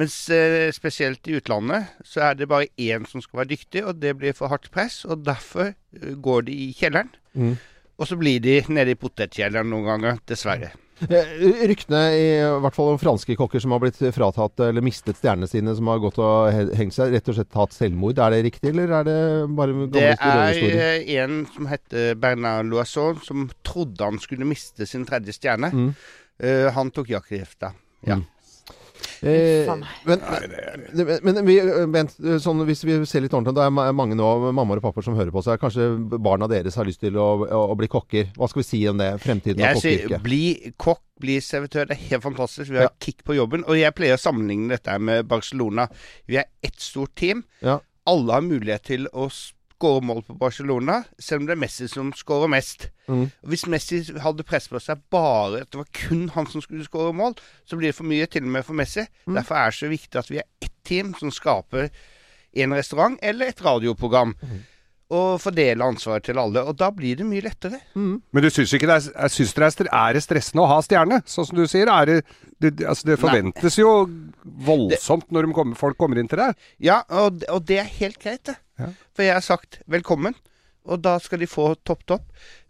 Mens 0.00 0.14
eh, 0.32 0.70
spesielt 0.72 1.28
i 1.28 1.36
utlandet 1.36 1.90
så 2.08 2.22
er 2.30 2.38
det 2.38 2.48
bare 2.48 2.70
én 2.80 3.04
som 3.08 3.20
skal 3.20 3.42
være 3.42 3.52
dyktig, 3.52 3.82
og 3.84 4.00
det 4.00 4.14
blir 4.20 4.36
for 4.36 4.52
hardt 4.52 4.70
press, 4.72 5.02
og 5.04 5.26
derfor 5.26 5.74
eh, 5.74 6.14
går 6.16 6.48
de 6.48 6.56
i 6.68 6.70
kjelleren. 6.76 7.12
Mm. 7.36 7.58
Og 8.00 8.08
så 8.08 8.16
blir 8.16 8.40
de 8.40 8.62
nede 8.72 8.94
i 8.94 8.98
potetkjelleren 8.98 9.68
noen 9.68 9.90
ganger, 9.90 10.22
dessverre. 10.28 10.72
Eh, 11.08 11.30
Ryktene 11.70 12.00
i, 12.14 12.26
hvert 12.62 12.76
fall 12.76 12.92
om 12.92 13.00
franske 13.00 13.34
kokker 13.38 13.62
som 13.62 13.74
har 13.74 13.82
blitt 13.82 13.98
fratatt 14.14 14.62
eller 14.68 14.84
mistet 14.84 15.18
stjernene 15.18 15.48
sine, 15.50 15.74
som 15.78 15.90
har 15.90 16.02
gått 16.02 16.20
og 16.22 16.74
hengt 16.78 16.96
seg, 16.96 17.14
rett 17.14 17.30
og 17.30 17.38
slett 17.38 17.58
hatt 17.58 17.76
selvmord. 17.76 18.20
Er 18.22 18.36
det 18.36 18.42
riktig, 18.48 18.72
eller 18.72 18.94
er 19.00 19.08
det 19.08 19.18
bare 19.58 19.74
gamle 19.74 19.90
Det 19.96 20.08
er 20.14 20.60
eh, 20.68 21.14
en 21.22 21.42
som 21.54 21.70
heter 21.70 22.18
Bernard 22.22 22.70
Loisson, 22.70 23.18
som 23.24 23.48
trodde 23.66 24.04
han 24.06 24.20
skulle 24.22 24.48
miste 24.48 24.86
sin 24.88 25.06
tredje 25.08 25.34
stjerne. 25.36 25.72
Mm. 25.72 25.90
Uh, 26.42 26.68
han 26.74 26.90
tok 26.94 27.12
jakkegift, 27.12 27.58
da. 27.62 27.74
Ja. 28.08 28.16
Eh, 29.22 29.68
men, 30.04 30.20
men, 31.22 31.36
men 31.92 32.08
sånn, 32.42 32.62
hvis 32.66 32.80
vi 32.82 32.96
ser 33.06 33.22
litt 33.22 33.32
ordentlig 33.36 33.54
Det 33.54 33.62
er 33.68 33.70
ma- 33.74 33.92
mange 33.94 34.16
nå, 34.18 34.26
mammaer 34.50 34.80
og 34.80 34.86
pappaer 34.88 35.06
som 35.06 35.14
hører 35.14 35.30
på 35.34 35.42
seg. 35.46 35.60
Kanskje 35.62 35.86
barna 36.18 36.48
deres 36.50 36.74
har 36.80 36.88
lyst 36.88 37.00
til 37.04 37.14
å, 37.22 37.28
å, 37.46 37.60
å 37.70 37.76
bli 37.78 37.86
kokker. 37.92 38.32
Hva 38.34 38.48
skal 38.50 38.64
vi 38.64 38.66
si 38.66 38.80
om 38.90 38.98
det? 38.98 39.12
Fremtiden 39.22 39.62
av 39.62 39.78
kokkeyrket. 39.78 40.24
bli 40.26 40.72
kokk, 40.76 41.04
bli 41.22 41.38
servitør. 41.44 41.86
Det 41.92 41.98
er 42.00 42.04
helt 42.10 42.26
fantastisk. 42.26 42.70
Vi 42.72 42.80
har 42.82 42.88
Ja. 42.90 42.94
kick 43.00 43.22
på 43.28 43.36
jobben. 43.38 43.62
Og 43.70 43.78
jeg 43.78 43.94
pleier 43.94 44.18
å 44.18 44.22
sammenligne 44.24 44.74
dette 44.74 44.98
med 44.98 45.28
Barcelona. 45.30 45.86
Vi 46.26 46.40
er 46.42 46.50
ett 46.62 46.80
stort 46.82 47.14
team. 47.14 47.44
Ja. 47.62 47.78
Alle 48.10 48.32
har 48.40 48.42
mulighet 48.42 48.82
til 48.90 49.06
å 49.14 49.28
skåre 49.82 50.02
mål 50.06 50.22
på 50.26 50.38
Barcelona, 50.38 51.02
selv 51.18 51.42
om 51.42 51.48
det 51.48 51.56
er 51.56 51.62
Messi 51.62 51.88
som 51.90 52.12
skårer 52.14 52.50
mest. 52.52 52.88
Mm. 53.10 53.26
Hvis 53.50 53.66
Messi 53.70 54.02
hadde 54.22 54.46
press 54.46 54.68
på 54.70 54.80
seg 54.82 55.02
bare 55.10 55.64
at 55.64 55.72
det 55.72 55.80
var 55.80 55.90
kun 55.96 56.28
han 56.36 56.46
som 56.50 56.62
skulle 56.62 56.86
skåre 56.86 57.14
mål, 57.16 57.34
så 57.66 57.78
blir 57.78 57.90
det 57.90 57.98
for 57.98 58.08
mye, 58.08 58.28
til 58.30 58.46
og 58.46 58.52
med 58.54 58.66
for 58.66 58.78
Messi. 58.78 59.04
Mm. 59.26 59.40
Derfor 59.40 59.58
er 59.58 59.72
det 59.72 59.80
så 59.80 59.90
viktig 59.90 60.20
at 60.20 60.30
vi 60.30 60.42
er 60.42 60.46
ett 60.62 60.76
team 60.86 61.14
som 61.18 61.32
skaper 61.34 61.90
en 62.62 62.76
restaurant 62.76 63.18
eller 63.22 63.50
et 63.50 63.64
radioprogram. 63.64 64.36
Mm. 64.38 64.60
Og 65.12 65.40
fordele 65.42 65.84
ansvaret 65.84 66.24
til 66.24 66.38
alle. 66.40 66.62
Og 66.64 66.78
da 66.80 66.88
blir 66.94 67.18
det 67.18 67.26
mye 67.28 67.44
lettere. 67.44 67.82
Men 68.32 68.44
du 68.44 68.48
syns 68.48 68.72
ikke 68.72 68.88
det 68.88 68.94
er, 68.94 69.08
jeg 69.12 69.34
syns 69.34 69.52
det 69.52 69.66
er, 69.66 69.90
er 69.92 70.16
det 70.16 70.22
stressende 70.24 70.64
å 70.64 70.70
ha 70.70 70.78
stjerne? 70.80 71.18
Sånn 71.28 71.50
som 71.50 71.58
du 71.58 71.66
sier. 71.68 71.90
Er 71.92 72.08
det, 72.08 72.16
det, 72.64 72.70
altså 72.80 73.10
det 73.10 73.18
forventes 73.20 73.76
jo 73.76 73.90
voldsomt 74.42 75.28
når 75.28 75.50
de 75.50 75.56
kommer, 75.58 75.76
folk 75.76 76.00
kommer 76.00 76.20
inn 76.22 76.30
til 76.32 76.40
deg. 76.40 76.56
Ja, 76.80 77.02
og, 77.12 77.44
og 77.52 77.66
det 77.68 77.82
er 77.82 77.92
helt 77.98 78.16
greit, 78.24 78.46
det. 78.48 78.56
Ja. 78.82 78.90
For 79.12 79.26
jeg 79.26 79.36
har 79.38 79.44
sagt 79.44 79.80
velkommen, 79.90 80.36
og 80.82 80.98
da 81.04 81.14
skal 81.22 81.38
de 81.42 81.46
få 81.50 81.68
topp 81.86 82.02
topp. 82.10 82.24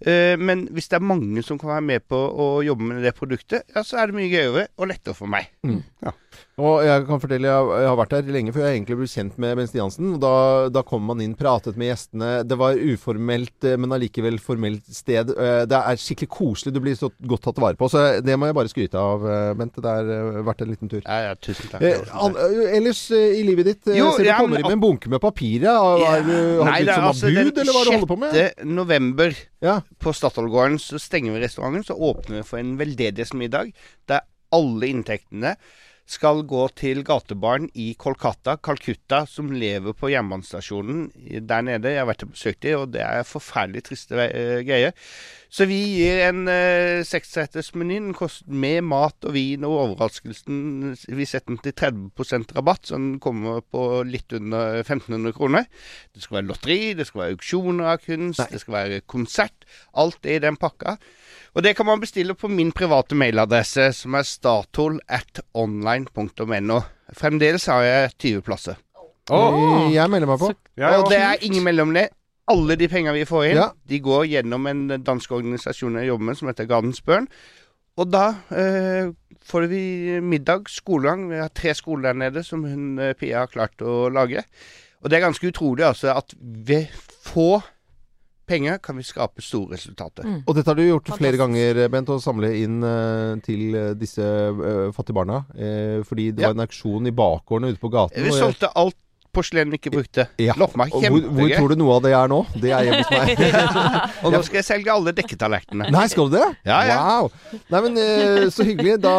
Uh, 0.04 0.34
men 0.40 0.66
hvis 0.74 0.90
det 0.92 0.98
er 0.98 1.06
mange 1.12 1.44
som 1.46 1.60
kan 1.60 1.74
være 1.74 1.86
med 1.88 2.06
på 2.10 2.18
å 2.18 2.48
jobbe 2.66 2.90
med 2.90 3.04
det 3.06 3.14
produktet, 3.16 3.64
ja, 3.72 3.84
så 3.86 4.02
er 4.02 4.10
det 4.10 4.18
mye 4.18 4.30
gøyere 4.32 4.66
og 4.76 4.90
lettere 4.92 5.16
for 5.16 5.32
meg. 5.32 5.48
Og 6.62 6.82
jeg 6.86 7.04
kan 7.08 7.18
fortelle, 7.22 7.48
jeg, 7.50 7.68
jeg 7.82 7.88
har 7.90 7.96
vært 7.98 8.12
der 8.14 8.28
lenge 8.34 8.52
før 8.54 8.66
jeg 8.68 8.76
egentlig 8.76 8.96
ble 9.00 9.06
kjent 9.10 9.38
med 9.42 9.56
Ben 9.58 9.66
Stiansen. 9.70 10.12
Da, 10.22 10.32
da 10.70 10.82
kom 10.86 11.02
man 11.08 11.20
inn, 11.24 11.32
pratet 11.38 11.78
med 11.80 11.88
gjestene. 11.90 12.28
Det 12.46 12.58
var 12.60 12.76
uformelt, 12.78 13.56
eh, 13.66 13.74
men 13.82 13.94
allikevel 13.96 14.38
formelt 14.42 14.86
sted. 14.94 15.32
Eh, 15.34 15.64
Det 15.66 15.78
er 15.80 15.98
skikkelig 15.98 16.28
koselig. 16.36 16.74
Du 16.76 16.80
blir 16.84 16.94
så 16.98 17.10
godt 17.26 17.42
tatt 17.48 17.58
vare 17.62 17.78
på. 17.80 17.88
Så 17.90 18.04
det 18.22 18.36
må 18.38 18.46
jeg 18.50 18.56
bare 18.60 18.70
skryte 18.70 19.00
av, 19.00 19.24
Bente. 19.26 19.58
Bent. 19.62 19.80
Det 19.82 19.90
har 19.96 20.12
eh, 20.14 20.40
vært 20.46 20.62
en 20.66 20.70
liten 20.74 20.92
tur. 20.92 21.00
Ja, 21.02 21.18
ja, 21.30 21.34
tusen 21.40 21.72
takk. 21.72 21.82
Eh, 21.88 22.14
an, 22.14 22.36
eh, 22.46 22.76
ellers 22.78 23.02
eh, 23.16 23.38
i 23.40 23.42
livet 23.48 23.70
ditt, 23.72 23.82
eh, 23.90 23.98
Jo, 23.98 24.10
ser 24.16 24.28
du 24.28 24.30
ja, 24.30 24.38
kommer 24.38 24.58
men 24.58 24.62
inn 24.62 24.68
med 24.70 24.76
en 24.78 24.84
bunke 24.86 25.10
med 25.12 25.22
papirer. 25.24 25.70
Har, 25.72 26.04
har, 26.06 26.26
du- 26.26 26.62
har 26.62 26.70
Nei, 26.70 26.78
det 26.86 26.92
er 26.94 27.00
som 27.00 27.08
altså 27.10 27.30
abud, 27.32 27.52
den 27.56 27.62
eller 27.66 27.72
hva 27.78 27.82
er 27.82 27.88
du 27.90 27.94
holder 27.96 28.12
på 28.14 28.20
med? 28.22 28.36
6. 28.38 28.66
november 28.78 29.38
Ja. 29.64 29.78
på 30.02 30.12
Statoil-gården 30.14 30.78
så 30.82 30.98
stenger 31.00 31.34
vi 31.36 31.42
restauranten, 31.46 31.84
så 31.86 31.96
åpner 31.98 32.40
vi 32.40 32.46
for 32.46 32.58
en 32.62 32.76
veldedighetsmiddag 32.80 33.72
der 34.10 34.22
alle 34.52 34.88
inntektene 34.92 35.56
skal 36.12 36.42
gå 36.48 36.62
til 36.76 37.02
gatebarn 37.06 37.68
i 37.78 37.92
Kolkata, 37.98 38.58
Calcutta, 38.60 39.22
som 39.28 39.52
lever 39.54 39.96
på 39.96 40.10
jernbanestasjonen 40.12 41.06
der 41.48 41.64
nede. 41.64 41.94
Jeg 41.94 42.02
har 42.02 42.10
vært 42.10 42.26
og 42.26 42.34
besøkt 42.34 42.62
dem, 42.66 42.82
og 42.82 42.92
det 42.94 43.00
er 43.04 43.28
forferdelig 43.28 43.86
triste 43.88 44.18
eh, 44.26 44.60
greier. 44.66 44.92
Så 45.52 45.66
vi 45.68 45.78
gir 45.98 46.22
en 46.24 46.46
eh, 46.48 47.02
seksretters-meny 47.04 47.98
med 48.48 48.86
mat 48.88 49.28
og 49.28 49.34
vin 49.36 49.66
og 49.68 49.78
overraskelsen. 49.82 50.94
Vi 51.12 51.28
setter 51.28 51.52
den 51.52 51.60
til 51.64 51.76
30% 51.76 52.54
rabatt, 52.56 52.88
så 52.88 53.00
den 53.00 53.18
kommer 53.20 53.60
på 53.60 54.02
litt 54.08 54.32
under 54.36 54.80
1500 54.80 55.36
kroner. 55.36 55.68
Det 56.12 56.24
skal 56.24 56.40
være 56.40 56.50
lotteri, 56.52 56.80
det 56.96 57.08
skal 57.08 57.24
være 57.24 57.36
auksjoner 57.36 57.92
av 57.92 58.04
kunst, 58.04 58.44
det 58.52 58.62
skal 58.62 58.78
være 58.78 59.02
konsert. 59.04 59.68
Alt 59.92 60.24
er 60.24 60.40
i 60.40 60.44
den 60.46 60.60
pakka. 60.60 60.96
Og 61.52 61.62
det 61.64 61.74
kan 61.76 61.84
man 61.86 62.00
bestille 62.00 62.34
på 62.34 62.48
min 62.48 62.70
private 62.72 63.14
mailadresse, 63.18 63.90
som 63.92 64.14
er 64.16 64.24
statol 64.24 64.98
at 65.08 65.42
online.no. 65.54 66.78
Fremdeles 67.12 67.66
har 67.68 67.82
jeg 67.84 68.10
20 68.18 68.42
plasser. 68.46 68.78
Oh. 69.30 69.92
Jeg 69.92 70.08
melder 70.10 70.26
meg 70.32 70.40
på. 70.40 70.48
og 70.52 71.10
det 71.12 71.18
er 71.20 71.44
ingen 71.44 71.64
mellomledd. 71.64 72.14
Alle 72.50 72.74
de 72.76 72.88
pengene 72.90 73.14
vi 73.14 73.24
får 73.28 73.44
inn, 73.52 73.56
Ja. 73.60 73.68
de 73.88 74.00
går 74.02 74.24
gjennom 74.26 74.66
en 74.66 74.88
dansk 75.04 75.30
organisasjon 75.30 75.94
jeg 76.00 76.08
jobber 76.08 76.24
med, 76.24 76.36
som 76.36 76.48
heter 76.48 76.66
Gardensbørn. 76.66 77.28
Og 77.96 78.08
da 78.10 78.24
eh, 78.50 79.12
får 79.46 79.68
vi 79.70 80.20
middag, 80.20 80.66
skolegang. 80.68 81.28
Vi 81.30 81.36
har 81.38 81.52
tre 81.54 81.74
skoler 81.74 82.10
der 82.10 82.18
nede 82.18 82.42
som 82.42 82.64
hun 82.64 82.98
eh, 82.98 83.12
Pia 83.14 83.44
har 83.44 83.52
klart 83.52 83.78
å 83.84 84.08
lage. 84.10 84.42
Og 85.02 85.10
det 85.10 85.18
er 85.18 85.26
ganske 85.28 85.46
utrolig 85.52 85.84
altså 85.86 86.16
at 86.16 86.34
ved 86.40 86.88
få 87.22 87.60
penger 88.46 88.78
kan 88.82 88.96
vi 88.98 89.04
skape 89.06 89.42
store 89.44 89.76
resultater. 89.76 90.26
Og 90.46 90.56
dette 90.56 90.68
har 90.70 90.78
du 90.78 90.84
gjort 90.84 91.12
flere 91.16 91.38
ganger, 91.40 91.84
Bent, 91.92 92.10
å 92.12 92.18
samle 92.22 92.50
inn 92.58 92.82
uh, 92.84 93.38
til 93.44 93.76
eh, 93.78 93.92
disse 93.98 94.22
uh, 94.24 94.90
fattige 94.94 95.16
barna. 95.20 95.42
Uh, 95.54 96.02
fordi 96.08 96.30
det 96.32 96.44
Ja. 96.44 96.50
var 96.50 96.58
en 96.58 96.66
aksjon 96.66 97.06
i 97.06 97.14
bakgårdene 97.14 97.72
ute 97.72 97.82
på 97.82 97.92
gaten. 97.92 98.24
Vi 98.26 98.34
solgte 98.34 98.72
alt 98.74 98.98
porselen 99.32 99.72
vi 99.72 99.78
ikke 99.80 99.92
brukte. 99.94 100.26
Ja. 100.42 100.54
Loppmark, 100.60 100.92
Og 100.94 101.04
hvor, 101.06 101.26
hvor 101.36 101.52
tror 101.56 101.72
du 101.72 101.76
noe 101.80 101.96
av 101.96 102.02
det 102.04 102.12
er 102.16 102.30
nå? 102.30 102.38
Det 102.60 102.72
er 102.74 102.86
hjemme 102.86 103.00
hos 103.00 103.12
meg. 103.16 104.16
Og 104.22 104.34
nå 104.34 104.40
skal 104.46 104.58
jeg 104.60 104.66
selge 104.68 104.92
alle 104.92 105.14
dekketallerkenene. 105.16 105.90
Nei, 105.94 106.04
skal 106.12 106.28
du 106.30 106.36
det? 106.36 106.48
Ja, 106.68 106.80
ja. 106.88 106.98
Wow. 107.02 107.30
Nei, 107.72 107.82
men 107.86 108.00
eh, 108.02 108.46
så 108.52 108.66
hyggelig. 108.68 108.98
Da, 109.02 109.14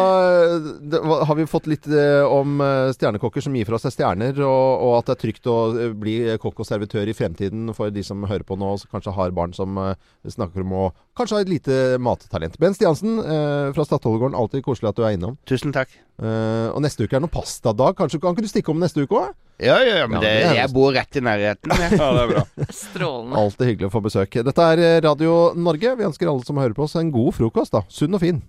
da 0.94 1.02
har 1.28 1.38
vi 1.38 1.48
fått 1.50 1.68
litt 1.70 1.88
eh, 1.90 2.22
om 2.24 2.60
eh, 2.64 2.92
stjernekokker 2.96 3.44
som 3.44 3.56
gir 3.58 3.68
fra 3.68 3.80
seg 3.82 3.96
stjerner, 3.96 4.38
og, 4.46 4.68
og 4.86 4.98
at 5.00 5.10
det 5.10 5.16
er 5.16 5.22
trygt 5.24 5.50
å 5.50 5.58
bli 5.98 6.16
kokk 6.42 6.62
og 6.64 6.68
servitør 6.70 7.10
i 7.10 7.16
fremtiden 7.16 7.74
for 7.76 7.90
de 7.94 8.06
som 8.06 8.22
hører 8.28 8.46
på 8.46 8.58
nå, 8.60 8.74
og 8.76 8.86
kanskje 8.94 9.14
har 9.18 9.34
barn 9.34 9.54
som 9.56 9.76
snakker 10.24 10.64
om 10.64 10.78
å 10.78 10.86
kanskje 11.18 11.38
ha 11.38 11.44
et 11.44 11.50
lite 11.50 11.76
mattalent. 12.02 12.56
Ben 12.62 12.74
Stiansen 12.76 13.18
eh, 13.22 13.70
fra 13.76 13.86
Stadholdegården, 13.86 14.36
alltid 14.38 14.64
koselig 14.66 14.90
at 14.90 14.98
du 14.98 15.04
er 15.06 15.16
innom. 15.16 15.38
Tusen 15.48 15.74
takk. 15.74 15.92
Eh, 16.22 16.68
og 16.70 16.82
neste 16.84 17.06
uke 17.06 17.14
er 17.14 17.22
det 17.22 17.26
noe 17.26 17.34
pastadag. 17.34 17.96
Kanskje 17.98 18.20
kan 18.22 18.34
ikke 18.36 18.46
du 18.46 18.50
stikke 18.52 18.74
om 18.74 18.82
neste 18.82 19.06
uke 19.06 19.20
òg? 19.20 19.32
Ja, 19.62 19.78
ja, 19.86 20.00
ja, 20.02 20.06
men 20.10 20.18
det, 20.18 20.32
jeg 20.58 20.70
bor 20.74 20.90
rett 20.96 21.14
i 21.14 21.22
nærheten. 21.22 21.74
Ja, 21.84 22.10
det 22.16 22.24
er 22.24 22.32
bra. 22.32 22.44
Strålende. 22.74 23.38
Alltid 23.38 23.70
hyggelig 23.70 23.90
å 23.90 23.94
få 23.94 24.02
besøk. 24.08 24.40
Dette 24.50 24.68
er 24.74 24.82
eh, 24.82 24.98
Radio 25.06 25.38
Norge. 25.54 25.94
Vi 26.00 26.08
ønsker 26.10 26.30
alle 26.30 26.46
som 26.46 26.58
hører 26.58 26.74
på 26.76 26.88
oss 26.88 26.98
en 26.98 27.14
god 27.14 27.34
frokost, 27.38 27.76
da. 27.76 27.84
Sunn 27.92 28.18
og 28.18 28.24
fin. 28.26 28.42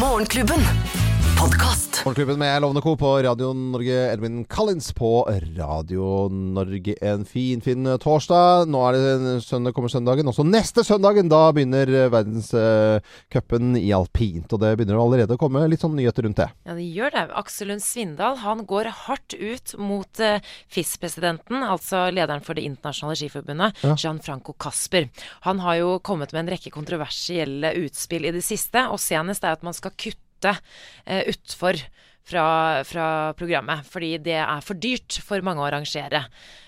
Morgenklubben. 0.00 1.01
Podkast. 1.42 2.04
Morgenklubben 2.04 2.38
med 2.38 2.62
Lovende 2.62 2.80
Co. 2.80 2.96
på 2.96 3.22
Radio 3.22 3.52
Norge. 3.52 4.12
Edwin 4.12 4.44
Collins 4.44 4.92
på 4.94 5.24
Radio 5.58 6.28
Norge. 6.30 6.94
En 7.02 7.24
fin, 7.24 7.60
fin 7.60 7.86
eh, 7.86 7.96
torsdag. 7.98 8.68
Nå 8.70 8.82
er 8.86 8.94
det 8.94 9.40
søndag, 9.42 9.74
kommer 9.74 9.90
søndagen. 9.90 10.30
Også 10.30 10.44
neste 10.46 10.84
søndagen, 10.86 11.26
da 11.32 11.40
begynner 11.50 11.90
eh, 11.90 12.06
verdenscupen 12.14 13.74
i 13.80 13.90
alpint. 13.96 14.54
Og 14.54 14.62
det 14.62 14.70
begynner 14.78 15.02
allerede 15.02 15.34
å 15.34 15.42
komme 15.42 15.64
litt 15.66 15.82
sånn 15.82 15.98
nyheter 15.98 16.28
rundt 16.28 16.38
det. 16.44 16.48
Ja, 16.62 16.78
det 16.78 16.86
gjør 16.86 17.16
det. 17.18 17.26
Aksel 17.42 17.72
Lund 17.72 17.82
Svindal 17.88 18.38
han 18.46 18.62
går 18.70 18.92
hardt 19.08 19.34
ut 19.34 19.74
mot 19.82 20.22
eh, 20.22 20.38
FIS-presidenten, 20.70 21.66
altså 21.66 22.06
lederen 22.14 22.46
for 22.46 22.54
Det 22.54 22.68
internasjonale 22.70 23.18
skiforbundet, 23.18 23.82
Ja. 23.82 23.96
Gianfranco 23.98 24.54
Casper. 24.62 25.10
Han 25.50 25.66
har 25.66 25.82
jo 25.82 25.96
kommet 26.06 26.30
med 26.30 26.46
en 26.46 26.54
rekke 26.54 26.70
kontroversielle 26.70 27.74
utspill 27.82 28.30
i 28.30 28.36
det 28.38 28.46
siste, 28.46 28.86
og 28.94 29.02
senest 29.02 29.42
er 29.42 29.58
at 29.58 29.66
man 29.66 29.74
skal 29.74 29.90
kutte 29.98 30.20
eh, 30.50 31.22
utfor 31.30 31.78
fra, 32.26 32.46
fra 32.86 33.06
programmet, 33.38 33.86
fordi 33.88 34.16
det 34.22 34.38
er 34.40 34.64
for 34.64 34.78
dyrt 34.78 35.18
for 35.24 35.42
mange 35.44 35.62
å 35.62 35.68
arrangere. 35.68 36.24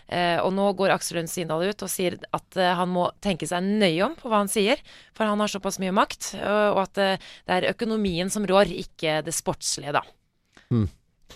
Eh, 0.06 0.36
og 0.42 0.50
nå 0.52 0.66
går 0.76 0.92
Aksel 0.92 1.18
Lund 1.18 1.30
Svindal 1.32 1.64
ut 1.64 1.84
og 1.84 1.88
sier 1.88 2.18
at 2.36 2.58
eh, 2.60 2.74
han 2.76 2.90
må 2.92 3.06
tenke 3.24 3.48
seg 3.48 3.64
nøye 3.64 4.02
om 4.04 4.16
på 4.18 4.28
hva 4.28 4.42
han 4.42 4.52
sier, 4.52 4.82
for 5.16 5.28
han 5.28 5.40
har 5.40 5.52
såpass 5.52 5.80
mye 5.80 5.94
makt, 5.96 6.34
Og, 6.42 6.66
og 6.74 6.82
at 6.82 7.00
eh, 7.00 7.30
det 7.46 7.56
er 7.56 7.70
økonomien 7.72 8.32
som 8.32 8.44
rår, 8.48 8.72
ikke 8.84 9.22
det 9.24 9.34
sportslige, 9.36 9.94
da. 9.96 10.04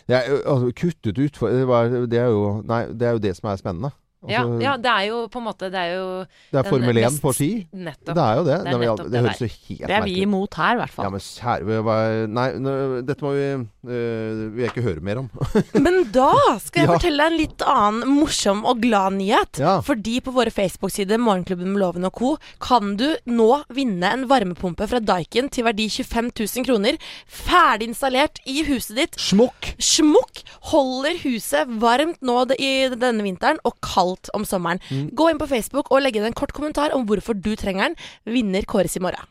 Det 0.08 0.18
er, 0.18 0.28
altså, 0.44 0.72
kuttet 0.76 1.18
ut 1.18 1.38
for 1.40 1.54
det, 1.54 1.64
var, 1.68 1.88
det, 1.88 2.20
er 2.20 2.28
jo, 2.34 2.58
nei, 2.68 2.84
det 2.92 3.08
er 3.08 3.16
jo 3.16 3.24
det 3.24 3.34
som 3.38 3.48
er 3.50 3.60
spennende. 3.60 3.94
Ja, 4.26 4.40
Altså, 4.42 4.58
ja, 4.64 4.72
det 4.82 4.90
er 4.90 5.02
jo 5.06 5.18
på 5.30 5.38
en 5.38 5.44
måte 5.46 5.68
Det 5.70 5.78
er 5.78 5.92
jo 5.94 6.06
Det 6.50 6.58
er 6.58 6.66
Formel 6.66 6.96
1 6.98 7.04
mest- 7.04 7.22
på 7.22 7.30
ski. 7.36 7.50
Nettopp. 7.70 8.16
Det 8.18 8.24
er 8.24 8.34
jo 8.34 8.44
det. 8.48 8.56
Det 8.64 8.72
er 8.72 8.72
ja, 8.72 8.78
nettopp 8.82 9.04
det 9.06 9.12
det 9.12 9.20
høres 9.22 9.38
jo 9.44 9.48
helt 9.68 9.84
Det 9.86 9.94
er 9.94 10.02
vi 10.08 10.14
imot 10.24 10.54
her, 10.58 10.72
i 10.74 10.80
hvert 10.80 10.90
fall. 10.90 11.04
Ja, 11.06 11.10
men 11.14 11.22
kjære 11.22 12.26
Nei, 12.28 12.48
nå, 12.58 12.72
dette 13.06 13.22
må 13.22 13.30
vi 13.36 13.44
øh, 13.54 14.40
vil 14.56 14.64
jeg 14.64 14.72
ikke 14.72 14.82
høre 14.88 15.00
mer 15.06 15.20
om. 15.22 15.28
Men 15.86 16.00
da 16.10 16.32
skal 16.58 16.82
jeg 16.82 16.88
Ja. 16.88 16.96
fortelle 16.96 17.22
deg 17.22 17.32
en 17.32 17.38
litt 17.38 17.62
annen 17.62 18.08
morsom 18.18 18.64
og 18.66 18.80
glad 18.82 19.14
nyhet. 19.20 19.60
Ja. 19.62 19.76
Fordi 19.86 20.18
på 20.24 20.34
våre 20.34 20.50
Facebook-sider 20.50 21.20
Morgenklubben 21.22 21.70
med 21.72 21.78
Loven 21.82 22.04
og 22.08 22.12
co. 22.18 22.32
kan 22.60 22.96
du 22.98 23.06
nå 23.30 23.62
vinne 23.70 24.10
en 24.12 24.26
varmepumpe 24.26 24.88
fra 24.90 24.98
Daikin 25.00 25.48
til 25.48 25.64
verdi 25.68 25.86
25 25.88 26.32
000 26.34 26.66
kroner. 26.66 26.98
Ferdig 27.30 27.88
installert 27.92 28.42
i 28.46 28.64
huset 28.66 28.96
ditt. 28.98 29.14
Smokk! 29.20 29.74
Smokk 29.78 30.42
holder 30.72 31.14
huset 31.22 31.70
varmt 31.80 32.18
nå 32.24 32.40
i 32.58 32.88
denne 32.98 33.22
vinteren, 33.22 33.58
og 33.64 33.78
kaldt 33.84 34.17
om 34.34 34.44
sommeren. 34.48 34.82
Mm. 34.90 35.10
Gå 35.14 35.30
inn 35.30 35.40
på 35.40 35.48
Facebook 35.50 35.92
og 35.92 36.02
legg 36.02 36.18
inn 36.18 36.26
en 36.28 36.36
kort 36.36 36.54
kommentar 36.56 36.94
om 36.96 37.06
hvorfor 37.08 37.38
du 37.38 37.54
trenger 37.58 37.88
den. 37.88 37.98
Vinner 38.26 38.66
kåres 38.68 38.96
i 38.98 39.04
morgen. 39.04 39.22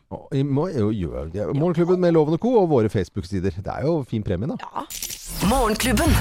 Må 0.48 0.68
jo 0.72 0.90
gjøre 0.94 1.28
det. 1.34 1.48
Morgenklubben 1.52 2.00
med 2.00 2.16
Loven 2.16 2.38
og 2.38 2.42
Co. 2.42 2.54
og 2.62 2.70
våre 2.72 2.88
Facebook-sider. 2.92 3.60
Det 3.60 3.74
er 3.74 3.86
jo 3.86 4.00
fin 4.08 4.24
premie, 4.24 4.48
da. 4.48 4.56
Ja. 4.64 4.86
Morgenklubben. 5.50 6.12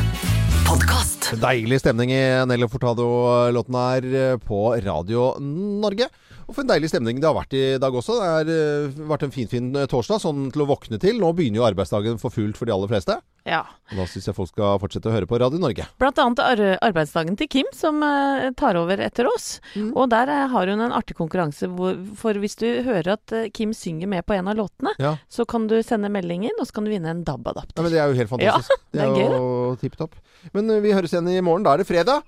Podcast. 0.68 1.32
Deilig 1.40 1.80
stemning 1.80 2.12
i 2.12 2.22
Nelly 2.50 2.68
Fortado-låten 2.68 3.78
her 3.80 4.08
eh, 4.12 4.40
på 4.44 4.74
Radio 4.84 5.30
Norge. 5.40 6.10
Og 6.48 6.56
for 6.56 6.64
en 6.64 6.70
deilig 6.72 6.88
stemning 6.94 7.18
det 7.20 7.28
har 7.28 7.36
vært 7.36 7.56
i 7.58 7.64
dag 7.82 7.96
også. 8.00 8.18
Det 8.22 8.28
har 8.32 8.52
eh, 8.54 9.00
vært 9.10 9.26
en 9.28 9.34
finfin 9.36 9.72
fin 9.74 9.88
torsdag, 9.92 10.22
sånn 10.24 10.46
til 10.54 10.64
å 10.64 10.68
våkne 10.70 11.00
til. 11.02 11.18
Nå 11.20 11.34
begynner 11.36 11.62
jo 11.62 11.66
arbeidsdagen 11.68 12.20
for 12.22 12.32
fullt 12.34 12.58
for 12.60 12.70
de 12.70 12.74
aller 12.76 12.90
fleste. 12.92 13.18
Ja. 13.48 13.62
Og 13.92 14.00
da 14.02 14.06
syns 14.12 14.28
jeg 14.28 14.36
folk 14.36 14.50
skal 14.52 14.80
fortsette 14.82 15.08
å 15.08 15.14
høre 15.14 15.28
på 15.30 15.40
Radio 15.40 15.60
Norge. 15.62 15.86
Blant 16.02 16.20
annet 16.20 16.42
ar 16.44 16.62
arbeidsdagen 16.84 17.38
til 17.40 17.48
Kim, 17.52 17.70
som 17.76 18.00
uh, 18.04 18.50
tar 18.60 18.80
over 18.80 19.00
etter 19.04 19.28
oss. 19.30 19.58
Og 19.94 20.10
der 20.12 20.32
eh, 20.34 20.46
har 20.52 20.72
hun 20.72 20.84
en 20.84 20.96
artig 20.96 21.16
konkurranse 21.20 21.70
hvor, 21.72 21.96
for 22.20 22.40
hvis 22.44 22.58
du 22.60 22.68
hører 22.88 23.14
at 23.16 23.36
uh, 23.36 23.46
Kim 23.56 23.72
synger 23.76 24.12
med 24.12 24.28
på 24.28 24.36
en 24.36 24.52
av 24.52 24.60
låtene, 24.60 24.96
Ja. 25.04 25.16
så 25.32 25.46
kan 25.48 25.68
du 25.72 25.78
sende 25.84 26.12
melding 26.12 26.48
inn, 26.48 26.60
og 26.60 26.68
så 26.68 26.80
kan 26.80 26.88
du 26.88 26.92
vinne 26.92 27.12
en 27.12 27.24
DAB-adapter. 27.28 27.76
Nei, 27.80 27.88
men 27.88 27.96
Det 27.96 28.02
er 28.04 28.12
jo 28.12 28.20
helt 28.22 28.34
fantastisk. 28.36 28.72
Ja, 28.72 28.98
det 28.98 29.06
er 29.06 29.16
gøy, 29.16 29.38
jo 29.38 29.76
tipp 29.84 30.00
topp. 30.00 30.16
Men 30.56 30.70
eh, 30.72 30.84
vi 30.84 30.96
høres 30.96 31.16
igjen 31.16 31.32
i 31.32 31.40
morgen. 31.44 31.68
Da 31.68 31.76
er 31.76 31.84
det 31.84 31.88
fredag. 31.90 32.24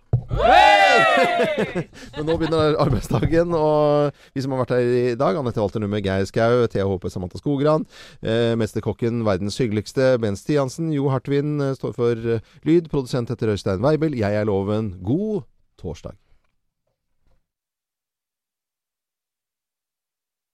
Men 2.18 2.28
nå 2.28 2.36
begynner 2.38 2.78
arbeidsdagen, 2.82 3.54
og 3.58 4.16
vi 4.36 4.44
som 4.44 4.54
har 4.54 4.64
vært 4.64 4.76
her 4.76 4.94
i 4.94 5.18
dag, 5.20 5.40
Anette 5.40 5.62
Walter 5.62 5.84
Numme, 5.84 6.02
Geir 6.06 6.28
Skau, 6.30 6.64
Thea 6.70 6.86
Håpe, 6.88 7.12
Samantha 7.12 7.42
Skogran, 7.42 7.88
eh, 8.22 8.54
mesterkokken, 8.60 9.24
verdens 9.28 9.60
hyggeligste, 9.62 10.14
Ben 10.22 10.38
Stiansen, 10.40 10.94
Jo 10.96 11.10
Hartvin 11.14 11.58
eh, 11.66 11.76
står 11.78 11.98
for 11.98 12.32
eh, 12.38 12.56
lyd, 12.68 12.90
produsent 12.94 13.34
heter 13.34 13.56
Øystein 13.56 13.84
Weibel, 13.86 14.18
jeg 14.18 14.36
er 14.36 14.50
Loven. 14.50 14.96
God 15.04 15.48
torsdag. 15.82 16.18